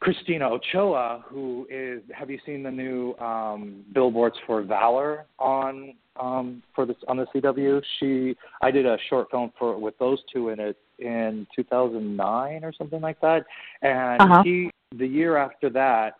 [0.00, 2.02] Christina Ochoa, who is.
[2.12, 7.26] Have you seen the new um, billboards for Valor on um, for this on the
[7.34, 7.82] CW?
[7.98, 8.36] She.
[8.62, 13.00] I did a short film for with those two in it in 2009 or something
[13.00, 13.44] like that,
[13.82, 14.42] and Uh-huh.
[14.42, 14.70] he.
[14.96, 16.14] The year after that,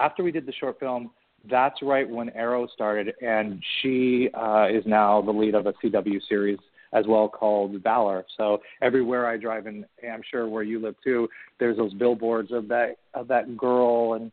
[0.00, 1.12] after we did the short film,
[1.50, 6.20] that's right when Arrow started, and she uh, is now the lead of a CW
[6.28, 6.58] series
[6.92, 8.24] as well called Valor.
[8.36, 11.28] So everywhere I drive, and I'm sure where you live too,
[11.60, 14.32] there's those billboards of that of that girl, and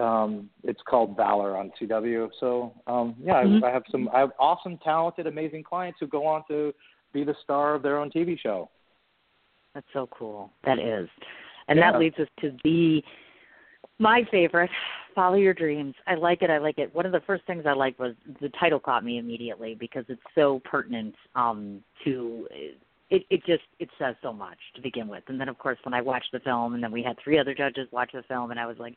[0.00, 2.30] um, it's called Valor on CW.
[2.38, 3.62] So um, yeah, Mhm.
[3.62, 6.72] I, I have some I have awesome, talented, amazing clients who go on to
[7.12, 8.70] be the star of their own TV show.
[9.74, 10.52] That's so cool.
[10.64, 11.08] That is.
[11.68, 11.92] And Yeah.
[11.92, 13.02] that leads us to the
[13.98, 14.70] my favorite,
[15.14, 15.94] Follow Your Dreams.
[16.06, 16.94] I like it, I like it.
[16.94, 20.22] One of the first things I liked was the title caught me immediately because it's
[20.34, 22.46] so pertinent um to
[23.10, 25.24] it it just it says so much to begin with.
[25.28, 27.54] And then of course when I watched the film and then we had three other
[27.54, 28.94] judges watch the film and I was like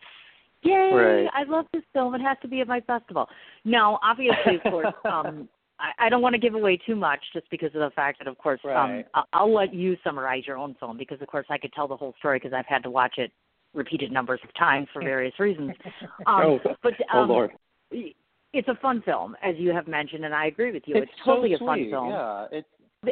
[0.63, 1.27] Yay, Right.
[1.33, 2.15] I love this film.
[2.15, 3.27] It has to be at my festival.
[3.65, 5.49] No, obviously of course um
[5.79, 8.27] I, I don't want to give away too much just because of the fact that,
[8.27, 9.05] of course, um, Right.
[9.13, 11.97] I'll, I'll let you summarize your own film because, of course, I could tell the
[11.97, 13.31] whole story because I've had to watch it
[13.73, 15.71] repeated numbers of times for various reasons.
[16.25, 17.51] Um, oh, but oh um, Lord,
[18.53, 20.95] it's a fun film, as you have mentioned, and I agree with you.
[20.95, 22.09] it's, totally so a fun film.
[22.09, 22.67] Yeah, it's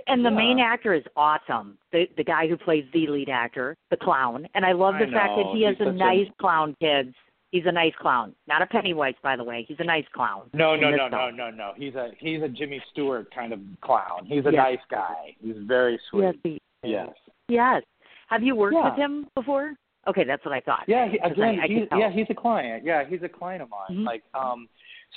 [0.07, 1.77] And the main actor is awesome.
[1.91, 5.11] The the guy who plays the lead actor, the clown, and I love I the
[5.11, 6.75] fact that he has He's a such a- nice clown.
[6.79, 7.13] Kids,
[7.51, 9.65] he's a nice clown, not a Pennywise, by the way.
[9.67, 10.49] He's a nice clown.
[10.53, 11.73] No, no, no, no, no, no.
[11.75, 14.25] He's a he's a Jimmy Stewart kind of clown.
[14.25, 14.55] He's a Yes.
[14.55, 15.35] nice guy.
[15.43, 16.23] He's very sweet.
[16.23, 17.09] Yes, he Yes.
[17.49, 17.83] Yes.
[18.29, 18.89] Have you worked Yeah.
[18.89, 19.73] with him before?
[20.07, 20.84] Okay, that's what I thought.
[20.88, 21.99] Yeah, he, again, I, I he, could tell.
[21.99, 22.84] yeah, he's a client.
[22.84, 23.99] Yeah, he's a client of mine.
[23.99, 24.06] Mhm.
[24.06, 24.68] Like, um,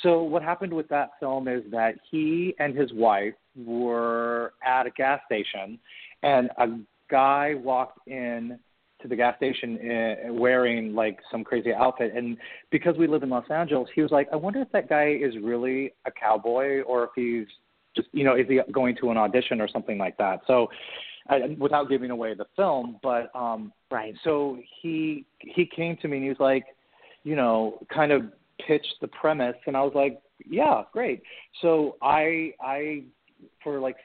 [0.02, 4.90] so what happened with that film is that he and his wife were at a
[4.90, 5.78] gas station,
[6.22, 6.78] and a
[7.08, 8.58] guy walked in
[9.00, 12.36] to the gas station uh, wearing like some crazy outfit, and
[12.70, 15.34] because we live in Los Angeles, he was like, "I wonder if that guy is
[15.42, 17.46] really a cowboy or if he's
[17.94, 20.68] just you know is he going to an audition or something like that." So,
[21.58, 24.14] without giving away the film, but um, right.
[24.24, 26.64] So he he came to me and he was like,
[27.22, 28.22] you know, kind of
[28.66, 31.22] pitched the premise, and I was like, yeah, great.
[31.62, 33.04] So I I
[33.62, 33.96] for like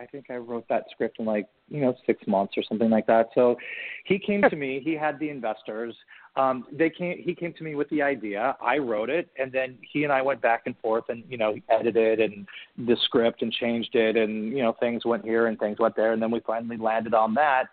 [0.00, 3.06] I think I wrote that script in like you know six months or something like
[3.06, 3.28] that.
[3.34, 3.56] So
[4.04, 4.80] he came to me.
[4.82, 5.94] He had the investors.
[6.36, 7.22] Um, they came.
[7.22, 8.56] He came to me with the idea.
[8.60, 11.54] I wrote it, and then he and I went back and forth, and you know
[11.70, 12.46] edited and
[12.76, 16.12] the script and changed it, and you know things went here and things went there,
[16.12, 17.66] and then we finally landed on that,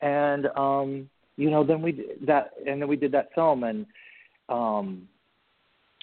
[0.00, 3.84] and um, you know then we that, and then we did that film, and
[4.48, 5.06] um,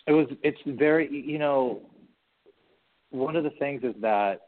[0.05, 1.81] it was it's very you know
[3.09, 4.41] one of the things is that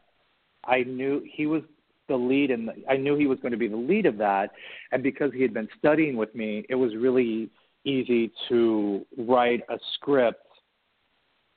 [0.64, 1.62] I knew he was
[2.08, 4.50] the lead and I knew he was going to be the lead of that
[4.92, 7.50] and because he had been studying with me it was really
[7.84, 10.46] easy to write a script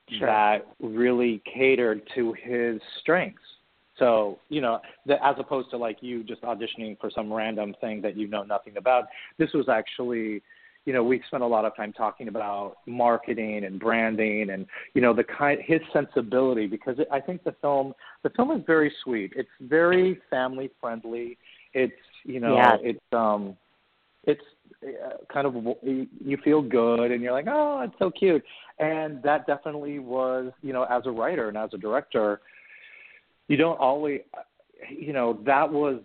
[0.09, 0.27] sure.
[0.27, 3.41] that really catered to his strengths
[3.97, 8.01] so you know the, as opposed to like you just auditioning for some random thing
[8.01, 9.05] that you know nothing about
[9.37, 10.41] this was actually
[10.89, 15.01] you know, we spent a lot of time talking about marketing and branding and you
[15.03, 17.93] know the kind his sensibility because it, I think the film
[18.23, 19.31] the film is very sweet.
[19.35, 21.37] It's very family friendly.
[21.75, 21.93] It's
[22.25, 22.77] you know yeah.
[22.81, 23.55] it's um
[24.23, 24.41] it's
[24.83, 25.53] uh, kind of
[25.83, 28.43] you feel good and you're like oh it's so cute
[28.79, 32.41] and that definitely was you know as a writer and as a director
[33.47, 34.21] you don't always
[34.89, 36.01] you know that was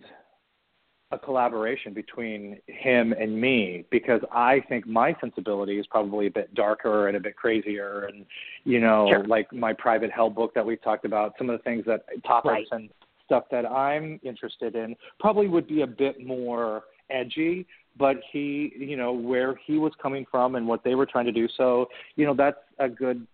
[1.15, 6.53] a collaboration between him and me because I think my sensibility is probably a bit
[6.53, 8.25] darker and a bit crazier and
[8.65, 9.25] you know sure.
[9.25, 12.51] like my private hell book that we've talked about some of the things that topics
[12.51, 12.67] right.
[12.71, 12.89] and
[13.23, 17.65] stuff that I'm interested in probably would be a bit more edgy
[17.97, 21.31] but he you know where he was coming from and what they were trying to
[21.31, 23.25] do so you know that's a good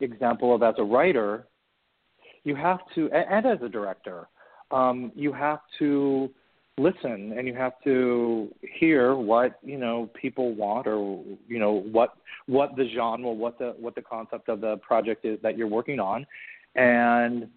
[0.00, 1.46] example of as a writer
[2.44, 4.26] you have to and as a director
[4.70, 6.30] um you have to
[6.78, 8.48] listen and you have to
[8.78, 12.14] hear what you know people want or you know what
[12.46, 16.00] what the genre what the what the concept of the project is that you're working
[16.00, 16.26] on.
[16.74, 17.48] And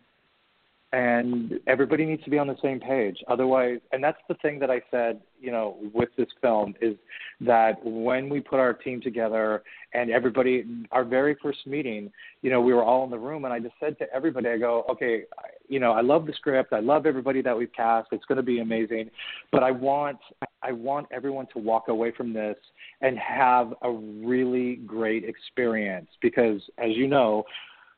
[0.93, 3.17] and everybody needs to be on the same page.
[3.27, 6.95] Otherwise and that's the thing that i said you know with this film is
[7.41, 12.11] that when we put our team together and everybody our very first meeting
[12.41, 14.57] you know we were all in the room and i just said to everybody i
[14.57, 15.23] go okay
[15.71, 16.73] you know i love the script.
[16.73, 18.09] I love everybody that we've cast.
[18.11, 19.09] It's going to be amazing.
[19.51, 20.19] But i want
[20.61, 22.57] i want everyone to walk away from this
[23.01, 27.43] and have a really great experience because as you know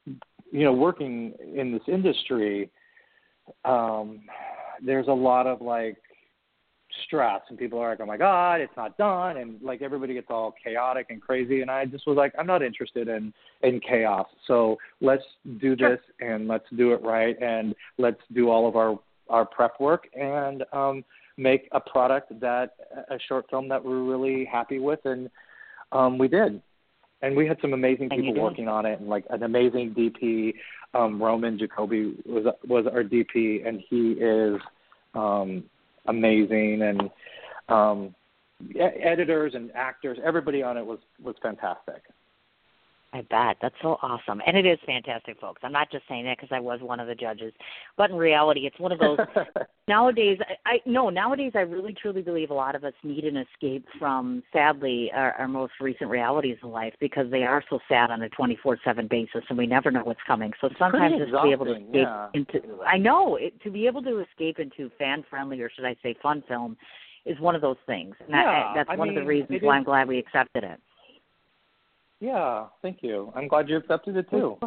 [0.05, 2.69] you know working in this industry
[3.65, 4.21] um,
[4.85, 5.97] there's a lot of like
[7.05, 10.27] stress and people are like, oh my god, it's not done, and like everybody gets
[10.29, 11.61] all chaotic and crazy.
[11.61, 14.27] And I just was like, I'm not interested in in chaos.
[14.47, 15.23] So let's
[15.59, 18.99] do this and let's do it right and let's do all of our
[19.29, 21.03] our prep work and um,
[21.37, 22.75] make a product that
[23.09, 25.29] a short film that we're really happy with, and
[25.91, 26.61] um, we did
[27.23, 30.53] and we had some amazing people working on it, and like an amazing DP.
[30.93, 34.59] Um, Roman Jacoby was was our DP, and he is
[35.15, 35.63] um,
[36.07, 36.81] amazing.
[36.81, 37.09] And
[37.69, 38.15] um,
[38.80, 42.03] editors and actors, everybody on it was was fantastic.
[43.14, 45.61] I bet that's so awesome, and it is fantastic, folks.
[45.64, 47.53] I'm not just saying that because I was one of the judges,
[47.95, 49.19] but in reality, it's one of those.
[49.88, 51.10] nowadays, I, I no.
[51.10, 55.34] Nowadays, I really truly believe a lot of us need an escape from, sadly, our,
[55.34, 59.44] our most recent realities in life because they are so sad on a 24/7 basis,
[59.48, 60.52] and we never know what's coming.
[60.60, 62.27] So sometimes just to be able to escape yeah.
[62.34, 66.15] into, I know it, to be able to escape into fan-friendly or should I say
[66.22, 66.77] fun film,
[67.26, 69.57] is one of those things, and yeah, that, that's I one mean, of the reasons
[69.57, 70.80] is, why I'm glad we accepted it.
[72.23, 73.33] Yeah, thank you.
[73.35, 74.57] I'm glad you accepted it too.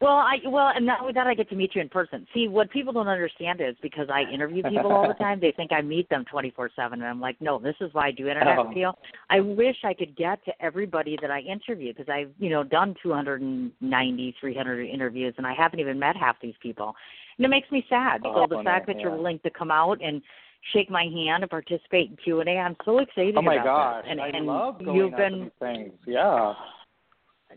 [0.00, 2.26] Well, I well, and not only that, I get to meet you in person.
[2.34, 5.70] See, what people don't understand is because I interview people all the time, they think
[5.70, 8.64] I meet them 24/7, and I'm like, no, this is why I do internet oh.
[8.64, 8.92] radio.
[9.30, 12.96] I wish I could get to everybody that I interview because I've you know done
[13.00, 16.92] 290, 300 interviews, and I haven't even met half these people,
[17.38, 18.22] and it makes me sad.
[18.24, 19.02] Oh, so the fact that yeah.
[19.02, 20.20] you're willing to come out and
[20.72, 22.52] shake my hand and participate in Q and A.
[22.52, 23.36] I'm so excited.
[23.36, 24.04] Oh my gosh.
[24.08, 25.92] And, I and love going you've been things.
[26.06, 26.54] Yeah.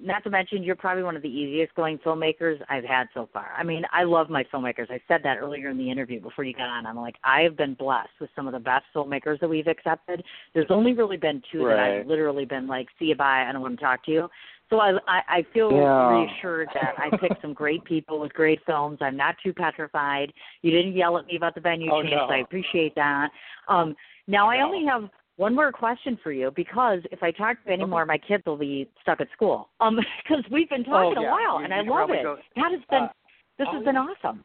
[0.02, 3.52] not to mention you're probably one of the easiest going filmmakers I've had so far.
[3.58, 4.90] I mean, I love my filmmakers.
[4.90, 6.86] I said that earlier in the interview before you got on.
[6.86, 10.24] I'm like, I have been blessed with some of the best filmmakers that we've accepted.
[10.54, 13.62] There's only really been two that I've literally been like, see you bye, I don't
[13.62, 14.30] want to talk to you.
[14.70, 16.10] So I I, I feel Yeah.
[16.10, 19.00] reassured that I picked some great people with great films.
[19.02, 20.32] I'm not too petrified.
[20.62, 22.28] You didn't yell at me about the venue Oh, change, no.
[22.28, 23.30] so I appreciate that.
[23.68, 23.96] Um
[24.28, 27.74] now I only have one more question for you because if I talk to you
[27.74, 29.70] anymore, my kids will be stuck at school.
[29.80, 31.30] Um, because we've been talking oh, yeah.
[31.30, 32.24] a while, you, and you I love it.
[32.24, 33.10] Go, that has been uh,
[33.58, 34.44] this has been awesome.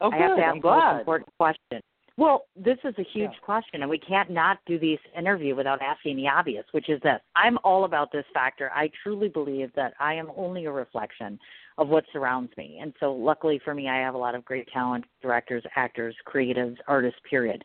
[0.00, 1.82] Oh, I have to ask I'm the most important question.
[2.18, 3.38] Well, this is a huge Yeah.
[3.40, 7.20] question, and we can't not do this interview without asking the obvious, which is this.
[7.34, 8.72] I'm all about this factor.
[8.74, 11.38] I truly believe that I am only a reflection
[11.76, 12.78] of what surrounds me.
[12.80, 16.78] And so, luckily for me, I have a lot of great talent directors, actors, creatives,
[16.88, 17.62] artists, period.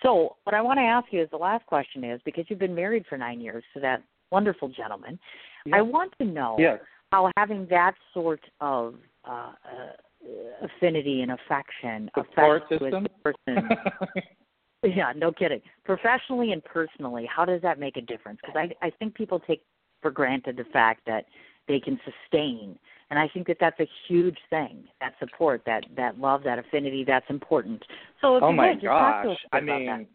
[0.00, 2.76] So, what I want to ask you is the last question is because you've been
[2.76, 5.18] married for nine years to that wonderful gentleman,
[5.72, 6.56] I want to know
[7.10, 8.94] how having that sort of
[9.24, 9.92] uh, uh,
[10.62, 13.06] affinity and affection Support affects you as system?
[13.22, 13.68] person.
[14.96, 15.60] yeah, no kidding.
[15.84, 18.38] Professionally and personally, how does that make a difference?
[18.42, 19.62] Because I I think people take
[20.02, 21.24] for granted the fact that
[21.66, 22.78] they can sustain,
[23.10, 24.84] and I think that that's a huge thing.
[25.00, 27.82] That support, that that love, that affinity, that's important.
[28.20, 29.38] So if oh my would, just talk to gosh!
[29.52, 29.98] I about that.
[29.98, 30.06] mean,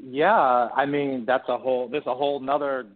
[0.00, 0.68] yeah.
[0.74, 1.88] I mean, that's a whole.
[1.88, 2.86] There's a whole nother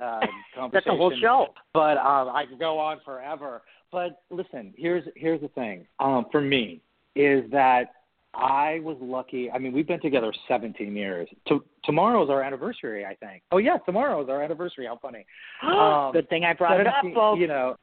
[0.00, 0.20] uh,
[0.54, 0.70] conversation.
[0.72, 1.46] that's a whole show.
[1.72, 3.62] But um, I could go on forever.
[3.94, 5.86] But listen, here's here's the thing.
[6.00, 6.80] Um, for me,
[7.14, 7.92] is that
[8.34, 9.50] I was lucky.
[9.50, 11.28] I mean, we've been together 17 years.
[11.46, 13.42] To, tomorrow's our anniversary, I think.
[13.52, 14.86] Oh yeah, tomorrow's our anniversary.
[14.86, 15.24] How funny.
[15.62, 17.40] Um, Good thing I brought it up, folks.
[17.40, 17.76] You know,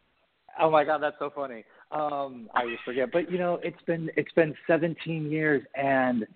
[0.60, 1.64] oh my God, that's so funny.
[1.92, 6.28] Um, I always forget, but you know, it's been it's been 17 years, and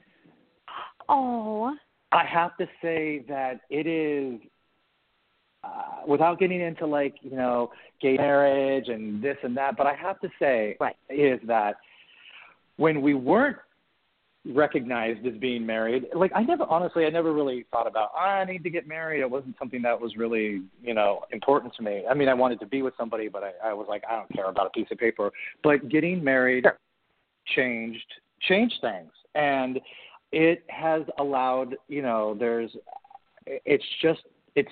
[1.09, 1.75] Oh,
[2.11, 4.39] I have to say that it is.
[5.65, 7.71] Uh, without getting into like you know
[8.01, 10.95] gay marriage and this and that, but I have to say Right.
[11.09, 11.77] is that
[12.77, 13.57] when we weren't
[14.47, 18.45] recognized as being married, like I never honestly I never really thought about "Ah, I
[18.45, 19.21] need to get married.
[19.21, 22.03] It wasn't something that was really you know important to me.
[22.09, 24.31] I mean I wanted to be with somebody, but I, I was like I don't
[24.33, 25.31] care about a piece of paper.
[25.63, 26.77] But getting married Sure.
[27.55, 28.05] changed
[28.47, 29.79] changed things, and
[30.31, 32.71] it has allowed you know there's
[33.47, 34.21] it's just
[34.55, 34.71] it's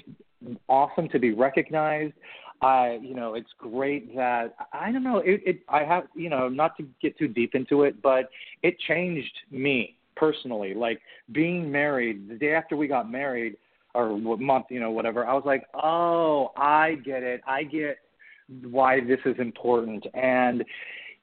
[0.67, 2.13] awesome to be recognized.
[2.61, 5.17] I, you know, it's great that I don't know.
[5.17, 8.29] It, it, I have, you know, not to get too deep into it, but
[8.61, 10.73] it changed me personally.
[10.73, 11.01] Like
[11.33, 13.57] being married the day after we got married,
[13.95, 15.25] or what month, you know, whatever.
[15.25, 17.41] I was like, oh, I get it.
[17.45, 17.97] I get
[18.63, 20.63] why this is important, and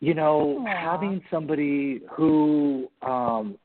[0.01, 0.91] you know, Aw.
[0.91, 3.59] having somebody who um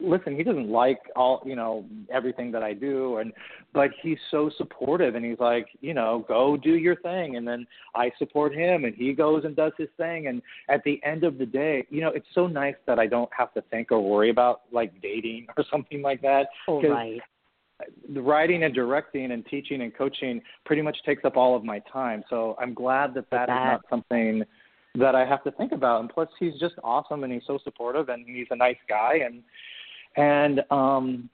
[0.00, 3.32] listen, he doesn't like all you know everything that I do, and
[3.72, 7.66] but he's so supportive, and he's like, you know, go do your thing, and then
[7.94, 11.38] I support him, and he goes and does his thing, and at the end of
[11.38, 14.30] the day, you know, it's so nice that I don't have to think or worry
[14.30, 16.48] about like dating or something like that.
[16.68, 17.20] oh right.
[18.10, 22.22] Writing and directing and teaching and coaching pretty much takes up all of my time,
[22.28, 24.44] so I'm glad that that is not something
[24.96, 26.00] that I have to think about.
[26.00, 29.42] And plus, he's just awesome, and he's so supportive, and he's a nice guy, and
[30.16, 31.28] and um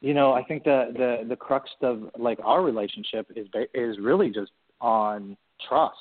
[0.00, 4.30] you know i think the the the crux of like our relationship is is really
[4.30, 5.36] just on
[5.68, 5.96] trust.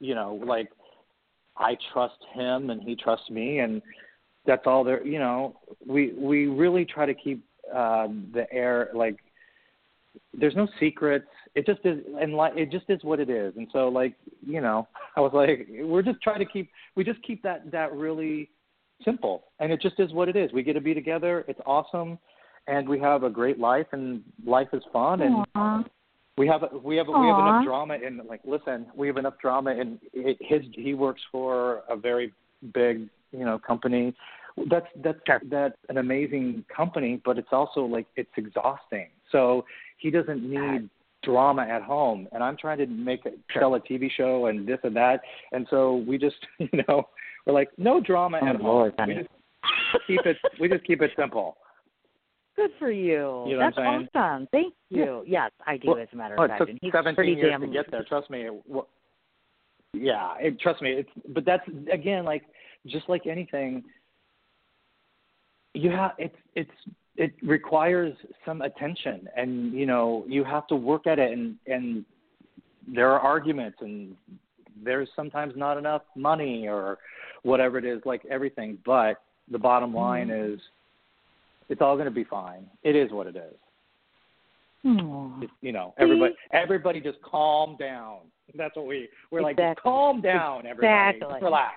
[0.00, 0.70] You know like
[1.56, 3.80] i trust him and he trusts me and
[4.44, 5.56] that's all there you know
[5.86, 7.44] we we really try to keep
[7.74, 9.18] uh the air like
[10.32, 11.26] there's no secrets.
[11.54, 13.54] It just is and like it just is what it is.
[13.56, 14.14] And so like
[14.44, 17.92] you know i was like we're just trying to keep we just keep that that
[17.92, 18.50] really
[19.04, 19.44] simple.
[19.60, 20.52] And it just is what it is.
[20.52, 21.44] We get to be together.
[21.48, 22.18] It's awesome.
[22.66, 25.84] And we have a great life and life is fun and Aw.
[26.38, 29.70] we have we have we have enough drama And like listen we have enough drama
[29.72, 32.32] And it, his he works for a very
[32.72, 34.14] big you know company.
[34.70, 35.18] That's that's
[35.50, 39.08] that's an amazing company but it's also like it's exhausting.
[39.30, 39.66] So
[39.98, 40.88] he doesn't need
[41.22, 42.28] drama at home.
[42.32, 45.20] And i'm trying to make a sell a tv show and this and that.
[45.52, 47.08] And so we just you know
[47.46, 49.28] we're like no drama Oh, at home Lord, we just
[50.06, 51.56] keep it we just keep it simple
[52.56, 53.44] Good for you.
[53.48, 54.08] You know That's what I'm saying?
[54.14, 54.48] awesome.
[54.52, 55.04] Thank Yeah.
[55.04, 55.24] you.
[55.26, 55.88] Yes, I do.
[55.88, 57.60] Well, as a matter Oh, of it fact, took and he's 17 years damn.
[57.62, 58.04] to get there.
[58.04, 58.42] Trust me.
[58.42, 58.86] It, well,
[59.92, 60.92] yeah, it, trust me.
[60.92, 62.44] It's but that's again like
[62.86, 63.82] just like anything.
[65.74, 66.70] You have it's it's
[67.16, 68.14] it requires
[68.46, 72.04] some attention, and you know you have to work at it, and and
[72.86, 74.14] there are arguments, and
[74.82, 76.98] there's sometimes not enough money or
[77.42, 78.78] whatever it is, like everything.
[78.84, 80.54] But the bottom line hmm.
[80.54, 80.60] is,
[81.68, 82.66] it's all going to be fine.
[82.82, 83.54] It is what it is
[84.84, 88.18] just, you know, everybody everybody just calm down.
[88.54, 91.16] That's what we we're like calm down, everybody.
[91.16, 91.40] Exactly.
[91.42, 91.74] Relax.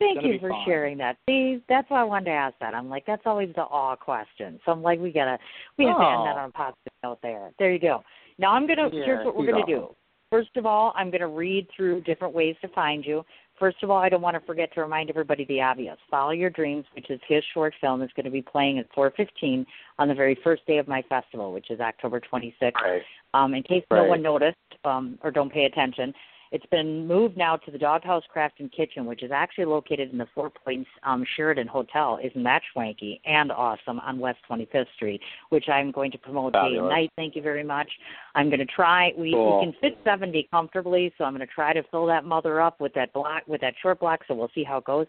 [0.00, 0.64] Thank you for fine.
[0.64, 1.16] sharing that.
[1.28, 2.72] See, that's why I wanted to ask that.
[2.74, 4.60] I'm like, that's always the awe question.
[4.64, 5.38] So I'm like, we gotta,
[5.76, 6.40] we have to end that Oh.
[6.40, 7.50] on a positive note there.
[7.58, 8.02] There you go.
[8.38, 8.88] Now I'm gonna.
[8.92, 9.74] Yeah, here's what we're gonna awesome.
[9.74, 9.94] do.
[10.30, 13.24] First of all, I'm gonna read through different ways to find you.
[13.58, 15.96] first of all, I don't want to forget to remind everybody the obvious.
[16.08, 19.66] Follow Your Dreams, which is his short film, is going to be playing at 4:15
[19.98, 22.80] on the very first day of my festival, which is October 26th.
[22.80, 23.02] Right.
[23.34, 24.02] Um, in case Right.
[24.02, 26.14] no one noticed um, or don't pay attention,
[26.50, 30.18] it's been moved now to the Doghouse Craft and Kitchen, which is actually located in
[30.18, 32.18] the Four Points um, Sheraton Hotel.
[32.22, 35.20] Isn't that schwanky and awesome on West 25th Street,
[35.50, 37.10] which I'm going to promote day and night.
[37.16, 37.90] Thank you very much.
[38.34, 39.12] I'm going to try.
[39.16, 39.58] We, Cool.
[39.60, 42.80] we can fit 70 comfortably, so I'm going to try to fill that mother up
[42.80, 44.20] with that block with that short block.
[44.26, 45.06] So we'll see how it goes.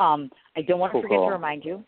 [0.00, 1.28] Um, I don't want to Cool, forget cool.
[1.28, 1.84] to remind you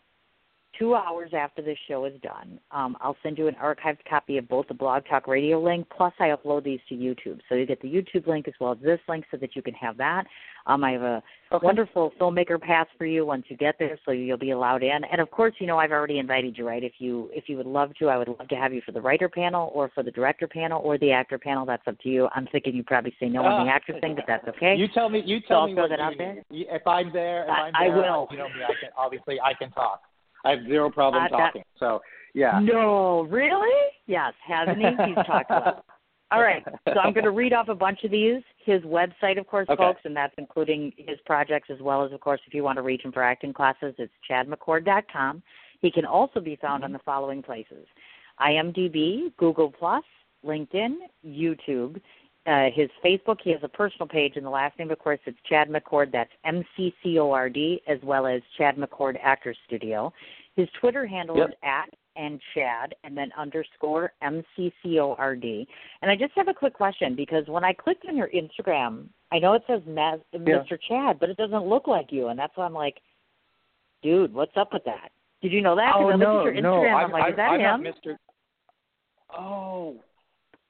[0.77, 4.47] two hours after this show is done, um, I'll send you an archived copy of
[4.47, 7.39] both the Blog Talk Radio link, plus I upload these to YouTube.
[7.49, 9.73] So you get the YouTube link as well as this link so that you can
[9.73, 10.25] have that.
[10.67, 11.65] Um, I have a Okay.
[11.65, 15.03] wonderful filmmaker pass for you once you get there, so you'll be allowed in.
[15.05, 16.83] And of course, you know I've already invited you, right?
[16.83, 18.99] If you if you would love to, I would love to have you for the
[18.99, 21.65] writer panel, or for the director panel, or the actor panel.
[21.65, 22.27] That's up to you.
[22.35, 23.75] I'm thinking you probably say no on the Ah.
[23.75, 24.75] actor thing, but that's okay.
[24.75, 25.21] You tell me.
[25.25, 26.43] You So tell I'll me what that you out there.
[26.51, 28.27] If I'm there, if I- I'm I there, will.
[28.29, 28.63] You know me.
[28.67, 30.01] I can obviously I can talk.
[30.45, 31.63] I have zero problem Uh, that- talking.
[31.79, 32.01] So
[32.33, 32.59] yeah.
[32.61, 33.89] No, really?
[34.05, 34.85] Yes, hasn't he?
[35.05, 35.85] He's talked about.
[36.31, 38.43] All right, so I'm going to read off a bunch of these.
[38.65, 39.81] His website, of course, Okay.
[39.81, 42.81] folks, and that's including his projects as well as, of course, if you want to
[42.81, 45.41] reach him for acting classes, it's chadmccord.com.
[45.79, 47.87] He can also be found on the following places:
[48.41, 50.03] IMDb, Google Plus,
[50.45, 50.95] LinkedIn,
[51.25, 52.01] YouTube.
[52.47, 55.37] Uh, his Facebook, he has a personal page, and the last name, of course, it's
[55.49, 56.13] Chad McCord.
[56.13, 60.13] That's M C C O R D, as well as Chad McCord Actor Studio.
[60.55, 61.49] His Twitter handle Yep.
[61.49, 65.67] is at and Chad, and then underscore M C C O R D.
[66.01, 69.39] And I just have a quick question because when I clicked on your Instagram, I
[69.39, 70.79] know it says Mr.
[70.87, 73.01] Chad, but it doesn't look like you, and that's why I'm like,
[74.01, 75.11] dude, what's up with that?
[75.41, 75.93] Did you know that?
[75.95, 76.73] Oh I no, at your no.
[76.75, 77.83] Instagram, I'm, I'm like, I'm, is that I'm him?
[77.83, 78.15] not Mr.
[79.37, 79.97] Oh.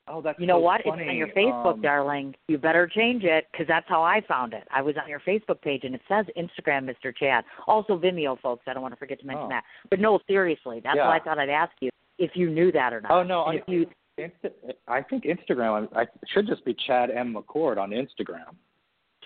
[0.10, 0.82] Oh, that's You know so what?
[0.84, 1.04] Funny.
[1.04, 2.36] It's on your Facebook, um, darling.
[2.48, 4.64] You better change it because that's how I found it.
[4.74, 7.16] I was on your Facebook page and it says Instagram, Mr.
[7.16, 7.44] Chad.
[7.68, 8.64] Also Vimeo, folks.
[8.68, 9.50] I don't want to forget to mention Oh.
[9.50, 9.64] that.
[9.90, 11.08] But no, seriously, that's Yeah.
[11.08, 13.12] why I thought I'd ask you if you knew that or not.
[13.12, 13.86] Oh no, And I, if you
[14.20, 14.52] Insta-
[14.88, 15.88] I think Instagram.
[15.96, 18.56] I should just be Chad M McCord on Instagram.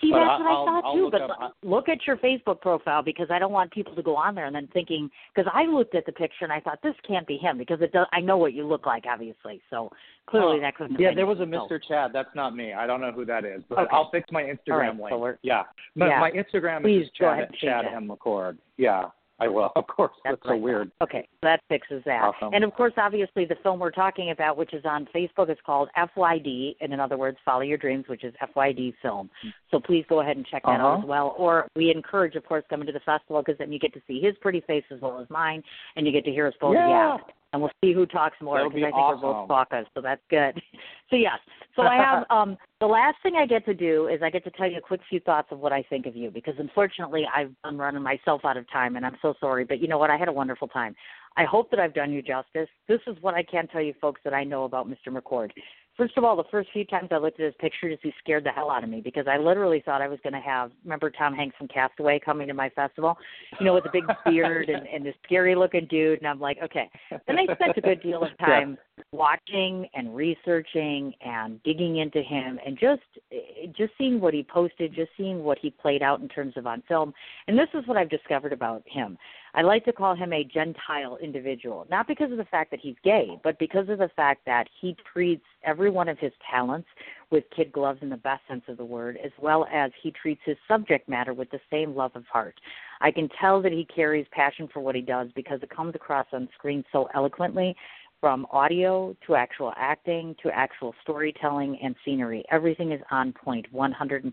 [0.02, 1.04] See, But that's I- what I I'll- thought I'll too.
[1.04, 4.16] look But up- look at your Facebook profile because I don't want people to go
[4.16, 6.96] on there and then thinking because I looked at the picture and I thought this
[7.08, 8.08] can't be him because it does.
[8.12, 9.62] I know what you look like, obviously.
[9.70, 9.92] So
[10.26, 11.00] clearly Oh, that couldn't.
[11.00, 11.80] Yeah, there was a So- Mr.
[11.88, 12.14] Chad.
[12.14, 12.74] That's not me.
[12.74, 13.90] I don't know who that is, but Okay.
[13.92, 15.22] I'll fix my Instagram right, so link.
[15.22, 15.64] we're- yeah.
[15.96, 16.20] My, Yeah.
[16.20, 17.86] my Instagram Please is Chad, Chad.
[17.86, 18.58] M McCord.
[18.78, 19.10] Yeah,
[19.42, 19.72] I will.
[19.76, 20.12] Of course.
[20.24, 20.92] That's That's, so weird.
[21.02, 22.22] Okay, so that fixes that.
[22.22, 22.54] Awesome.
[22.54, 25.90] And of course, obviously, the film we're talking about, which is on Facebook, is called
[25.98, 29.30] FYD, and in other words, Follow Your Dreams, which is FYD Film.
[29.72, 31.02] So please go ahead and check that out Uh-huh.
[31.02, 31.36] as well.
[31.38, 34.22] Or we encourage, of course, coming to the festival because then you get to see
[34.22, 35.64] his pretty face as well as mine,
[35.96, 36.88] and you get to hear us both Yeah.
[37.18, 37.32] yap.
[37.54, 40.02] And we'll see who talks more That'll because be I think we're both talkers, so
[40.02, 40.62] that's good.
[41.10, 41.40] So yes,
[41.76, 44.52] so I have um the last thing I get to do is I get to
[44.52, 47.52] tell you a quick few thoughts of what I think of you because unfortunately I've
[47.66, 50.10] been running myself out of time and I'm so sorry, but you know what?
[50.10, 50.96] I had a wonderful time.
[51.36, 52.70] I hope that I've done you justice.
[52.88, 55.10] This is what I can tell you folks that I know about Mr.
[55.10, 55.52] McCord.
[55.98, 58.50] First of all, the first few times I looked at his pictures, he scared the
[58.50, 61.34] hell out of me because I literally thought I was going to have, remember Tom
[61.34, 63.18] Hanks from Castaway coming to my festival,
[63.60, 66.20] you know, with the big beard and, and the scary looking dude.
[66.20, 66.90] And I'm like, okay.
[67.28, 68.78] Then I spent a good deal of time
[69.12, 73.02] watching and researching and digging into him and just
[73.32, 76.66] eh, just seeing what he posted, just seeing what he played out in terms of
[76.66, 77.14] on film.
[77.48, 79.18] And this is what I've discovered about him.
[79.54, 82.96] I like to call him a gentile individual, not because of the fact that he's
[83.04, 86.88] gay, but because of the fact that he treats every one of his talents
[87.32, 90.42] with kid gloves in the best sense of the word, as well as he treats
[90.46, 92.56] his subject matter with the same love of heart.
[93.02, 96.28] I can tell that he carries passion for what he does because it comes across
[96.32, 97.76] on screen so eloquently
[98.22, 102.46] from audio to actual acting to actual storytelling and scenery.
[102.52, 104.32] Everything is on point 150%.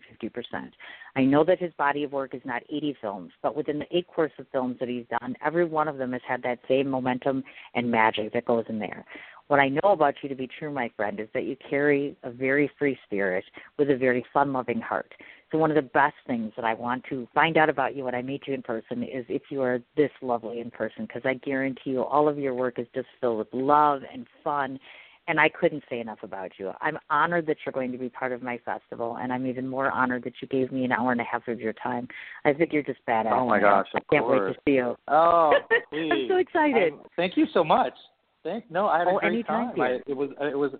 [1.17, 4.07] I know that his body of work is not 80 films, but within the eight
[4.07, 7.43] course of films that he's done, every one of them has had that same momentum
[7.75, 9.07] and magic that goes in there.
[9.49, 12.31] What I know about you to be true, my friend, is that you carry a
[12.31, 13.45] very free spirit
[13.79, 15.11] with a very fun loving heart.
[15.51, 18.15] So, one of the best things that I want to find out about you when
[18.15, 21.35] I meet you in person is if you are this lovely in person, because I
[21.35, 24.79] guarantee you all of your work is just filled with love and fun.
[25.27, 26.73] And I couldn't say enough about you.
[26.81, 29.91] I'm honored that you're going to be part of my festival, and I'm even more
[29.91, 32.09] honored that you gave me an hour and a half of your time.
[32.47, 33.33] I think you're just badass.
[33.33, 34.97] Oh, my gosh, I can't wait to see you.
[35.09, 35.53] Oh,
[35.93, 36.95] I'm so excited.
[36.95, 37.93] Um, thank you so much.
[38.43, 39.79] Thank no, I had Oh, a great time.
[39.79, 40.73] I, it was it was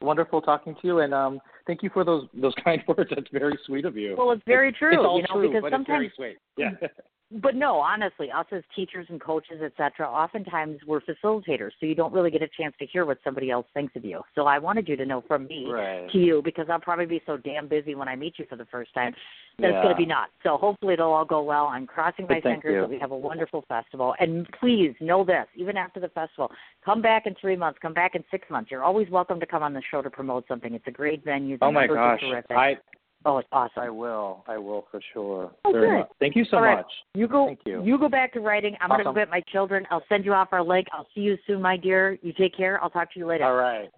[0.00, 3.10] wonderful talking to you, and um, thank you for those those kind words.
[3.14, 4.14] That's very sweet of you.
[4.16, 4.92] Well, it's very true.
[4.92, 6.38] It's all you know, true, because but sometimes it's very sweet.
[6.56, 6.88] Yeah.
[7.30, 12.12] but no, honestly, us as teachers and coaches, etc., oftentimes we're facilitators, so you don't
[12.12, 14.20] really get a chance to hear what somebody else thinks of you.
[14.34, 16.08] So I wanted you to know from me right.
[16.10, 18.66] to you because I'll probably be so damn busy when I meet you for the
[18.66, 19.14] first time
[19.58, 19.78] that yeah.
[19.78, 20.32] it's going to be nuts.
[20.42, 21.66] So hopefully it'll all go well.
[21.66, 22.80] I'm crossing my fingers you.
[22.80, 24.14] that we have a wonderful festival.
[24.20, 26.50] And please know this, even after the festival,
[26.84, 28.70] come back in three months, come back in six months.
[28.70, 30.74] You're always welcome to come on the show to promote something.
[30.74, 31.58] It's a great venue.
[31.58, 32.56] The Oh my gosh, terrific.
[32.56, 32.76] I
[33.24, 33.82] oh, it's awesome.
[33.82, 35.52] I will, I will for sure.
[35.64, 35.98] Oh, Very good.
[35.98, 36.10] much.
[36.20, 36.76] Thank you so All right.
[36.78, 36.92] much.
[37.14, 37.46] You go.
[37.46, 37.82] Thank you.
[37.84, 38.76] You go back to writing.
[38.80, 39.14] I'm gonna Awesome.
[39.14, 39.86] go get my children.
[39.90, 40.86] I'll send you off our link.
[40.92, 42.18] I'll see you soon, my dear.
[42.22, 42.82] You take care.
[42.82, 43.44] I'll talk to you later.
[43.44, 43.90] All right.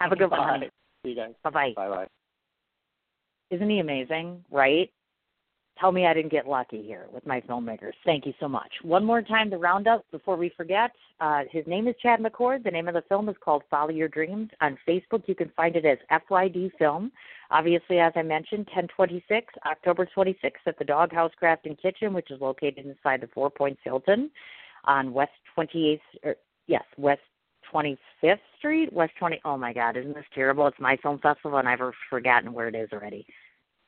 [0.00, 0.46] Have a good one, Bye.
[0.50, 0.70] honey.
[1.04, 1.32] See you guys.
[1.44, 1.72] Bye bye.
[1.76, 2.06] Bye bye.
[3.50, 4.44] Isn't he amazing?
[4.50, 4.90] Right?
[5.78, 7.94] Tell me I didn't get lucky here with my filmmakers.
[8.04, 8.70] Thank you so much.
[8.82, 10.92] One more time the roundup before we forget.
[11.20, 12.62] Uh, his name is Chad McCord.
[12.62, 14.50] The name of the film is called Follow Your Dreams.
[14.60, 17.10] On Facebook, you can find it as FYD Film.
[17.50, 22.40] Obviously, as I mentioned, 1026, October 26th at the Doghouse Craft and Kitchen, which is
[22.40, 24.30] located inside the Four Points Hilton
[24.84, 26.36] on West 28th, or,
[26.66, 27.20] yes, West
[27.72, 29.40] 25th Street, West 20.
[29.44, 30.66] Oh my God, isn't this terrible?
[30.66, 31.80] It's my film festival, and I've
[32.10, 33.26] forgotten where it is already.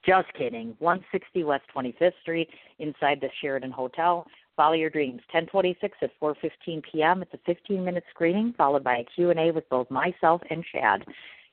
[0.06, 0.76] Just kidding.
[0.80, 2.48] 160 West 25th Street
[2.78, 4.26] inside the Sheraton Hotel.
[4.56, 7.22] Follow Your Dreams, 1026 at 4.15 p.m.
[7.22, 11.04] It's a 15-minute screening followed by a Q&A with both myself and Chad.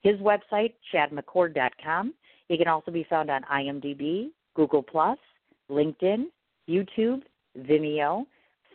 [0.03, 2.13] His website, chadmccord.com.
[2.47, 4.85] He can also be found on IMDb, Google+,
[5.69, 6.25] LinkedIn,
[6.69, 7.21] YouTube,
[7.57, 8.25] Vimeo,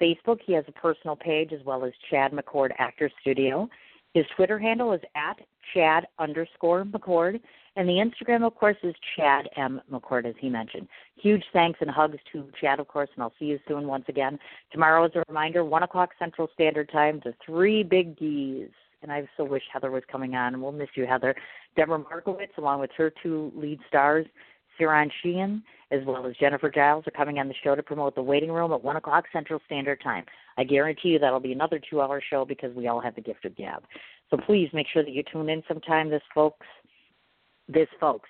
[0.00, 0.38] Facebook.
[0.44, 3.68] He has a personal page as well as Chad McCord Actor Studio.
[4.14, 5.38] His Twitter handle is at
[5.74, 7.40] Chad underscore McCord.
[7.76, 9.82] And the Instagram, of course, is Chad M.
[9.92, 10.88] McCord, as he mentioned.
[11.16, 14.38] Huge thanks and hugs to Chad, of course, and I'll see you soon once again.
[14.72, 18.70] Tomorrow, as a reminder, 1 o'clock Central Standard Time, the three big Ds.
[19.02, 21.34] And I so wish Heather was coming on, and we'll miss you, Heather.
[21.76, 24.26] Deborah Markowitz, along with her two lead stars,
[24.80, 28.22] Siran Sheehan, as well as Jennifer Giles, are coming on the show to promote the
[28.22, 30.24] waiting room at 1 o'clock Central Standard Time.
[30.58, 33.44] I guarantee you that'll be another two hour show because we all have the gift
[33.44, 33.84] of gab.
[34.30, 36.66] So please make sure that you tune in sometime this folks
[37.68, 38.28] this folks.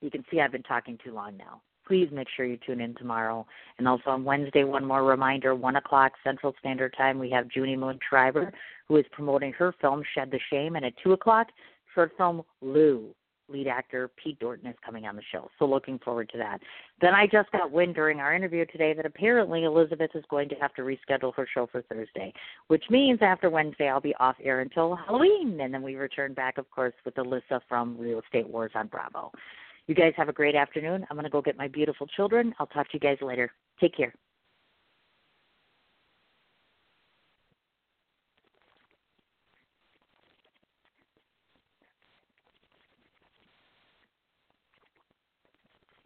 [0.00, 1.62] You can see I've been talking too long now.
[1.86, 3.46] Please make sure you tune in tomorrow.
[3.78, 7.76] And also on Wednesday, one more reminder, 1 o'clock Central Standard Time, we have Junie
[7.76, 8.52] Moon Schreiber,
[8.86, 10.76] who is promoting her film, Shed the Shame.
[10.76, 11.48] And at 2 o'clock,
[11.94, 13.14] short film, Lou.
[13.50, 15.50] Lead actor Pete Dorton is coming on the show.
[15.58, 16.58] So looking forward to that.
[17.00, 20.54] Then I just got wind during our interview today that apparently Elizabeth is going to
[20.56, 22.32] have to reschedule her show for Thursday,
[22.68, 25.60] which means after Wednesday I'll be off air until Halloween.
[25.60, 29.32] And then we return back, of course, with Alyssa from Real Estate Wars on Bravo.
[29.86, 31.06] You guys have a great afternoon.
[31.10, 32.54] I'm going to go get my beautiful children.
[32.58, 33.50] I'll talk to you guys later.
[33.80, 34.14] Take care.